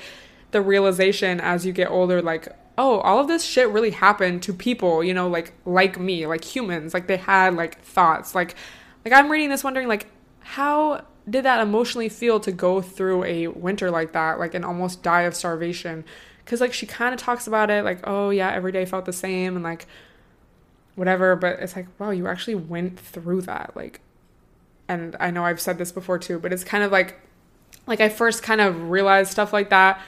the 0.51 0.61
realization 0.61 1.41
as 1.41 1.65
you 1.65 1.73
get 1.73 1.91
older, 1.91 2.21
like, 2.21 2.47
oh, 2.77 2.99
all 3.01 3.19
of 3.19 3.27
this 3.27 3.43
shit 3.43 3.69
really 3.69 3.91
happened 3.91 4.41
to 4.43 4.53
people, 4.53 5.03
you 5.03 5.13
know, 5.13 5.27
like 5.27 5.53
like 5.65 5.99
me, 5.99 6.25
like 6.25 6.43
humans, 6.43 6.93
like 6.93 7.07
they 7.07 7.17
had 7.17 7.53
like 7.55 7.81
thoughts, 7.81 8.33
like 8.33 8.55
like 9.03 9.13
I'm 9.13 9.29
reading 9.29 9.49
this 9.49 9.63
wondering 9.63 9.87
like 9.87 10.07
how 10.39 11.03
did 11.29 11.43
that 11.43 11.59
emotionally 11.59 12.09
feel 12.09 12.39
to 12.39 12.51
go 12.51 12.81
through 12.81 13.23
a 13.23 13.47
winter 13.47 13.91
like 13.91 14.13
that, 14.13 14.39
like 14.39 14.53
and 14.53 14.63
almost 14.63 15.03
die 15.03 15.23
of 15.23 15.35
starvation? 15.35 16.05
Because 16.43 16.61
like 16.61 16.73
she 16.73 16.85
kind 16.85 17.13
of 17.13 17.19
talks 17.19 17.47
about 17.47 17.69
it, 17.69 17.83
like, 17.83 17.99
oh 18.05 18.29
yeah, 18.29 18.51
every 18.51 18.71
day 18.71 18.85
felt 18.85 19.05
the 19.05 19.13
same, 19.13 19.55
and 19.55 19.63
like 19.63 19.87
whatever, 20.95 21.35
but 21.35 21.59
it's 21.59 21.75
like, 21.75 21.87
wow, 21.99 22.11
you 22.11 22.27
actually 22.27 22.55
went 22.55 22.99
through 22.99 23.41
that, 23.41 23.71
like 23.75 23.99
and 24.87 25.15
I 25.19 25.31
know 25.31 25.43
I've 25.45 25.61
said 25.61 25.77
this 25.77 25.91
before 25.91 26.19
too, 26.19 26.39
but 26.39 26.53
it's 26.53 26.63
kind 26.63 26.83
of 26.83 26.91
like 26.91 27.19
like 27.87 28.01
I 28.01 28.09
first 28.09 28.43
kind 28.43 28.61
of 28.61 28.89
realized 28.89 29.31
stuff 29.31 29.53
like 29.53 29.69
that 29.69 30.01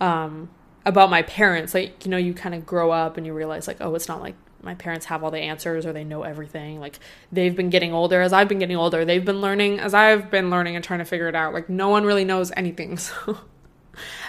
um, 0.00 0.50
about 0.84 1.10
my 1.10 1.22
parents. 1.22 1.74
Like, 1.74 2.04
you 2.04 2.10
know, 2.10 2.16
you 2.16 2.34
kind 2.34 2.54
of 2.54 2.66
grow 2.66 2.90
up 2.90 3.16
and 3.16 3.26
you 3.26 3.32
realize 3.32 3.66
like, 3.66 3.78
oh, 3.80 3.94
it's 3.94 4.08
not 4.08 4.20
like 4.20 4.34
my 4.62 4.74
parents 4.74 5.06
have 5.06 5.22
all 5.22 5.30
the 5.30 5.38
answers 5.38 5.86
or 5.86 5.92
they 5.92 6.04
know 6.04 6.22
everything. 6.22 6.80
Like 6.80 6.98
they've 7.30 7.54
been 7.54 7.70
getting 7.70 7.92
older 7.92 8.20
as 8.20 8.32
I've 8.32 8.48
been 8.48 8.58
getting 8.58 8.76
older. 8.76 9.04
They've 9.04 9.24
been 9.24 9.40
learning 9.40 9.80
as 9.80 9.94
I've 9.94 10.30
been 10.30 10.50
learning 10.50 10.76
and 10.76 10.84
trying 10.84 11.00
to 11.00 11.04
figure 11.04 11.28
it 11.28 11.34
out. 11.34 11.52
Like 11.52 11.68
no 11.68 11.88
one 11.88 12.04
really 12.04 12.24
knows 12.24 12.52
anything. 12.56 12.98
So 13.14 13.38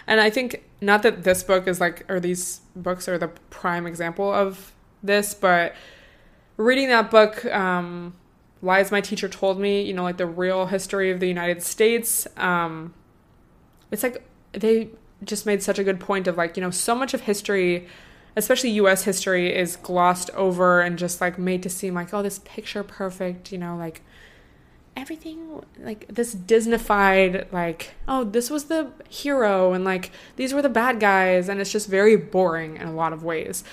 and 0.06 0.22
I 0.22 0.30
think 0.30 0.64
not 0.80 1.02
that 1.02 1.24
this 1.24 1.42
book 1.42 1.68
is 1.68 1.82
like 1.82 2.06
or 2.08 2.20
these 2.20 2.62
books 2.76 3.08
are 3.08 3.18
the 3.18 3.30
prime 3.50 3.88
example 3.88 4.32
of 4.32 4.74
this, 5.02 5.34
but 5.34 5.74
reading 6.58 6.90
that 6.90 7.10
book 7.10 7.44
um 7.46 8.14
Lies 8.66 8.92
My 8.92 9.00
Teacher 9.00 9.30
Told 9.30 9.60
Me, 9.60 9.82
you 9.84 9.94
know, 9.94 10.04
like 10.04 10.18
the 10.18 10.26
real 10.26 10.66
history 10.66 11.12
of 11.12 11.20
the 11.20 11.28
United 11.28 11.62
States. 11.62 12.28
Um, 12.36 12.94
it's 13.92 14.04
like 14.04 14.28
they 14.54 14.90
just 15.24 15.46
made 15.46 15.62
such 15.62 15.78
a 15.78 15.84
good 15.84 16.00
point 16.00 16.28
of 16.28 16.36
like, 16.36 16.58
you 16.58 16.62
know, 16.62 16.72
so 16.72 16.96
much 16.96 17.14
of 17.14 17.22
history, 17.22 17.88
especially 18.36 18.72
US 18.72 19.04
history, 19.04 19.56
is 19.56 19.76
glossed 19.76 20.32
over 20.32 20.82
and 20.82 20.98
just 20.98 21.22
like 21.22 21.38
made 21.38 21.62
to 21.64 21.70
seem 21.70 21.94
like, 21.94 22.14
oh, 22.14 22.24
this 22.24 22.40
picture 22.40 22.84
perfect, 22.84 23.52
you 23.52 23.60
know, 23.60 23.78
like 23.78 24.02
everything 24.98 25.62
like 25.80 26.08
this 26.08 26.34
disneyfied 26.34 27.52
like 27.52 27.96
oh 28.08 28.24
this 28.24 28.50
was 28.50 28.66
the 28.66 28.90
hero 29.10 29.74
and 29.74 29.84
like 29.84 30.10
these 30.38 30.54
were 30.54 30.62
the 30.62 30.70
bad 30.70 31.02
guys 31.02 31.50
and 31.50 31.60
it's 31.60 31.72
just 31.72 31.90
very 31.90 32.16
boring 32.16 32.78
in 32.78 32.88
a 32.88 32.94
lot 32.94 33.12
of 33.12 33.22
ways 33.22 33.66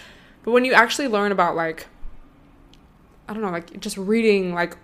but 0.43 0.51
when 0.51 0.64
you 0.64 0.72
actually 0.72 1.07
learn 1.07 1.30
about 1.30 1.55
like 1.55 1.86
I 3.28 3.32
don't 3.32 3.42
know, 3.42 3.50
like 3.50 3.78
just 3.80 3.96
reading 3.96 4.54
like 4.54 4.76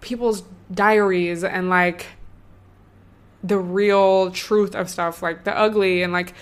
people's 0.00 0.42
diaries 0.72 1.42
and 1.44 1.68
like 1.70 2.06
the 3.42 3.58
real 3.58 4.30
truth 4.30 4.74
of 4.74 4.90
stuff, 4.90 5.22
like 5.22 5.44
the 5.44 5.56
ugly 5.56 6.02
and 6.02 6.12
like 6.12 6.34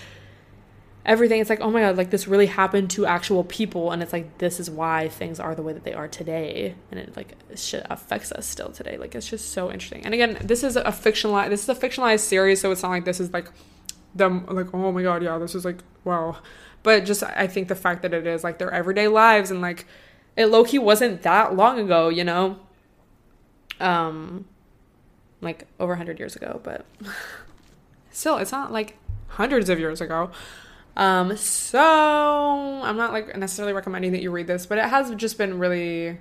everything. 1.05 1.39
It's 1.39 1.49
like, 1.49 1.61
oh 1.61 1.69
my 1.69 1.81
god, 1.81 1.97
like 1.97 2.09
this 2.09 2.27
really 2.27 2.47
happened 2.47 2.89
to 2.91 3.05
actual 3.05 3.43
people, 3.43 3.91
and 3.91 4.01
it's 4.01 4.13
like 4.13 4.37
this 4.39 4.59
is 4.59 4.69
why 4.69 5.09
things 5.09 5.39
are 5.39 5.55
the 5.55 5.61
way 5.61 5.73
that 5.73 5.83
they 5.83 5.93
are 5.93 6.07
today, 6.07 6.75
and 6.91 6.99
it 6.99 7.15
like 7.15 7.35
shit 7.55 7.85
affects 7.89 8.31
us 8.31 8.45
still 8.45 8.69
today. 8.69 8.97
Like 8.97 9.15
it's 9.15 9.27
just 9.27 9.51
so 9.51 9.71
interesting. 9.71 10.03
And 10.05 10.13
again, 10.13 10.37
this 10.41 10.63
is 10.63 10.75
a 10.75 10.83
fictionalized. 10.85 11.49
This 11.49 11.63
is 11.63 11.69
a 11.69 11.75
fictionalized 11.75 12.21
series, 12.21 12.61
so 12.61 12.71
it's 12.71 12.83
not 12.83 12.89
like 12.89 13.05
this 13.05 13.19
is 13.19 13.31
like 13.31 13.49
them 14.13 14.45
like 14.49 14.73
oh 14.73 14.91
my 14.91 15.03
god, 15.03 15.23
yeah, 15.23 15.37
this 15.37 15.55
is 15.55 15.65
like 15.65 15.83
wow. 16.03 16.37
But 16.83 17.05
just 17.05 17.23
I 17.23 17.47
think 17.47 17.67
the 17.67 17.75
fact 17.75 18.01
that 18.03 18.13
it 18.13 18.27
is 18.27 18.43
like 18.43 18.59
their 18.59 18.71
everyday 18.71 19.07
lives 19.07 19.51
and 19.51 19.61
like 19.61 19.87
it 20.35 20.47
low 20.47 20.63
key 20.63 20.79
wasn't 20.79 21.21
that 21.23 21.55
long 21.55 21.79
ago, 21.79 22.09
you 22.09 22.23
know? 22.23 22.57
Um, 23.79 24.45
like 25.41 25.67
over 25.79 25.91
100 25.91 26.19
years 26.19 26.35
ago, 26.35 26.59
but 26.63 26.85
still, 28.11 28.37
it's 28.37 28.51
not 28.51 28.71
like 28.71 28.97
hundreds 29.27 29.69
of 29.69 29.79
years 29.79 30.01
ago. 30.01 30.31
Um, 30.97 31.35
so 31.35 31.79
I'm 31.79 32.97
not 32.97 33.11
like 33.11 33.35
necessarily 33.37 33.73
recommending 33.73 34.11
that 34.13 34.21
you 34.21 34.31
read 34.31 34.47
this, 34.47 34.65
but 34.65 34.77
it 34.77 34.85
has 34.85 35.13
just 35.15 35.37
been 35.37 35.59
really 35.59 36.17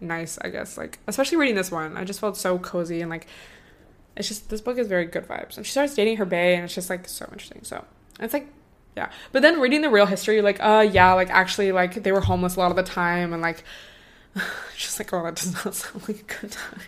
nice, 0.00 0.38
I 0.40 0.50
guess. 0.50 0.78
Like, 0.78 0.98
especially 1.06 1.38
reading 1.38 1.56
this 1.56 1.70
one, 1.70 1.96
I 1.96 2.04
just 2.04 2.20
felt 2.20 2.36
so 2.36 2.58
cozy 2.58 3.00
and 3.00 3.10
like 3.10 3.26
it's 4.18 4.26
just 4.26 4.50
this 4.50 4.60
book 4.60 4.78
is 4.78 4.88
very 4.88 5.06
good 5.06 5.26
vibes. 5.26 5.56
And 5.56 5.64
she 5.64 5.70
starts 5.70 5.94
dating 5.94 6.16
her 6.16 6.24
bae, 6.24 6.54
and 6.54 6.64
it's 6.64 6.74
just 6.74 6.90
like 6.90 7.08
so 7.08 7.24
interesting. 7.32 7.60
So 7.62 7.84
it's 8.20 8.34
like 8.34 8.48
yeah. 8.98 9.10
But 9.30 9.42
then 9.42 9.60
reading 9.60 9.80
the 9.80 9.90
real 9.90 10.06
history, 10.06 10.42
like, 10.42 10.58
uh, 10.60 10.84
yeah, 10.90 11.12
like 11.12 11.30
actually, 11.30 11.70
like 11.70 12.02
they 12.02 12.10
were 12.10 12.20
homeless 12.20 12.56
a 12.56 12.58
lot 12.58 12.72
of 12.72 12.76
the 12.76 12.82
time, 12.82 13.32
and 13.32 13.40
like, 13.40 13.62
just 14.76 14.98
like, 14.98 15.12
oh, 15.12 15.22
that 15.22 15.36
does 15.36 15.52
not 15.64 15.72
sound 15.74 16.08
like 16.08 16.18
a 16.18 16.40
good 16.40 16.50
time. 16.50 16.80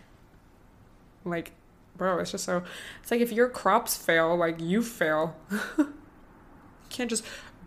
Like, 1.24 1.52
bro, 1.96 2.18
it's 2.18 2.32
just 2.32 2.44
so. 2.44 2.64
It's 3.00 3.12
like 3.12 3.20
if 3.20 3.30
your 3.30 3.48
crops 3.48 3.96
fail, 3.96 4.36
like 4.36 4.60
you 4.60 4.82
fail. 4.82 5.36
you 5.78 5.94
can't 6.88 7.08
just 7.08 7.24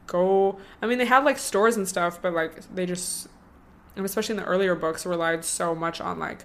go. 0.08 0.60
I 0.82 0.88
mean, 0.88 0.98
they 0.98 1.06
had 1.06 1.24
like 1.24 1.38
stores 1.38 1.78
and 1.78 1.88
stuff, 1.88 2.22
but 2.22 2.34
like 2.34 2.62
they 2.76 2.86
just, 2.86 3.30
and 3.96 4.06
especially 4.06 4.34
in 4.34 4.42
the 4.42 4.46
earlier 4.46 4.76
books, 4.76 5.06
relied 5.06 5.46
so 5.46 5.74
much 5.74 6.02
on 6.02 6.20
like 6.20 6.44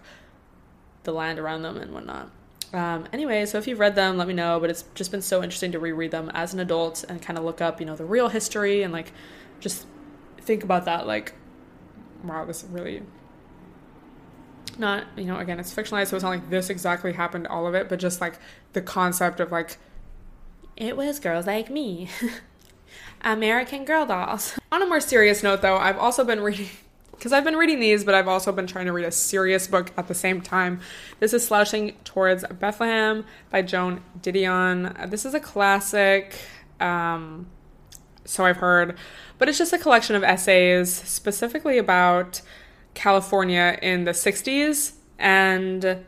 the 1.02 1.10
land 1.10 1.40
around 1.40 1.62
them 1.62 1.76
and 1.78 1.92
whatnot. 1.92 2.30
Um, 2.72 3.06
anyway, 3.12 3.46
so 3.46 3.58
if 3.58 3.66
you've 3.66 3.78
read 3.78 3.94
them, 3.94 4.16
let 4.16 4.28
me 4.28 4.34
know. 4.34 4.60
But 4.60 4.70
it's 4.70 4.84
just 4.94 5.10
been 5.10 5.22
so 5.22 5.42
interesting 5.42 5.72
to 5.72 5.78
reread 5.78 6.10
them 6.10 6.30
as 6.34 6.52
an 6.54 6.60
adult 6.60 7.04
and 7.08 7.20
kind 7.20 7.38
of 7.38 7.44
look 7.44 7.60
up, 7.60 7.80
you 7.80 7.86
know, 7.86 7.96
the 7.96 8.04
real 8.04 8.28
history 8.28 8.82
and 8.82 8.92
like 8.92 9.12
just 9.60 9.86
think 10.40 10.62
about 10.62 10.84
that. 10.84 11.06
Like, 11.06 11.34
wow, 12.24 12.44
this 12.44 12.64
really 12.70 13.02
not, 14.78 15.04
you 15.16 15.24
know, 15.24 15.38
again, 15.38 15.58
it's 15.58 15.74
fictionalized, 15.74 16.08
so 16.08 16.16
it's 16.16 16.22
not 16.22 16.30
like 16.30 16.50
this 16.50 16.70
exactly 16.70 17.12
happened, 17.12 17.46
all 17.46 17.66
of 17.66 17.74
it, 17.74 17.88
but 17.88 17.98
just 17.98 18.20
like 18.20 18.38
the 18.72 18.80
concept 18.80 19.40
of 19.40 19.50
like, 19.50 19.76
it 20.76 20.96
was 20.96 21.18
girls 21.18 21.46
like 21.46 21.70
me. 21.70 22.08
American 23.22 23.84
Girl 23.84 24.06
dolls. 24.06 24.58
On 24.70 24.80
a 24.80 24.86
more 24.86 25.00
serious 25.00 25.42
note, 25.42 25.62
though, 25.62 25.76
I've 25.76 25.98
also 25.98 26.24
been 26.24 26.40
reading 26.40 26.68
because 27.18 27.32
I've 27.32 27.42
been 27.42 27.56
reading 27.56 27.80
these, 27.80 28.04
but 28.04 28.14
I've 28.14 28.28
also 28.28 28.52
been 28.52 28.68
trying 28.68 28.86
to 28.86 28.92
read 28.92 29.04
a 29.04 29.10
serious 29.10 29.66
book 29.66 29.90
at 29.96 30.06
the 30.06 30.14
same 30.14 30.40
time. 30.40 30.80
This 31.18 31.32
is 31.32 31.44
Slouching 31.44 31.96
Towards 32.04 32.44
Bethlehem 32.46 33.24
by 33.50 33.62
Joan 33.62 34.02
Didion. 34.20 35.10
This 35.10 35.24
is 35.24 35.34
a 35.34 35.40
classic, 35.40 36.38
um, 36.78 37.48
so 38.24 38.44
I've 38.44 38.58
heard, 38.58 38.96
but 39.36 39.48
it's 39.48 39.58
just 39.58 39.72
a 39.72 39.78
collection 39.78 40.14
of 40.14 40.22
essays 40.22 40.94
specifically 40.94 41.76
about 41.76 42.40
California 42.94 43.76
in 43.82 44.04
the 44.04 44.12
60s. 44.12 44.92
And 45.18 46.04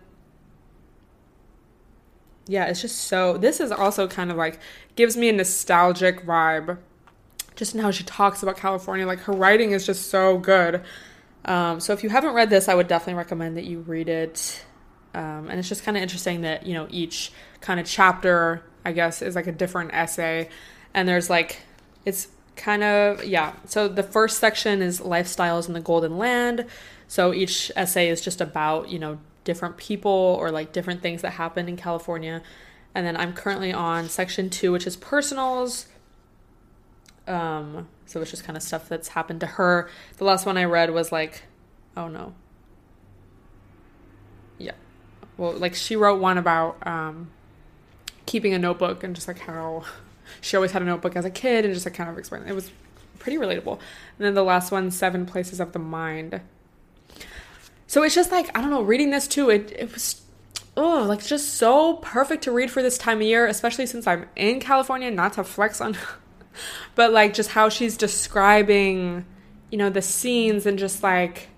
yeah, 2.46 2.66
it's 2.66 2.80
just 2.80 2.98
so. 2.98 3.36
This 3.36 3.58
is 3.58 3.72
also 3.72 4.06
kind 4.06 4.30
of 4.30 4.36
like 4.36 4.60
gives 4.94 5.16
me 5.16 5.28
a 5.28 5.32
nostalgic 5.32 6.24
vibe 6.24 6.78
just 7.56 7.74
in 7.74 7.80
how 7.80 7.90
she 7.90 8.04
talks 8.04 8.42
about 8.42 8.56
California. 8.56 9.06
Like 9.06 9.20
her 9.20 9.32
writing 9.32 9.72
is 9.72 9.86
just 9.86 10.10
so 10.10 10.38
good. 10.38 10.82
Um, 11.44 11.80
so 11.80 11.92
if 11.92 12.02
you 12.02 12.10
haven't 12.10 12.34
read 12.34 12.50
this, 12.50 12.68
I 12.68 12.74
would 12.74 12.88
definitely 12.88 13.14
recommend 13.14 13.56
that 13.56 13.64
you 13.64 13.80
read 13.80 14.08
it. 14.08 14.64
Um, 15.14 15.48
and 15.50 15.58
it's 15.58 15.68
just 15.68 15.82
kind 15.82 15.96
of 15.96 16.02
interesting 16.02 16.42
that 16.42 16.66
you 16.66 16.74
know 16.74 16.86
each 16.90 17.32
kind 17.60 17.80
of 17.80 17.86
chapter 17.86 18.62
I 18.84 18.92
guess, 18.92 19.22
is 19.22 19.34
like 19.34 19.46
a 19.46 19.52
different 19.52 19.92
essay. 19.92 20.48
And 20.94 21.08
there's 21.08 21.30
like, 21.30 21.60
it's 22.04 22.28
kind 22.56 22.82
of, 22.82 23.24
yeah. 23.24 23.54
So 23.66 23.88
the 23.88 24.02
first 24.02 24.38
section 24.38 24.82
is 24.82 25.00
lifestyles 25.00 25.68
in 25.68 25.74
the 25.74 25.80
Golden 25.80 26.18
Land. 26.18 26.66
So 27.08 27.32
each 27.32 27.70
essay 27.76 28.08
is 28.08 28.20
just 28.20 28.40
about, 28.40 28.88
you 28.88 28.98
know, 28.98 29.18
different 29.44 29.76
people 29.76 30.36
or 30.40 30.50
like 30.50 30.72
different 30.72 31.02
things 31.02 31.22
that 31.22 31.30
happen 31.30 31.68
in 31.68 31.76
California. 31.76 32.42
And 32.94 33.06
then 33.06 33.16
I'm 33.16 33.32
currently 33.32 33.72
on 33.72 34.08
section 34.08 34.50
two, 34.50 34.72
which 34.72 34.86
is 34.86 34.96
personals. 34.96 35.86
Um, 37.26 37.88
so 38.06 38.20
it's 38.20 38.30
just 38.30 38.44
kind 38.44 38.56
of 38.56 38.62
stuff 38.62 38.88
that's 38.88 39.08
happened 39.08 39.40
to 39.40 39.46
her. 39.46 39.88
The 40.18 40.24
last 40.24 40.46
one 40.46 40.56
I 40.56 40.64
read 40.64 40.90
was 40.90 41.12
like, 41.12 41.44
oh 41.96 42.08
no. 42.08 42.34
Yeah. 44.58 44.72
Well, 45.36 45.52
like 45.52 45.74
she 45.74 45.96
wrote 45.96 46.20
one 46.20 46.38
about 46.38 46.84
um, 46.86 47.30
keeping 48.26 48.52
a 48.52 48.58
notebook 48.58 49.04
and 49.04 49.14
just 49.14 49.28
like 49.28 49.38
how 49.38 49.84
she 50.40 50.56
always 50.56 50.72
had 50.72 50.82
a 50.82 50.84
notebook 50.84 51.16
as 51.16 51.24
a 51.24 51.30
kid 51.30 51.64
and 51.64 51.74
just 51.74 51.86
like 51.86 51.94
kind 51.94 52.10
of 52.10 52.18
explain 52.18 52.42
it 52.46 52.54
was 52.54 52.70
pretty 53.18 53.38
relatable. 53.38 53.74
And 54.18 54.26
then 54.26 54.34
the 54.34 54.42
last 54.42 54.72
one, 54.72 54.90
Seven 54.90 55.26
Places 55.26 55.60
of 55.60 55.72
the 55.72 55.78
Mind. 55.78 56.40
So 57.86 58.02
it's 58.02 58.14
just 58.14 58.30
like, 58.30 58.56
I 58.56 58.60
don't 58.60 58.70
know, 58.70 58.82
reading 58.82 59.10
this 59.10 59.26
too, 59.26 59.50
it, 59.50 59.72
it 59.76 59.92
was 59.92 60.22
oh, 60.76 61.04
like 61.06 61.24
just 61.24 61.54
so 61.54 61.94
perfect 61.94 62.44
to 62.44 62.52
read 62.52 62.70
for 62.70 62.82
this 62.82 62.98
time 62.98 63.18
of 63.18 63.22
year, 63.22 63.46
especially 63.46 63.86
since 63.86 64.06
I'm 64.06 64.26
in 64.36 64.60
California, 64.60 65.10
not 65.10 65.34
to 65.34 65.44
flex 65.44 65.80
on 65.80 65.96
but 66.94 67.12
like 67.12 67.34
just 67.34 67.50
how 67.50 67.68
she's 67.68 67.96
describing, 67.96 69.24
you 69.70 69.78
know, 69.78 69.90
the 69.90 70.02
scenes 70.02 70.66
and 70.66 70.78
just 70.78 71.02
like 71.02 71.48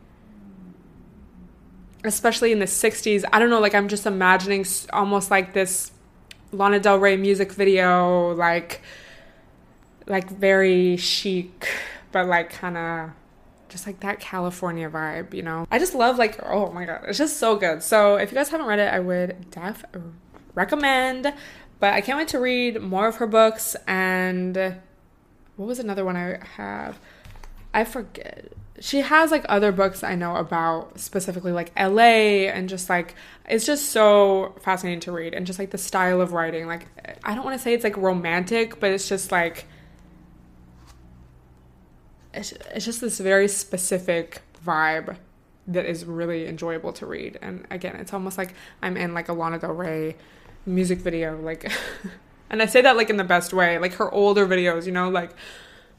especially 2.05 2.53
in 2.53 2.59
the 2.59 2.67
60s. 2.67 3.25
I 3.33 3.39
don't 3.39 3.51
know, 3.51 3.61
like 3.61 3.75
I'm 3.75 3.89
just 3.89 4.07
imagining 4.07 4.67
almost 4.93 5.31
like 5.31 5.53
this 5.53 5.93
Lana 6.53 6.81
Del 6.81 6.99
Rey 6.99 7.17
music 7.17 7.53
video 7.53 8.35
like 8.35 8.83
like 10.07 10.29
very 10.31 10.97
chic 10.97 11.69
but 12.11 12.27
like 12.27 12.51
kind 12.51 12.77
of 12.77 13.11
just 13.69 13.87
like 13.87 14.01
that 14.01 14.21
California 14.21 14.91
vibe, 14.91 15.33
you 15.33 15.43
know? 15.43 15.67
I 15.71 15.79
just 15.79 15.95
love 15.95 16.19
like 16.19 16.39
oh 16.45 16.71
my 16.73 16.85
god, 16.85 17.05
it's 17.09 17.19
just 17.19 17.39
so 17.39 17.57
good. 17.57 17.83
So 17.83 18.17
if 18.17 18.31
you 18.31 18.37
guys 18.37 18.51
haven't 18.51 18.67
read 18.67 18.79
it, 18.79 18.93
I 18.93 19.01
would 19.01 19.51
def 19.51 19.85
recommend. 20.55 21.33
But 21.81 21.95
I 21.95 22.01
can't 22.01 22.19
wait 22.19 22.29
to 22.29 22.39
read 22.39 22.81
more 22.81 23.09
of 23.09 23.17
her 23.17 23.27
books 23.27 23.75
and 23.89 24.77
what 25.57 25.67
was 25.67 25.79
another 25.79 26.05
one 26.05 26.17
I 26.17 26.39
have? 26.57 26.99
I 27.75 27.85
forget. 27.85 28.53
She 28.81 29.01
has 29.01 29.31
like 29.31 29.45
other 29.49 29.71
books 29.71 30.03
I 30.03 30.15
know 30.15 30.37
about 30.37 30.99
specifically 30.99 31.53
like 31.53 31.73
LA 31.79 32.49
and 32.51 32.69
just 32.69 32.89
like 32.89 33.15
it's 33.49 33.65
just 33.65 33.91
so 33.91 34.55
fascinating 34.63 35.01
to 35.01 35.13
read 35.13 35.35
and 35.35 35.47
just 35.47 35.59
like 35.59 35.71
the 35.71 35.79
style 35.79 36.21
of 36.21 36.33
writing. 36.33 36.67
Like 36.67 36.87
I 37.23 37.35
don't 37.35 37.45
want 37.45 37.57
to 37.57 37.63
say 37.63 37.75
it's 37.75 37.85
like 37.85 37.97
romantic, 37.97 38.81
but 38.81 38.91
it's 38.91 39.09
just 39.09 39.31
like 39.31 39.67
it's, 42.35 42.53
it's 42.75 42.85
just 42.85 43.01
this 43.01 43.19
very 43.21 43.49
specific 43.49 44.43
vibe 44.65 45.17
that 45.67 45.87
is 45.87 46.05
really 46.05 46.47
enjoyable 46.47 46.93
to 46.95 47.07
read. 47.07 47.39
And 47.43 47.67
again, 47.71 47.97
it's 47.97 48.13
almost 48.13 48.39
like 48.39 48.55
I'm 48.81 48.97
in 48.97 49.15
like 49.15 49.29
a 49.29 49.33
Lana 49.33 49.59
Del 49.59 49.73
Rey 49.73 50.17
music 50.67 51.01
video, 51.01 51.41
like, 51.41 51.71
and 52.53 52.63
I 52.63 52.67
say 52.67 52.83
that 52.83 52.97
like 52.97 53.11
in 53.11 53.17
the 53.17 53.25
best 53.25 53.53
way, 53.53 53.79
like 53.79 53.95
her 53.95 54.13
older 54.13 54.47
videos, 54.47 54.87
you 54.87 54.93
know, 54.93 55.09
like 55.09 55.35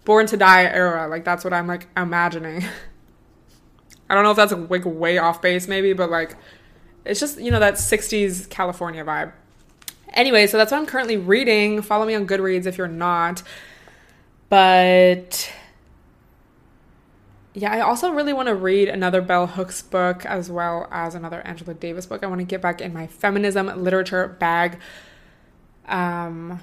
Born 0.05 0.27
to 0.27 0.37
Die 0.37 0.63
era, 0.63 1.07
like 1.07 1.25
that's 1.25 1.43
what 1.43 1.53
I'm 1.53 1.67
like 1.67 1.87
imagining. 1.97 2.63
I 4.09 4.15
don't 4.15 4.23
know 4.23 4.31
if 4.31 4.37
that's 4.37 4.53
like 4.53 4.85
way 4.85 5.17
off 5.17 5.41
base, 5.41 5.67
maybe, 5.67 5.93
but 5.93 6.11
like 6.11 6.37
it's 7.05 7.19
just 7.19 7.39
you 7.39 7.51
know 7.51 7.59
that 7.59 7.75
60s 7.75 8.49
California 8.49 9.03
vibe. 9.03 9.33
Anyway, 10.13 10.45
so 10.45 10.57
that's 10.57 10.71
what 10.71 10.77
I'm 10.77 10.85
currently 10.85 11.17
reading. 11.17 11.81
Follow 11.81 12.05
me 12.05 12.13
on 12.13 12.27
Goodreads 12.27 12.67
if 12.67 12.77
you're 12.77 12.87
not. 12.87 13.41
But 14.49 15.51
yeah, 17.55 17.71
I 17.71 17.79
also 17.79 18.11
really 18.11 18.33
want 18.33 18.47
to 18.47 18.55
read 18.55 18.89
another 18.89 19.21
Bell 19.21 19.47
Hooks 19.47 19.81
book 19.81 20.23
as 20.25 20.51
well 20.51 20.87
as 20.91 21.15
another 21.15 21.41
Angela 21.41 21.73
Davis 21.73 22.05
book. 22.05 22.23
I 22.23 22.27
want 22.27 22.39
to 22.39 22.45
get 22.45 22.61
back 22.61 22.79
in 22.79 22.93
my 22.93 23.07
feminism 23.07 23.67
literature 23.83 24.27
bag. 24.27 24.79
Um, 25.87 26.59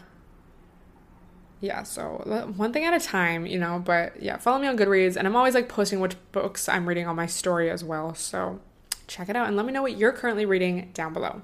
yeah, 1.61 1.83
so 1.83 2.53
one 2.57 2.73
thing 2.73 2.85
at 2.85 2.95
a 2.95 3.05
time, 3.05 3.45
you 3.47 3.59
know, 3.59 3.83
but 3.85 4.23
yeah, 4.23 4.39
follow 4.39 4.59
me 4.59 4.67
on 4.67 4.79
Goodreads 4.79 5.17
and 5.17 5.27
I'm 5.27 5.37
always 5.37 5.55
like 5.55 5.69
posting 5.69 6.01
which 6.01 6.17
books 6.33 6.69
I'm 6.69 6.89
reading 6.89 7.07
on 7.07 7.17
my 7.17 7.27
story 7.27 7.71
as 7.71 7.85
well. 7.85 8.15
So 8.15 8.61
check 9.07 9.29
it 9.29 9.37
out 9.37 9.47
and 9.47 9.57
let 9.57 9.67
me 9.67 9.73
know 9.73 9.83
what 9.83 9.99
you're 9.99 10.13
currently 10.13 10.47
reading 10.47 10.91
down 10.95 11.13
below. 11.13 11.43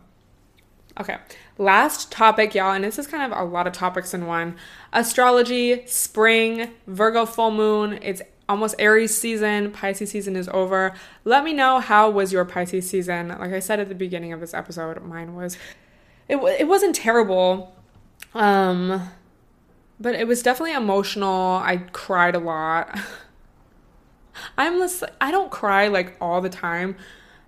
Okay, 0.99 1.18
last 1.59 2.11
topic, 2.11 2.55
y'all, 2.55 2.72
and 2.72 2.83
this 2.83 2.99
is 2.99 3.07
kind 3.07 3.31
of 3.31 3.39
a 3.39 3.45
lot 3.45 3.66
of 3.66 3.74
topics 3.74 4.14
in 4.14 4.27
one 4.27 4.57
astrology, 4.95 5.87
spring, 5.87 6.70
Virgo 6.87 7.27
full 7.27 7.51
moon. 7.51 7.99
It's 8.01 8.22
almost 8.49 8.77
Aries 8.79 9.14
season, 9.14 9.72
Pisces 9.72 10.11
season 10.11 10.37
is 10.37 10.49
over. 10.49 10.95
Let 11.24 11.45
me 11.45 11.53
know 11.53 11.81
how 11.81 12.09
was 12.09 12.33
your 12.33 12.47
Pisces 12.47 12.89
season. 12.89 13.29
Like 13.29 13.53
I 13.53 13.59
said 13.59 13.79
at 13.79 13.91
the 13.91 13.95
beginning 13.95 14.33
of 14.33 14.41
this 14.41 14.55
episode, 14.55 15.03
mine 15.03 15.35
was 15.35 15.59
it 16.29 16.37
it 16.37 16.68
wasn't 16.68 16.95
terrible. 16.95 17.74
Um 18.35 19.11
but 19.99 20.14
it 20.14 20.27
was 20.27 20.43
definitely 20.43 20.74
emotional. 20.74 21.57
I 21.57 21.79
cried 21.93 22.35
a 22.35 22.39
lot. 22.39 22.99
I'm 24.59 24.79
less, 24.79 25.03
I 25.20 25.31
don't 25.31 25.51
cry 25.51 25.89
like 25.89 26.16
all 26.20 26.43
the 26.43 26.51
time, 26.51 26.97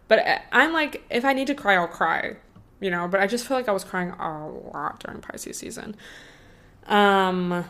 but 0.08 0.24
I'm 0.52 0.72
like 0.72 1.04
if 1.10 1.24
I 1.24 1.32
need 1.32 1.46
to 1.48 1.54
cry, 1.54 1.74
I'll 1.74 1.88
cry, 1.88 2.36
you 2.80 2.90
know, 2.90 3.08
but 3.08 3.20
I 3.20 3.26
just 3.26 3.46
feel 3.46 3.56
like 3.56 3.68
I 3.68 3.72
was 3.72 3.84
crying 3.84 4.10
a 4.10 4.48
lot 4.48 5.00
during 5.00 5.20
Pisces 5.20 5.58
season. 5.58 5.96
Um 6.86 7.64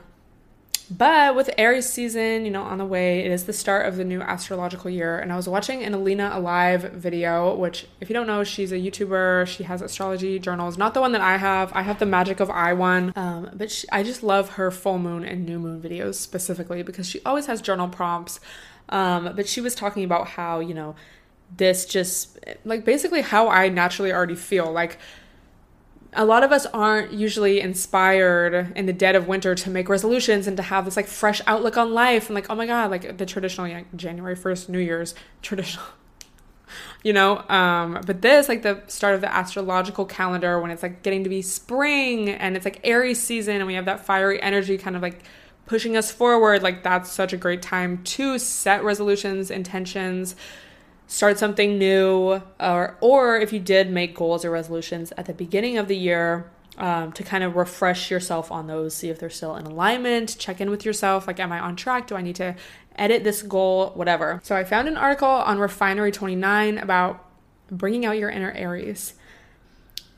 but 0.91 1.37
with 1.37 1.51
Aries 1.59 1.89
season, 1.89 2.45
you 2.45 2.51
know, 2.51 2.63
on 2.63 2.79
the 2.79 2.85
way, 2.85 3.21
it 3.21 3.31
is 3.31 3.45
the 3.45 3.53
start 3.53 3.87
of 3.87 3.97
the 3.97 4.05
new 4.05 4.23
astrological 4.23 4.91
year. 4.91 5.19
And 5.19 5.33
I 5.33 5.37
was 5.37 5.49
watching 5.49 5.83
an 5.83 5.93
Alina 5.93 6.31
Alive 6.33 6.93
video, 6.93 7.55
which, 7.55 7.87
if 8.01 8.09
you 8.09 8.15
don't 8.15 8.27
know, 8.27 8.43
she's 8.43 8.73
a 8.73 8.77
YouTuber. 8.77 9.47
She 9.47 9.65
has 9.65 9.83
astrology 9.83 10.39
journals, 10.39 10.79
not 10.79 10.95
the 10.95 11.01
one 11.01 11.13
that 11.13 11.21
I 11.21 11.37
have. 11.37 11.73
I 11.75 11.83
have 11.83 11.99
the 11.99 12.07
Magic 12.07 12.41
of 12.41 12.51
I 12.51 12.73
one. 12.73 13.13
Um, 13.17 13.51
but 13.55 13.71
she, 13.71 13.87
I 13.93 14.03
just 14.03 14.23
love 14.23 14.51
her 14.51 14.71
full 14.71 14.99
moon 14.99 15.25
and 15.25 15.45
new 15.45 15.59
moon 15.59 15.81
videos 15.83 16.15
specifically 16.15 16.83
because 16.83 17.09
she 17.09 17.21
always 17.27 17.47
has 17.47 17.61
journal 17.61 17.89
prompts. 17.89 18.41
Um, 18.89 19.33
but 19.37 19.47
she 19.47 19.61
was 19.61 19.75
talking 19.75 20.05
about 20.05 20.29
how, 20.29 20.61
you 20.61 20.73
know, 20.73 20.97
this 21.55 21.87
just 21.87 22.39
like 22.65 22.85
basically 22.85 23.23
how 23.23 23.49
I 23.49 23.69
naturally 23.69 24.13
already 24.13 24.35
feel. 24.35 24.73
Like, 24.73 24.99
a 26.15 26.25
lot 26.25 26.43
of 26.43 26.53
us 26.53 26.67
aren't 26.67 27.13
usually 27.13 27.61
inspired 27.61 28.73
in 28.75 28.87
the 28.87 28.93
dead 28.93 29.15
of 29.15 29.29
winter 29.29 29.55
to 29.55 29.71
make 29.71 29.89
resolutions 29.89 30.47
and 30.47 30.57
to 30.57 30.63
have 30.63 30.85
this 30.85 30.97
like 30.97 31.07
fresh 31.07 31.41
outlook 31.47 31.77
on 31.77 31.93
life 31.93 32.27
and 32.27 32.35
like 32.35 32.47
oh 32.49 32.55
my 32.55 32.67
god 32.67 32.91
like 32.91 33.19
the 33.19 33.27
traditional 33.27 33.69
like 33.69 33.95
January 33.95 34.37
1st 34.37 34.69
New 34.69 34.79
Year's 34.79 35.15
traditional 35.43 35.85
you 37.03 37.13
know 37.13 37.39
um 37.49 38.01
but 38.07 38.23
this 38.23 38.49
like 38.49 38.63
the 38.63 38.83
start 38.89 39.15
of 39.15 39.21
the 39.21 39.33
astrological 39.33 40.05
calendar 40.05 40.61
when 40.61 40.71
it's 40.71 40.83
like 40.83 41.03
getting 41.03 41.25
to 41.25 41.31
be 41.31 41.43
spring 41.43 42.29
and 42.29 42.57
it's 42.57 42.65
like 42.65 42.81
Aries 42.85 43.23
season 43.23 43.57
and 43.57 43.67
we 43.67 43.75
have 43.75 43.87
that 43.87 44.05
fiery 44.05 44.41
energy 44.43 44.77
kind 44.79 44.97
of 44.97 45.03
like 45.03 45.23
pushing 45.67 45.97
us 45.97 46.11
forward 46.11 46.63
like 46.63 46.83
that's 46.83 47.11
such 47.11 47.33
a 47.33 47.37
great 47.37 47.63
time 47.63 48.03
to 48.03 48.39
set 48.39 48.83
resolutions 48.83 49.51
intentions 49.51 50.35
start 51.09 51.39
something 51.39 51.79
new 51.79 52.41
or 52.61 52.97
or 53.01 53.41
if 53.41 53.53
you 53.53 53.59
did 53.59 53.91
make 53.91 54.15
goals 54.15 54.45
or 54.45 54.51
resolutions 54.51 55.13
at 55.17 55.27
the 55.27 55.33
beginning 55.33 55.77
of 55.77 55.89
the 55.89 55.97
year 55.97 56.49
um, 56.77 57.11
to 57.13 57.25
kind 57.25 57.43
of 57.43 57.57
refresh 57.57 58.11
yourself 58.11 58.53
on 58.53 58.69
those 58.69 58.95
see 58.95 59.09
if 59.09 59.19
they're 59.19 59.31
still 59.31 59.57
in 59.57 59.67
alignment 59.67 60.37
check 60.39 60.61
in 60.61 60.71
with 60.71 60.85
yourself 60.85 61.27
like 61.27 61.41
am 61.41 61.51
i 61.51 61.59
on 61.59 61.75
track? 61.75 62.07
Do 62.07 62.15
i 62.15 62.23
need 62.23 62.37
to 62.37 62.55
edit 62.95 63.25
this 63.25 63.43
goal? 63.43 63.91
Whatever. 63.95 64.41
So 64.45 64.55
i 64.55 64.63
found 64.63 64.87
an 64.87 64.97
article 64.97 65.29
on 65.29 65.59
refinery 65.59 66.13
29 66.13 66.79
about 66.79 67.25
bringing 67.71 68.07
out 68.07 68.19
your 68.19 68.31
inner 68.31 68.53
aries 68.53 69.15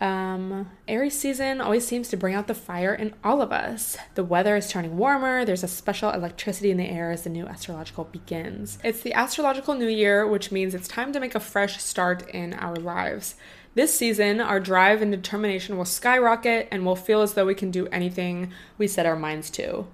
um, 0.00 0.70
Aries 0.88 1.18
season 1.18 1.60
always 1.60 1.86
seems 1.86 2.08
to 2.08 2.16
bring 2.16 2.34
out 2.34 2.46
the 2.46 2.54
fire 2.54 2.94
in 2.94 3.14
all 3.22 3.42
of 3.42 3.52
us. 3.52 3.98
The 4.14 4.24
weather 4.24 4.56
is 4.56 4.70
turning 4.70 4.96
warmer, 4.96 5.44
there's 5.44 5.62
a 5.62 5.68
special 5.68 6.10
electricity 6.10 6.70
in 6.70 6.78
the 6.78 6.88
air 6.88 7.10
as 7.10 7.24
the 7.24 7.30
new 7.30 7.46
astrological 7.46 8.04
begins. 8.04 8.78
It's 8.82 9.02
the 9.02 9.12
astrological 9.12 9.74
new 9.74 9.88
year, 9.88 10.26
which 10.26 10.50
means 10.50 10.74
it's 10.74 10.88
time 10.88 11.12
to 11.12 11.20
make 11.20 11.34
a 11.34 11.40
fresh 11.40 11.82
start 11.82 12.28
in 12.30 12.54
our 12.54 12.76
lives. 12.76 13.34
This 13.74 13.94
season, 13.94 14.40
our 14.40 14.58
drive 14.58 15.02
and 15.02 15.12
determination 15.12 15.76
will 15.76 15.84
skyrocket 15.84 16.68
and 16.70 16.84
we'll 16.84 16.96
feel 16.96 17.20
as 17.20 17.34
though 17.34 17.46
we 17.46 17.54
can 17.54 17.70
do 17.70 17.86
anything 17.88 18.52
we 18.78 18.88
set 18.88 19.06
our 19.06 19.16
minds 19.16 19.50
to. 19.50 19.86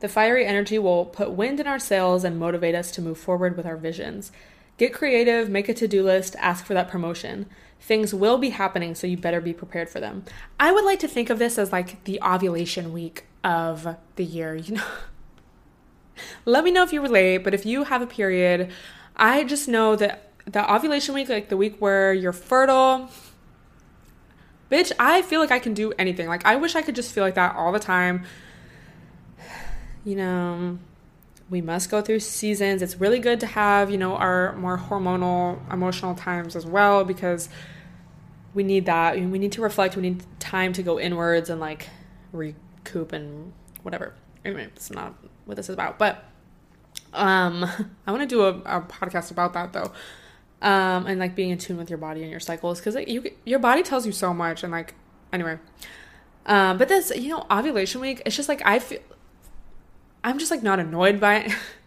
The 0.00 0.08
fiery 0.08 0.44
energy 0.44 0.78
will 0.78 1.06
put 1.06 1.30
wind 1.30 1.60
in 1.60 1.66
our 1.66 1.78
sails 1.78 2.24
and 2.24 2.38
motivate 2.38 2.74
us 2.74 2.90
to 2.92 3.00
move 3.00 3.16
forward 3.16 3.56
with 3.56 3.64
our 3.64 3.76
visions. 3.76 4.32
Get 4.76 4.92
creative, 4.92 5.48
make 5.48 5.70
a 5.70 5.74
to 5.74 5.88
do 5.88 6.02
list, 6.02 6.36
ask 6.38 6.66
for 6.66 6.74
that 6.74 6.88
promotion. 6.88 7.46
Things 7.86 8.12
will 8.12 8.36
be 8.36 8.50
happening, 8.50 8.96
so 8.96 9.06
you 9.06 9.16
better 9.16 9.40
be 9.40 9.52
prepared 9.52 9.88
for 9.88 10.00
them. 10.00 10.24
I 10.58 10.72
would 10.72 10.84
like 10.84 10.98
to 11.00 11.08
think 11.08 11.30
of 11.30 11.38
this 11.38 11.56
as 11.56 11.70
like 11.70 12.02
the 12.02 12.20
ovulation 12.20 12.92
week 12.92 13.26
of 13.44 13.96
the 14.16 14.24
year, 14.24 14.56
you 14.56 14.74
know? 14.74 14.84
Let 16.44 16.64
me 16.64 16.72
know 16.72 16.82
if 16.82 16.92
you 16.92 17.00
relate, 17.00 17.38
but 17.44 17.54
if 17.54 17.64
you 17.64 17.84
have 17.84 18.02
a 18.02 18.06
period, 18.08 18.72
I 19.14 19.44
just 19.44 19.68
know 19.68 19.94
that 19.94 20.32
the 20.46 20.68
ovulation 20.68 21.14
week, 21.14 21.28
like 21.28 21.48
the 21.48 21.56
week 21.56 21.76
where 21.78 22.12
you're 22.12 22.32
fertile, 22.32 23.08
bitch, 24.68 24.90
I 24.98 25.22
feel 25.22 25.38
like 25.38 25.52
I 25.52 25.60
can 25.60 25.72
do 25.72 25.92
anything. 25.96 26.26
Like, 26.26 26.44
I 26.44 26.56
wish 26.56 26.74
I 26.74 26.82
could 26.82 26.96
just 26.96 27.12
feel 27.12 27.22
like 27.22 27.36
that 27.36 27.54
all 27.54 27.70
the 27.70 27.78
time. 27.78 28.24
You 30.04 30.14
know, 30.14 30.78
we 31.50 31.60
must 31.60 31.90
go 31.90 32.00
through 32.00 32.20
seasons. 32.20 32.80
It's 32.80 33.00
really 33.00 33.18
good 33.18 33.40
to 33.40 33.46
have, 33.46 33.90
you 33.90 33.98
know, 33.98 34.14
our 34.14 34.54
more 34.54 34.78
hormonal, 34.78 35.58
emotional 35.72 36.14
times 36.14 36.54
as 36.54 36.64
well 36.64 37.04
because 37.04 37.48
we 38.56 38.64
need 38.64 38.86
that. 38.86 39.14
We 39.14 39.38
need 39.38 39.52
to 39.52 39.62
reflect. 39.62 39.94
We 39.94 40.02
need 40.02 40.24
time 40.40 40.72
to 40.72 40.82
go 40.82 40.98
inwards 40.98 41.48
and 41.48 41.60
like 41.60 41.88
recoup 42.32 43.12
and 43.12 43.52
whatever. 43.84 44.14
Anyway, 44.44 44.64
it's 44.64 44.90
not 44.90 45.14
what 45.44 45.56
this 45.56 45.68
is 45.68 45.74
about. 45.74 45.98
But 45.98 46.24
um, 47.12 47.64
I 48.06 48.10
want 48.10 48.22
to 48.22 48.26
do 48.26 48.42
a, 48.42 48.48
a 48.48 48.80
podcast 48.80 49.30
about 49.30 49.52
that 49.52 49.72
though 49.72 49.92
um, 50.62 51.06
and 51.06 51.20
like 51.20 51.34
being 51.34 51.50
in 51.50 51.58
tune 51.58 51.76
with 51.76 51.90
your 51.90 51.98
body 51.98 52.22
and 52.22 52.30
your 52.30 52.40
cycles 52.40 52.78
because 52.80 52.94
like, 52.94 53.08
you 53.08 53.30
your 53.44 53.58
body 53.58 53.82
tells 53.82 54.06
you 54.06 54.12
so 54.12 54.32
much 54.32 54.62
and 54.62 54.72
like 54.72 54.94
anyway 55.32 55.58
um, 56.46 56.78
but 56.78 56.88
this 56.88 57.12
you 57.14 57.28
know 57.28 57.46
ovulation 57.50 58.00
week 58.00 58.22
it's 58.24 58.36
just 58.36 58.48
like 58.48 58.62
i 58.64 58.78
feel 58.78 59.00
i'm 60.24 60.38
just 60.38 60.50
like 60.50 60.62
not 60.62 60.78
annoyed 60.78 61.20
by 61.20 61.36
it 61.36 61.52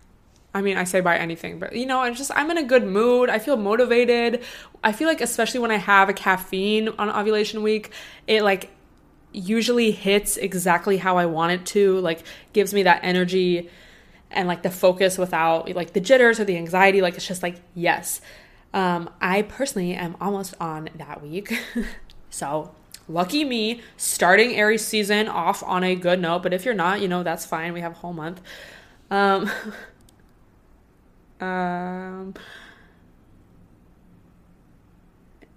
i 0.53 0.61
mean 0.61 0.77
i 0.77 0.83
say 0.83 0.99
by 0.99 1.17
anything 1.17 1.59
but 1.59 1.75
you 1.75 1.85
know 1.85 1.99
i'm 2.01 2.15
just 2.15 2.31
i'm 2.35 2.49
in 2.51 2.57
a 2.57 2.63
good 2.63 2.83
mood 2.83 3.29
i 3.29 3.39
feel 3.39 3.57
motivated 3.57 4.43
i 4.83 4.91
feel 4.91 5.07
like 5.07 5.21
especially 5.21 5.59
when 5.59 5.71
i 5.71 5.77
have 5.77 6.09
a 6.09 6.13
caffeine 6.13 6.89
on 6.99 7.09
ovulation 7.09 7.61
week 7.63 7.91
it 8.27 8.41
like 8.43 8.69
usually 9.31 9.91
hits 9.91 10.37
exactly 10.37 10.97
how 10.97 11.17
i 11.17 11.25
want 11.25 11.51
it 11.51 11.65
to 11.65 11.99
like 11.99 12.23
gives 12.53 12.73
me 12.73 12.83
that 12.83 12.99
energy 13.03 13.69
and 14.31 14.47
like 14.47 14.63
the 14.63 14.69
focus 14.69 15.17
without 15.17 15.73
like 15.75 15.93
the 15.93 15.99
jitters 15.99 16.39
or 16.39 16.45
the 16.45 16.57
anxiety 16.57 17.01
like 17.01 17.15
it's 17.15 17.27
just 17.27 17.43
like 17.43 17.57
yes 17.75 18.21
um, 18.73 19.09
I 19.19 19.41
personally 19.43 19.93
am 19.93 20.15
almost 20.21 20.53
on 20.59 20.89
that 20.95 21.21
week. 21.23 21.59
so 22.29 22.73
lucky 23.07 23.43
me 23.43 23.81
starting 23.97 24.55
Aries 24.55 24.85
season 24.85 25.27
off 25.27 25.63
on 25.63 25.83
a 25.83 25.95
good 25.95 26.19
note. 26.19 26.43
But 26.43 26.53
if 26.53 26.65
you're 26.65 26.75
not, 26.75 27.01
you 27.01 27.07
know, 27.07 27.23
that's 27.23 27.45
fine. 27.45 27.73
We 27.73 27.81
have 27.81 27.93
a 27.93 27.95
whole 27.95 28.13
month. 28.13 28.41
Um, 29.09 29.49
um, 31.39 32.33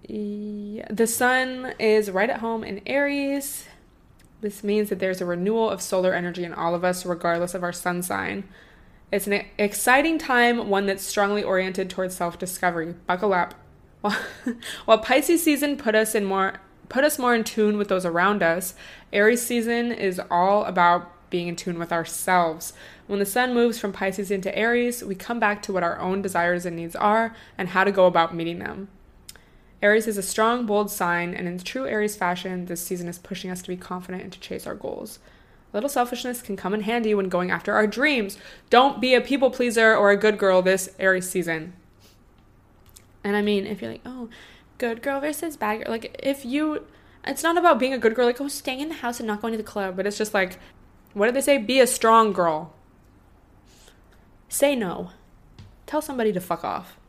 yeah, 0.07 0.87
the 0.89 1.07
sun 1.07 1.73
is 1.79 2.11
right 2.11 2.29
at 2.29 2.39
home 2.39 2.63
in 2.63 2.81
Aries. 2.85 3.67
This 4.41 4.63
means 4.63 4.89
that 4.89 4.99
there's 4.99 5.21
a 5.21 5.25
renewal 5.25 5.69
of 5.69 5.81
solar 5.81 6.13
energy 6.13 6.43
in 6.43 6.53
all 6.53 6.75
of 6.75 6.83
us, 6.83 7.05
regardless 7.05 7.53
of 7.53 7.63
our 7.63 7.71
sun 7.71 8.01
sign. 8.01 8.43
It's 9.11 9.27
an 9.27 9.45
exciting 9.57 10.17
time, 10.17 10.69
one 10.69 10.85
that's 10.85 11.03
strongly 11.03 11.43
oriented 11.43 11.89
towards 11.89 12.15
self-discovery. 12.15 12.95
Buckle 13.05 13.33
up. 13.33 13.53
While, 14.01 14.17
while 14.85 14.97
Pisces 14.97 15.43
season 15.43 15.77
put 15.77 15.95
us 15.95 16.15
in 16.15 16.25
more 16.25 16.59
put 16.89 17.03
us 17.03 17.17
more 17.17 17.33
in 17.33 17.43
tune 17.43 17.77
with 17.77 17.87
those 17.87 18.05
around 18.05 18.43
us, 18.43 18.75
Aries 19.11 19.41
season 19.41 19.91
is 19.91 20.21
all 20.29 20.65
about 20.65 21.29
being 21.29 21.47
in 21.47 21.55
tune 21.55 21.79
with 21.79 21.91
ourselves. 21.91 22.73
When 23.13 23.19
the 23.19 23.27
sun 23.27 23.53
moves 23.53 23.77
from 23.77 23.93
Pisces 23.93 24.31
into 24.31 24.57
Aries, 24.57 25.03
we 25.03 25.13
come 25.13 25.39
back 25.39 25.61
to 25.61 25.71
what 25.71 25.83
our 25.83 25.99
own 25.99 26.23
desires 26.23 26.65
and 26.65 26.75
needs 26.75 26.95
are 26.95 27.35
and 27.59 27.69
how 27.69 27.83
to 27.83 27.91
go 27.91 28.07
about 28.07 28.33
meeting 28.33 28.57
them. 28.57 28.87
Aries 29.83 30.07
is 30.07 30.17
a 30.17 30.23
strong, 30.23 30.65
bold 30.65 30.89
sign, 30.89 31.35
and 31.35 31.47
in 31.47 31.59
true 31.59 31.85
Aries 31.85 32.15
fashion, 32.15 32.65
this 32.65 32.81
season 32.81 33.07
is 33.07 33.19
pushing 33.19 33.51
us 33.51 33.61
to 33.61 33.67
be 33.67 33.77
confident 33.77 34.23
and 34.23 34.33
to 34.33 34.39
chase 34.39 34.65
our 34.65 34.73
goals 34.73 35.19
A 35.71 35.77
little 35.77 35.91
selfishness 35.91 36.41
can 36.41 36.57
come 36.57 36.73
in 36.73 36.81
handy 36.81 37.13
when 37.13 37.29
going 37.29 37.51
after 37.51 37.75
our 37.75 37.85
dreams. 37.85 38.39
Don't 38.71 38.99
be 38.99 39.13
a 39.13 39.21
people 39.21 39.51
pleaser 39.51 39.95
or 39.95 40.09
a 40.09 40.17
good 40.17 40.39
girl 40.39 40.63
this 40.63 40.89
Aries 40.97 41.29
season. 41.29 41.73
And 43.23 43.35
I 43.35 43.43
mean, 43.43 43.67
if 43.67 43.79
you're 43.79 43.91
like, 43.91 44.01
oh, 44.07 44.27
good 44.79 45.03
girl 45.03 45.19
versus 45.19 45.55
bad 45.55 45.83
girl, 45.83 45.91
like 45.91 46.19
if 46.23 46.45
you, 46.45 46.87
it's 47.27 47.43
not 47.43 47.59
about 47.59 47.77
being 47.77 47.93
a 47.93 47.99
good 47.99 48.15
girl, 48.15 48.25
like, 48.25 48.41
oh, 48.41 48.47
staying 48.47 48.79
in 48.79 48.89
the 48.89 48.95
house 48.95 49.19
and 49.19 49.27
not 49.27 49.39
going 49.39 49.51
to 49.51 49.57
the 49.57 49.63
club, 49.63 49.95
but 49.95 50.07
it's 50.07 50.17
just 50.17 50.33
like, 50.33 50.57
what 51.13 51.27
did 51.27 51.35
they 51.35 51.41
say? 51.41 51.59
Be 51.59 51.79
a 51.79 51.85
strong 51.85 52.33
girl. 52.33 52.73
Say 54.53 54.75
no. 54.75 55.09
Tell 55.87 55.99
somebody 55.99 56.31
to 56.31 56.39
fuck 56.39 56.63
off. 56.63 56.99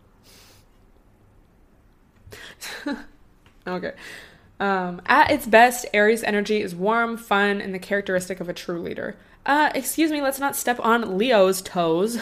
okay. 3.67 3.93
Um, 4.59 5.03
at 5.05 5.31
its 5.31 5.47
best, 5.47 5.85
Aries 5.93 6.25
energy 6.25 6.63
is 6.63 6.75
warm, 6.75 7.19
fun, 7.19 7.61
and 7.61 7.75
the 7.75 7.79
characteristic 7.79 8.41
of 8.41 8.49
a 8.49 8.55
true 8.55 8.81
leader. 8.81 9.19
Uh, 9.45 9.71
excuse 9.75 10.11
me, 10.11 10.23
let's 10.23 10.41
not 10.41 10.57
step 10.57 10.81
on 10.81 11.19
Leo's 11.19 11.61
toes. 11.61 12.17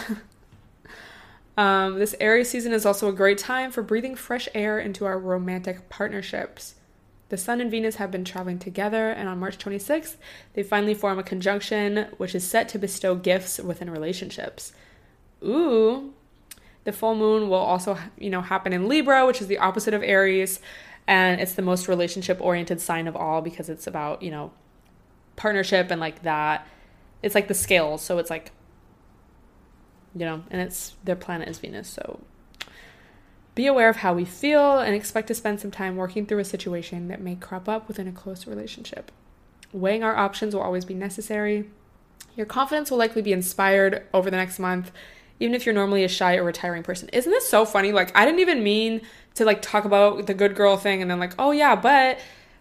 um, 1.57 2.01
this 2.01 2.17
Aries 2.19 2.51
season 2.51 2.73
is 2.73 2.85
also 2.85 3.09
a 3.09 3.13
great 3.13 3.39
time 3.39 3.71
for 3.71 3.85
breathing 3.85 4.17
fresh 4.17 4.49
air 4.57 4.81
into 4.81 5.05
our 5.05 5.21
romantic 5.21 5.89
partnerships. 5.89 6.75
The 7.29 7.37
Sun 7.39 7.61
and 7.61 7.71
Venus 7.71 7.95
have 7.95 8.11
been 8.11 8.25
traveling 8.25 8.59
together, 8.59 9.11
and 9.11 9.29
on 9.29 9.39
March 9.39 9.57
26th, 9.57 10.17
they 10.55 10.65
finally 10.65 10.95
form 10.95 11.21
a 11.21 11.23
conjunction 11.23 12.09
which 12.17 12.35
is 12.35 12.43
set 12.43 12.69
to 12.71 12.79
bestow 12.81 13.15
gifts 13.15 13.61
within 13.61 13.89
relationships. 13.89 14.73
Ooh. 15.45 16.13
The 16.85 16.93
full 16.93 17.15
moon 17.15 17.49
will 17.49 17.59
also, 17.59 17.97
you 18.19 18.31
know, 18.31 18.41
happen 18.41 18.73
in 18.73 18.89
Libra, 18.89 19.25
which 19.25 19.41
is 19.41 19.47
the 19.47 19.59
opposite 19.59 19.95
of 19.95 20.03
Aries 20.03 20.61
and 21.07 21.41
it's 21.41 21.55
the 21.55 21.63
most 21.63 21.89
relationship 21.89 22.41
oriented 22.41 22.81
sign 22.81 23.07
of 23.07 23.17
all 23.17 23.43
because 23.43 23.69
it's 23.69 23.87
about 23.87 24.23
you 24.23 24.31
know 24.31 24.53
partnership 25.37 25.91
and 25.91 26.01
like 26.01 26.23
that. 26.23 26.67
It's 27.23 27.35
like 27.35 27.49
the 27.49 27.55
scales 27.55 28.03
so 28.03 28.19
it's 28.19 28.31
like 28.31 28.51
you 30.15 30.25
know 30.25 30.43
and 30.51 30.61
it's 30.61 30.95
their 31.05 31.17
planet 31.17 31.49
is 31.49 31.59
venus 31.59 31.89
so 31.89 32.21
be 33.55 33.67
aware 33.67 33.89
of 33.89 33.97
how 33.97 34.15
we 34.15 34.25
feel 34.25 34.79
and 34.79 34.95
expect 34.95 35.29
to 35.29 35.35
spend 35.35 35.61
some 35.61 35.71
time 35.71 35.97
working 35.97 36.27
through 36.27 36.39
a 36.39 36.45
situation 36.45 37.09
that 37.09 37.21
may 37.21 37.35
crop 37.35 37.69
up 37.69 37.87
within 37.87 38.09
a 38.09 38.13
close 38.13 38.47
relationship. 38.47 39.13
Weighing 39.75 40.03
our 40.03 40.17
options 40.17 40.55
will 40.55 40.63
always 40.63 40.87
be 40.87 40.95
necessary. 40.95 41.69
Your 42.35 42.47
confidence 42.47 42.91
will 42.91 42.97
likely 42.97 43.21
be 43.21 43.33
inspired 43.33 44.07
over 44.15 44.31
the 44.31 44.39
next 44.39 44.59
month 44.59 44.91
even 45.43 45.55
if 45.55 45.67
you're 45.67 45.75
normally 45.75 46.05
a 46.05 46.09
shy 46.09 46.37
or 46.37 46.45
retiring 46.45 46.83
person 46.83 47.09
isn't 47.13 47.33
this 47.33 47.49
so 47.49 47.65
funny 47.65 47.93
like 47.93 48.17
i 48.17 48.25
didn't 48.25 48.41
even 48.41 48.63
mean 48.63 49.01
to 49.35 49.45
like 49.45 49.63
talk 49.63 49.85
about 49.85 50.27
the 50.27 50.35
good 50.35 50.55
girl 50.55 50.77
thing 50.77 51.03
and 51.03 51.11
then 51.11 51.19
like, 51.19 51.35
oh 51.39 51.51
yeah, 51.51 51.75
but 51.75 52.19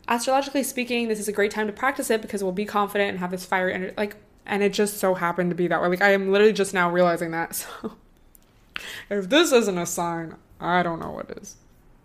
astrologically 0.08 0.64
speaking, 0.64 1.08
this 1.08 1.20
is 1.20 1.28
a 1.28 1.32
great 1.32 1.52
time 1.52 1.68
to 1.68 1.74
practice 1.74 2.10
it 2.10 2.22
because 2.22 2.44
we'll 2.44 2.52
be 2.52 2.66
confident 2.66 3.10
and 3.10 3.20
have 3.20 3.32
this 3.32 3.46
fire 3.46 3.70
energy. 3.70 3.94
Like, 3.98 4.16
and 4.46 4.64
it 4.64 4.74
just 4.74 4.98
so 4.98 5.14
happened 5.14 5.52
to 5.52 5.56
be 5.56 5.68
that 5.68 5.82
way. 5.82 5.88
Like, 5.88 6.02
I 6.02 6.14
am 6.14 6.32
literally 6.32 6.54
just 6.54 6.74
now 6.74 6.90
realizing 6.90 7.32
that. 7.32 7.66
So, 9.10 9.18
if 9.18 9.30
this 9.30 9.52
isn't 9.52 9.78
a 9.78 9.86
sign, 9.86 10.38
I 10.60 10.82
don't 10.82 11.00
know 11.00 11.12
what 11.12 11.30
is. 11.38 11.58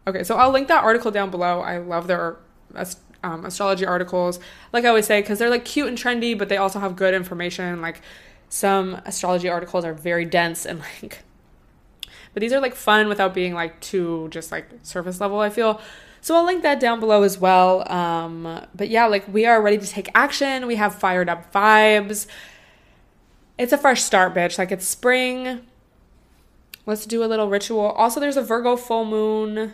Okay, 0.07 0.25
so 0.25 0.37
I'll 0.37 0.51
link 0.51 0.69
that 0.69 0.83
article 0.85 1.11
down 1.11 1.31
below. 1.31 1.61
I 1.61 1.79
love 1.79 2.07
their 2.07 2.37
um, 3.23 3.47
astrology 3.47 3.87
articles. 3.87 4.41
Like 4.73 4.85
I 4.85 4.89
always 4.89 5.07
say, 5.07 5.23
because 5.23 5.39
they're 5.39 5.49
like 5.49 5.65
cute 5.65 5.89
and 5.89 5.97
trendy, 5.97 6.37
but 6.37 6.49
they 6.49 6.57
also 6.57 6.81
have 6.81 6.97
good 6.97 7.15
information. 7.15 7.81
Like 7.81 8.03
some 8.49 8.95
astrology 9.05 9.49
articles 9.49 9.85
are 9.85 9.95
very 9.95 10.25
dense 10.25 10.65
and 10.65 10.81
like 10.81 11.23
but 12.37 12.43
these 12.43 12.53
are 12.53 12.61
like 12.61 12.75
fun 12.75 13.09
without 13.09 13.33
being 13.33 13.55
like 13.55 13.81
too 13.81 14.29
just 14.29 14.53
like 14.53 14.69
surface 14.83 15.23
level, 15.23 15.41
I 15.41 15.49
feel. 15.49 15.81
So 16.21 16.37
I'll 16.37 16.45
link 16.45 16.63
that 16.65 16.79
down 16.79 17.01
below 17.01 17.23
as 17.23 17.39
well. 17.39 17.91
Um, 17.91 18.67
but 18.75 18.91
yeah, 18.91 19.07
like 19.07 19.27
we 19.33 19.47
are 19.47 19.63
ready 19.63 19.79
to 19.79 19.87
take 19.87 20.11
action. 20.15 20.67
We 20.67 20.75
have 20.75 20.95
fired 20.95 21.31
up 21.31 21.51
vibes. 21.51 22.27
It's 23.57 23.73
a 23.73 23.79
fresh 23.79 24.03
start, 24.03 24.35
bitch. 24.35 24.59
Like 24.59 24.71
it's 24.71 24.87
spring. 24.87 25.63
Let's 26.85 27.07
do 27.07 27.25
a 27.25 27.27
little 27.27 27.49
ritual. 27.49 27.87
Also, 27.93 28.21
there's 28.21 28.37
a 28.37 28.43
Virgo 28.43 28.77
full 28.77 29.07
moon 29.07 29.73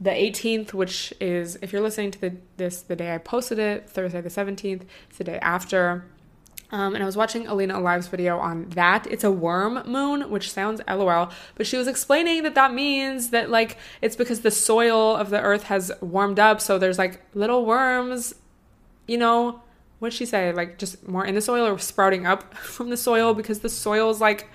the 0.00 0.10
18th, 0.10 0.72
which 0.72 1.12
is, 1.20 1.58
if 1.60 1.72
you're 1.72 1.82
listening 1.82 2.12
to 2.12 2.20
the, 2.20 2.36
this 2.56 2.80
the 2.80 2.96
day 2.96 3.14
I 3.14 3.18
posted 3.18 3.58
it, 3.58 3.90
Thursday 3.90 4.22
the 4.22 4.30
17th, 4.30 4.82
it's 5.10 5.18
the 5.18 5.24
day 5.24 5.38
after. 5.40 6.06
Um, 6.70 6.94
and 6.94 7.02
I 7.02 7.06
was 7.06 7.16
watching 7.16 7.46
Alina 7.46 7.78
Alive's 7.78 8.08
video 8.08 8.38
on 8.38 8.68
that. 8.70 9.06
It's 9.06 9.24
a 9.24 9.30
worm 9.30 9.82
moon, 9.86 10.30
which 10.30 10.52
sounds 10.52 10.82
lol, 10.86 11.30
but 11.54 11.66
she 11.66 11.78
was 11.78 11.86
explaining 11.86 12.42
that 12.42 12.54
that 12.56 12.74
means 12.74 13.30
that 13.30 13.48
like 13.48 13.78
it's 14.02 14.16
because 14.16 14.40
the 14.40 14.50
soil 14.50 15.16
of 15.16 15.30
the 15.30 15.40
earth 15.40 15.64
has 15.64 15.90
warmed 16.02 16.38
up, 16.38 16.60
so 16.60 16.78
there's 16.78 16.98
like 16.98 17.22
little 17.34 17.64
worms, 17.64 18.34
you 19.06 19.16
know. 19.16 19.62
What'd 19.98 20.16
she 20.16 20.26
say? 20.26 20.52
Like 20.52 20.78
just 20.78 21.08
more 21.08 21.24
in 21.24 21.34
the 21.34 21.40
soil 21.40 21.66
or 21.66 21.78
sprouting 21.78 22.26
up 22.26 22.54
from 22.56 22.90
the 22.90 22.96
soil 22.96 23.34
because 23.34 23.60
the 23.60 23.70
soil 23.70 24.10
is 24.10 24.20
like 24.20 24.48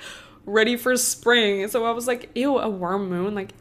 ready 0.45 0.77
for 0.77 0.95
spring. 0.97 1.67
So 1.67 1.83
I 1.85 1.91
was 1.91 2.07
like, 2.07 2.29
ew, 2.35 2.59
a 2.59 2.69
worm 2.69 3.09
moon, 3.09 3.33
like. 3.35 3.53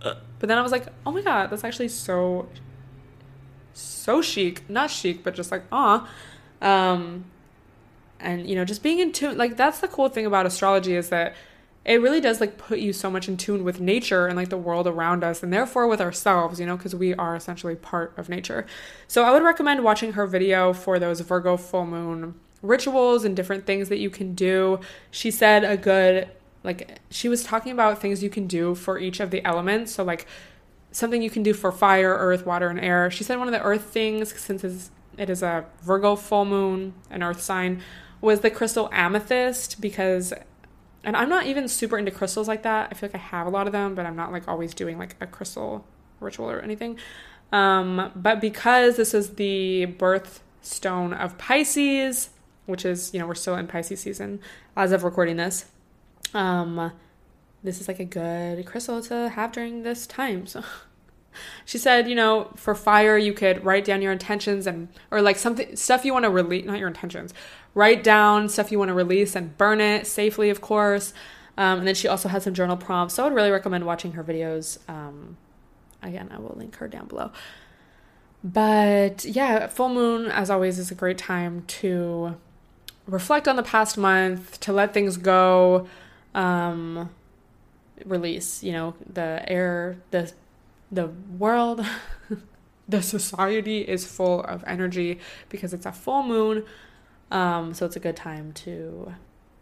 But 0.00 0.48
then 0.48 0.58
I 0.58 0.62
was 0.62 0.72
like, 0.72 0.86
oh 1.06 1.12
my 1.12 1.22
god, 1.22 1.48
that's 1.48 1.64
actually 1.64 1.88
so, 1.88 2.48
so 3.72 4.20
chic. 4.20 4.68
Not 4.68 4.90
chic, 4.90 5.24
but 5.24 5.34
just 5.34 5.50
like, 5.50 5.62
ah. 5.72 6.06
Um, 6.60 7.24
and 8.24 8.48
you 8.48 8.54
know 8.54 8.64
just 8.64 8.82
being 8.82 8.98
in 8.98 9.12
tune 9.12 9.36
like 9.38 9.56
that's 9.56 9.80
the 9.80 9.88
cool 9.88 10.08
thing 10.08 10.26
about 10.26 10.46
astrology 10.46 10.94
is 10.94 11.10
that 11.10 11.34
it 11.84 12.00
really 12.00 12.20
does 12.20 12.40
like 12.40 12.56
put 12.56 12.78
you 12.78 12.92
so 12.92 13.10
much 13.10 13.28
in 13.28 13.36
tune 13.36 13.62
with 13.62 13.78
nature 13.78 14.26
and 14.26 14.36
like 14.36 14.48
the 14.48 14.56
world 14.56 14.86
around 14.86 15.22
us 15.22 15.42
and 15.42 15.52
therefore 15.52 15.86
with 15.86 16.00
ourselves 16.00 16.58
you 16.58 16.66
know 16.66 16.76
because 16.76 16.94
we 16.94 17.14
are 17.14 17.36
essentially 17.36 17.76
part 17.76 18.16
of 18.16 18.28
nature. 18.28 18.66
So 19.06 19.22
i 19.22 19.30
would 19.30 19.42
recommend 19.42 19.84
watching 19.84 20.14
her 20.14 20.26
video 20.26 20.72
for 20.72 20.98
those 20.98 21.20
virgo 21.20 21.56
full 21.56 21.86
moon 21.86 22.34
rituals 22.64 23.24
and 23.24 23.36
different 23.36 23.66
things 23.66 23.88
that 23.90 23.98
you 23.98 24.10
can 24.10 24.34
do. 24.34 24.80
She 25.10 25.30
said 25.30 25.62
a 25.62 25.76
good 25.76 26.28
like 26.64 26.98
she 27.10 27.28
was 27.28 27.44
talking 27.44 27.72
about 27.72 28.00
things 28.00 28.22
you 28.22 28.30
can 28.30 28.46
do 28.46 28.74
for 28.74 28.98
each 28.98 29.20
of 29.20 29.30
the 29.30 29.44
elements. 29.44 29.92
So 29.92 30.02
like 30.02 30.26
something 30.90 31.22
you 31.22 31.30
can 31.30 31.42
do 31.42 31.52
for 31.52 31.70
fire, 31.70 32.14
earth, 32.14 32.46
water, 32.46 32.68
and 32.68 32.80
air. 32.80 33.10
She 33.10 33.22
said 33.22 33.38
one 33.38 33.48
of 33.48 33.52
the 33.52 33.62
earth 33.62 33.84
things, 33.84 34.34
since 34.40 34.64
it 35.18 35.30
is 35.30 35.42
a 35.42 35.66
Virgo 35.82 36.16
full 36.16 36.44
moon, 36.44 36.94
an 37.10 37.22
earth 37.22 37.42
sign, 37.42 37.82
was 38.24 38.40
the 38.40 38.50
crystal 38.50 38.88
amethyst 38.92 39.80
because 39.80 40.32
and 41.04 41.16
I'm 41.16 41.28
not 41.28 41.46
even 41.46 41.68
super 41.68 41.98
into 41.98 42.10
crystals 42.10 42.48
like 42.48 42.62
that. 42.62 42.88
I 42.90 42.94
feel 42.94 43.10
like 43.10 43.14
I 43.14 43.18
have 43.18 43.46
a 43.46 43.50
lot 43.50 43.66
of 43.66 43.72
them, 43.72 43.94
but 43.94 44.06
I'm 44.06 44.16
not 44.16 44.32
like 44.32 44.48
always 44.48 44.72
doing 44.74 44.98
like 44.98 45.16
a 45.20 45.26
crystal 45.26 45.86
ritual 46.18 46.50
or 46.50 46.60
anything. 46.60 46.98
Um, 47.52 48.10
but 48.16 48.40
because 48.40 48.96
this 48.96 49.12
is 49.12 49.34
the 49.34 49.84
birth 49.84 50.42
stone 50.62 51.12
of 51.12 51.36
Pisces, 51.36 52.30
which 52.66 52.86
is, 52.86 53.12
you 53.12 53.20
know, 53.20 53.26
we're 53.26 53.34
still 53.34 53.54
in 53.54 53.66
Pisces 53.66 54.00
season 54.00 54.40
as 54.76 54.92
of 54.92 55.04
recording 55.04 55.36
this. 55.36 55.66
Um, 56.32 56.90
this 57.62 57.80
is 57.80 57.86
like 57.86 58.00
a 58.00 58.04
good 58.04 58.64
crystal 58.64 59.02
to 59.02 59.28
have 59.28 59.52
during 59.52 59.82
this 59.82 60.06
time. 60.06 60.46
So 60.46 60.64
she 61.66 61.76
said, 61.76 62.08
you 62.08 62.14
know, 62.14 62.50
for 62.56 62.74
fire, 62.74 63.18
you 63.18 63.34
could 63.34 63.62
write 63.64 63.84
down 63.84 64.00
your 64.00 64.12
intentions 64.12 64.66
and, 64.66 64.88
or 65.10 65.20
like 65.20 65.36
something, 65.36 65.76
stuff 65.76 66.04
you 66.04 66.14
want 66.14 66.24
to 66.24 66.30
release, 66.30 66.64
not 66.64 66.78
your 66.78 66.88
intentions, 66.88 67.34
write 67.74 68.04
down 68.04 68.48
stuff 68.48 68.70
you 68.70 68.78
want 68.78 68.88
to 68.88 68.94
release 68.94 69.34
and 69.34 69.56
burn 69.58 69.80
it 69.80 70.06
safely, 70.06 70.50
of 70.50 70.60
course. 70.60 71.12
Um, 71.56 71.80
and 71.80 71.88
then 71.88 71.94
she 71.94 72.08
also 72.08 72.28
has 72.28 72.44
some 72.44 72.54
journal 72.54 72.76
prompts. 72.76 73.14
So 73.14 73.22
I 73.22 73.28
would 73.28 73.34
really 73.34 73.50
recommend 73.50 73.86
watching 73.86 74.12
her 74.12 74.24
videos. 74.24 74.78
Um, 74.88 75.36
again, 76.02 76.30
I 76.32 76.38
will 76.38 76.54
link 76.56 76.76
her 76.76 76.88
down 76.88 77.06
below. 77.06 77.30
But 78.42 79.24
yeah, 79.24 79.68
full 79.68 79.88
moon, 79.88 80.30
as 80.30 80.50
always, 80.50 80.78
is 80.78 80.90
a 80.90 80.94
great 80.94 81.18
time 81.18 81.64
to 81.66 82.36
reflect 83.06 83.48
on 83.48 83.56
the 83.56 83.62
past 83.62 83.96
month, 83.96 84.60
to 84.60 84.72
let 84.72 84.92
things 84.92 85.16
go. 85.16 85.88
Um, 86.34 87.10
release 88.04 88.62
you 88.62 88.72
know 88.72 88.94
the 89.10 89.44
air 89.46 89.96
the 90.10 90.32
the 90.90 91.06
world 91.38 91.84
the 92.88 93.02
society 93.02 93.80
is 93.80 94.04
full 94.04 94.42
of 94.42 94.64
energy 94.66 95.18
because 95.48 95.72
it's 95.72 95.86
a 95.86 95.92
full 95.92 96.22
moon 96.22 96.64
um, 97.30 97.74
so 97.74 97.86
it's 97.86 97.96
a 97.96 98.00
good 98.00 98.16
time 98.16 98.52
to 98.52 99.14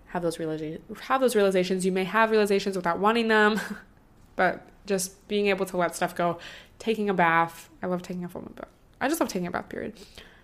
have 0.07 0.23
those 0.23 0.37
realiza- 0.37 0.81
have 1.01 1.21
those 1.21 1.35
realizations 1.35 1.87
you 1.87 1.93
may 1.93 2.05
have 2.05 2.31
realizations 2.31 2.77
without 2.77 2.99
wanting 2.99 3.29
them 3.29 3.61
but 4.37 4.67
just 4.87 5.27
being 5.29 5.47
able 5.47 5.65
to 5.65 5.77
let 5.77 5.95
stuff 5.95 6.15
go 6.15 6.39
taking 6.79 7.09
a 7.09 7.15
bath 7.15 7.71
i 7.83 7.87
love 7.87 8.03
taking 8.03 8.25
a 8.25 8.29
full 8.29 8.43
moon 8.43 8.53
bath 8.57 8.69
i 9.01 9.09
just 9.09 9.21
love 9.21 9.29
taking 9.29 9.47
a 9.47 9.51
bath 9.51 9.69
period 9.69 9.95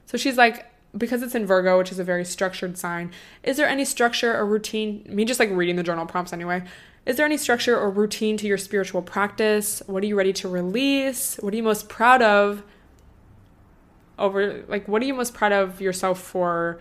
so 0.07 0.17
she's 0.17 0.37
like 0.37 0.67
because 0.97 1.23
it's 1.23 1.35
in 1.35 1.47
Virgo, 1.47 1.79
which 1.79 1.93
is 1.93 1.99
a 1.99 2.05
very 2.05 2.25
structured 2.25 2.79
sign, 2.79 3.13
is 3.43 3.57
there 3.57 3.69
any 3.69 3.85
structure 3.85 4.35
or 4.35 4.47
routine? 4.47 5.05
Me 5.09 5.25
just 5.25 5.39
like 5.39 5.51
reading 5.51 5.77
the 5.77 5.83
journal 5.83 6.07
prompts 6.07 6.33
anyway. 6.33 6.63
Is 7.05 7.17
there 7.17 7.27
any 7.27 7.37
structure 7.37 7.79
or 7.79 7.91
routine 7.91 8.37
to 8.39 8.47
your 8.47 8.59
spiritual 8.59 9.03
practice? 9.03 9.83
What 9.87 10.03
are 10.03 10.07
you 10.07 10.17
ready 10.17 10.33
to 10.35 10.49
release? 10.49 11.37
What 11.37 11.53
are 11.53 11.57
you 11.57 11.63
most 11.63 11.89
proud 11.89 12.23
of? 12.23 12.63
Over, 14.19 14.65
like, 14.69 14.89
what 14.89 15.01
are 15.01 15.05
you 15.05 15.15
most 15.15 15.33
proud 15.33 15.53
of 15.53 15.81
yourself 15.81 16.21
for 16.21 16.81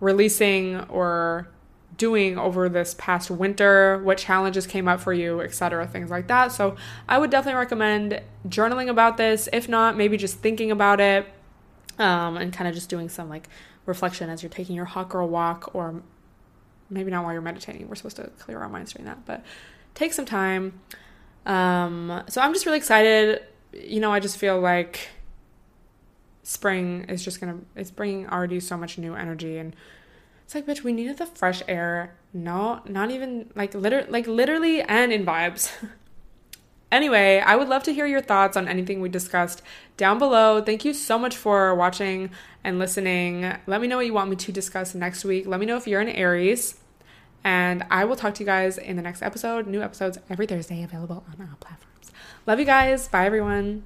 releasing 0.00 0.80
or 0.88 1.48
doing 1.96 2.38
over 2.38 2.68
this 2.68 2.94
past 2.98 3.30
winter? 3.30 3.98
What 4.02 4.18
challenges 4.18 4.66
came 4.66 4.88
up 4.88 5.00
for 5.00 5.12
you, 5.12 5.40
etc., 5.40 5.86
things 5.86 6.10
like 6.10 6.28
that. 6.28 6.52
So, 6.52 6.76
I 7.08 7.18
would 7.18 7.30
definitely 7.30 7.58
recommend 7.58 8.22
journaling 8.48 8.88
about 8.88 9.16
this. 9.16 9.48
If 9.52 9.68
not, 9.68 9.96
maybe 9.96 10.16
just 10.16 10.38
thinking 10.38 10.70
about 10.70 11.00
it 11.00 11.26
um, 11.98 12.36
and 12.36 12.52
kind 12.52 12.68
of 12.68 12.74
just 12.74 12.88
doing 12.88 13.08
some 13.08 13.28
like 13.28 13.48
reflection 13.86 14.30
as 14.30 14.42
you're 14.42 14.50
taking 14.50 14.76
your 14.76 14.84
hot 14.84 15.08
girl 15.08 15.28
walk 15.28 15.74
or 15.74 16.02
maybe 16.90 17.10
not 17.10 17.24
while 17.24 17.32
you're 17.32 17.42
meditating. 17.42 17.88
We're 17.88 17.96
supposed 17.96 18.16
to 18.16 18.30
clear 18.38 18.60
our 18.60 18.68
minds 18.68 18.92
during 18.92 19.06
that, 19.06 19.24
but 19.26 19.44
take 19.94 20.12
some 20.12 20.24
time. 20.24 20.80
Um, 21.46 22.22
so 22.28 22.40
I'm 22.40 22.52
just 22.52 22.66
really 22.66 22.78
excited. 22.78 23.42
You 23.72 24.00
know, 24.00 24.12
I 24.12 24.20
just 24.20 24.36
feel 24.38 24.60
like 24.60 25.08
spring 26.48 27.04
is 27.10 27.22
just 27.22 27.40
gonna 27.40 27.58
it's 27.76 27.90
bringing 27.90 28.26
already 28.26 28.58
so 28.58 28.74
much 28.74 28.96
new 28.96 29.14
energy 29.14 29.58
and 29.58 29.76
it's 30.44 30.54
like 30.54 30.64
bitch 30.64 30.82
we 30.82 30.94
needed 30.94 31.18
the 31.18 31.26
fresh 31.26 31.62
air 31.68 32.14
no 32.32 32.80
not 32.86 33.10
even 33.10 33.50
like 33.54 33.74
liter 33.74 34.06
like 34.08 34.26
literally 34.26 34.80
and 34.80 35.12
in 35.12 35.26
vibes 35.26 35.70
Anyway, 36.90 37.38
I 37.44 37.54
would 37.54 37.68
love 37.68 37.82
to 37.82 37.92
hear 37.92 38.06
your 38.06 38.22
thoughts 38.22 38.56
on 38.56 38.66
anything 38.66 39.02
we 39.02 39.10
discussed 39.10 39.60
down 39.98 40.18
below. 40.18 40.62
Thank 40.62 40.86
you 40.86 40.94
so 40.94 41.18
much 41.18 41.36
for 41.36 41.74
watching 41.74 42.30
and 42.64 42.78
listening. 42.78 43.42
Let 43.66 43.82
me 43.82 43.88
know 43.88 43.96
what 43.96 44.06
you 44.06 44.14
want 44.14 44.30
me 44.30 44.36
to 44.36 44.52
discuss 44.52 44.94
next 44.94 45.22
week. 45.22 45.46
Let 45.46 45.60
me 45.60 45.66
know 45.66 45.76
if 45.76 45.86
you're 45.86 46.00
an 46.00 46.08
Aries. 46.08 46.80
And 47.44 47.84
I 47.90 48.06
will 48.06 48.16
talk 48.16 48.34
to 48.36 48.40
you 48.40 48.46
guys 48.46 48.78
in 48.78 48.96
the 48.96 49.02
next 49.02 49.20
episode. 49.20 49.66
New 49.66 49.82
episodes 49.82 50.16
every 50.30 50.46
Thursday 50.46 50.82
available 50.82 51.24
on 51.28 51.46
all 51.46 51.56
platforms. 51.60 52.10
Love 52.46 52.58
you 52.58 52.64
guys. 52.64 53.06
Bye, 53.06 53.26
everyone. 53.26 53.84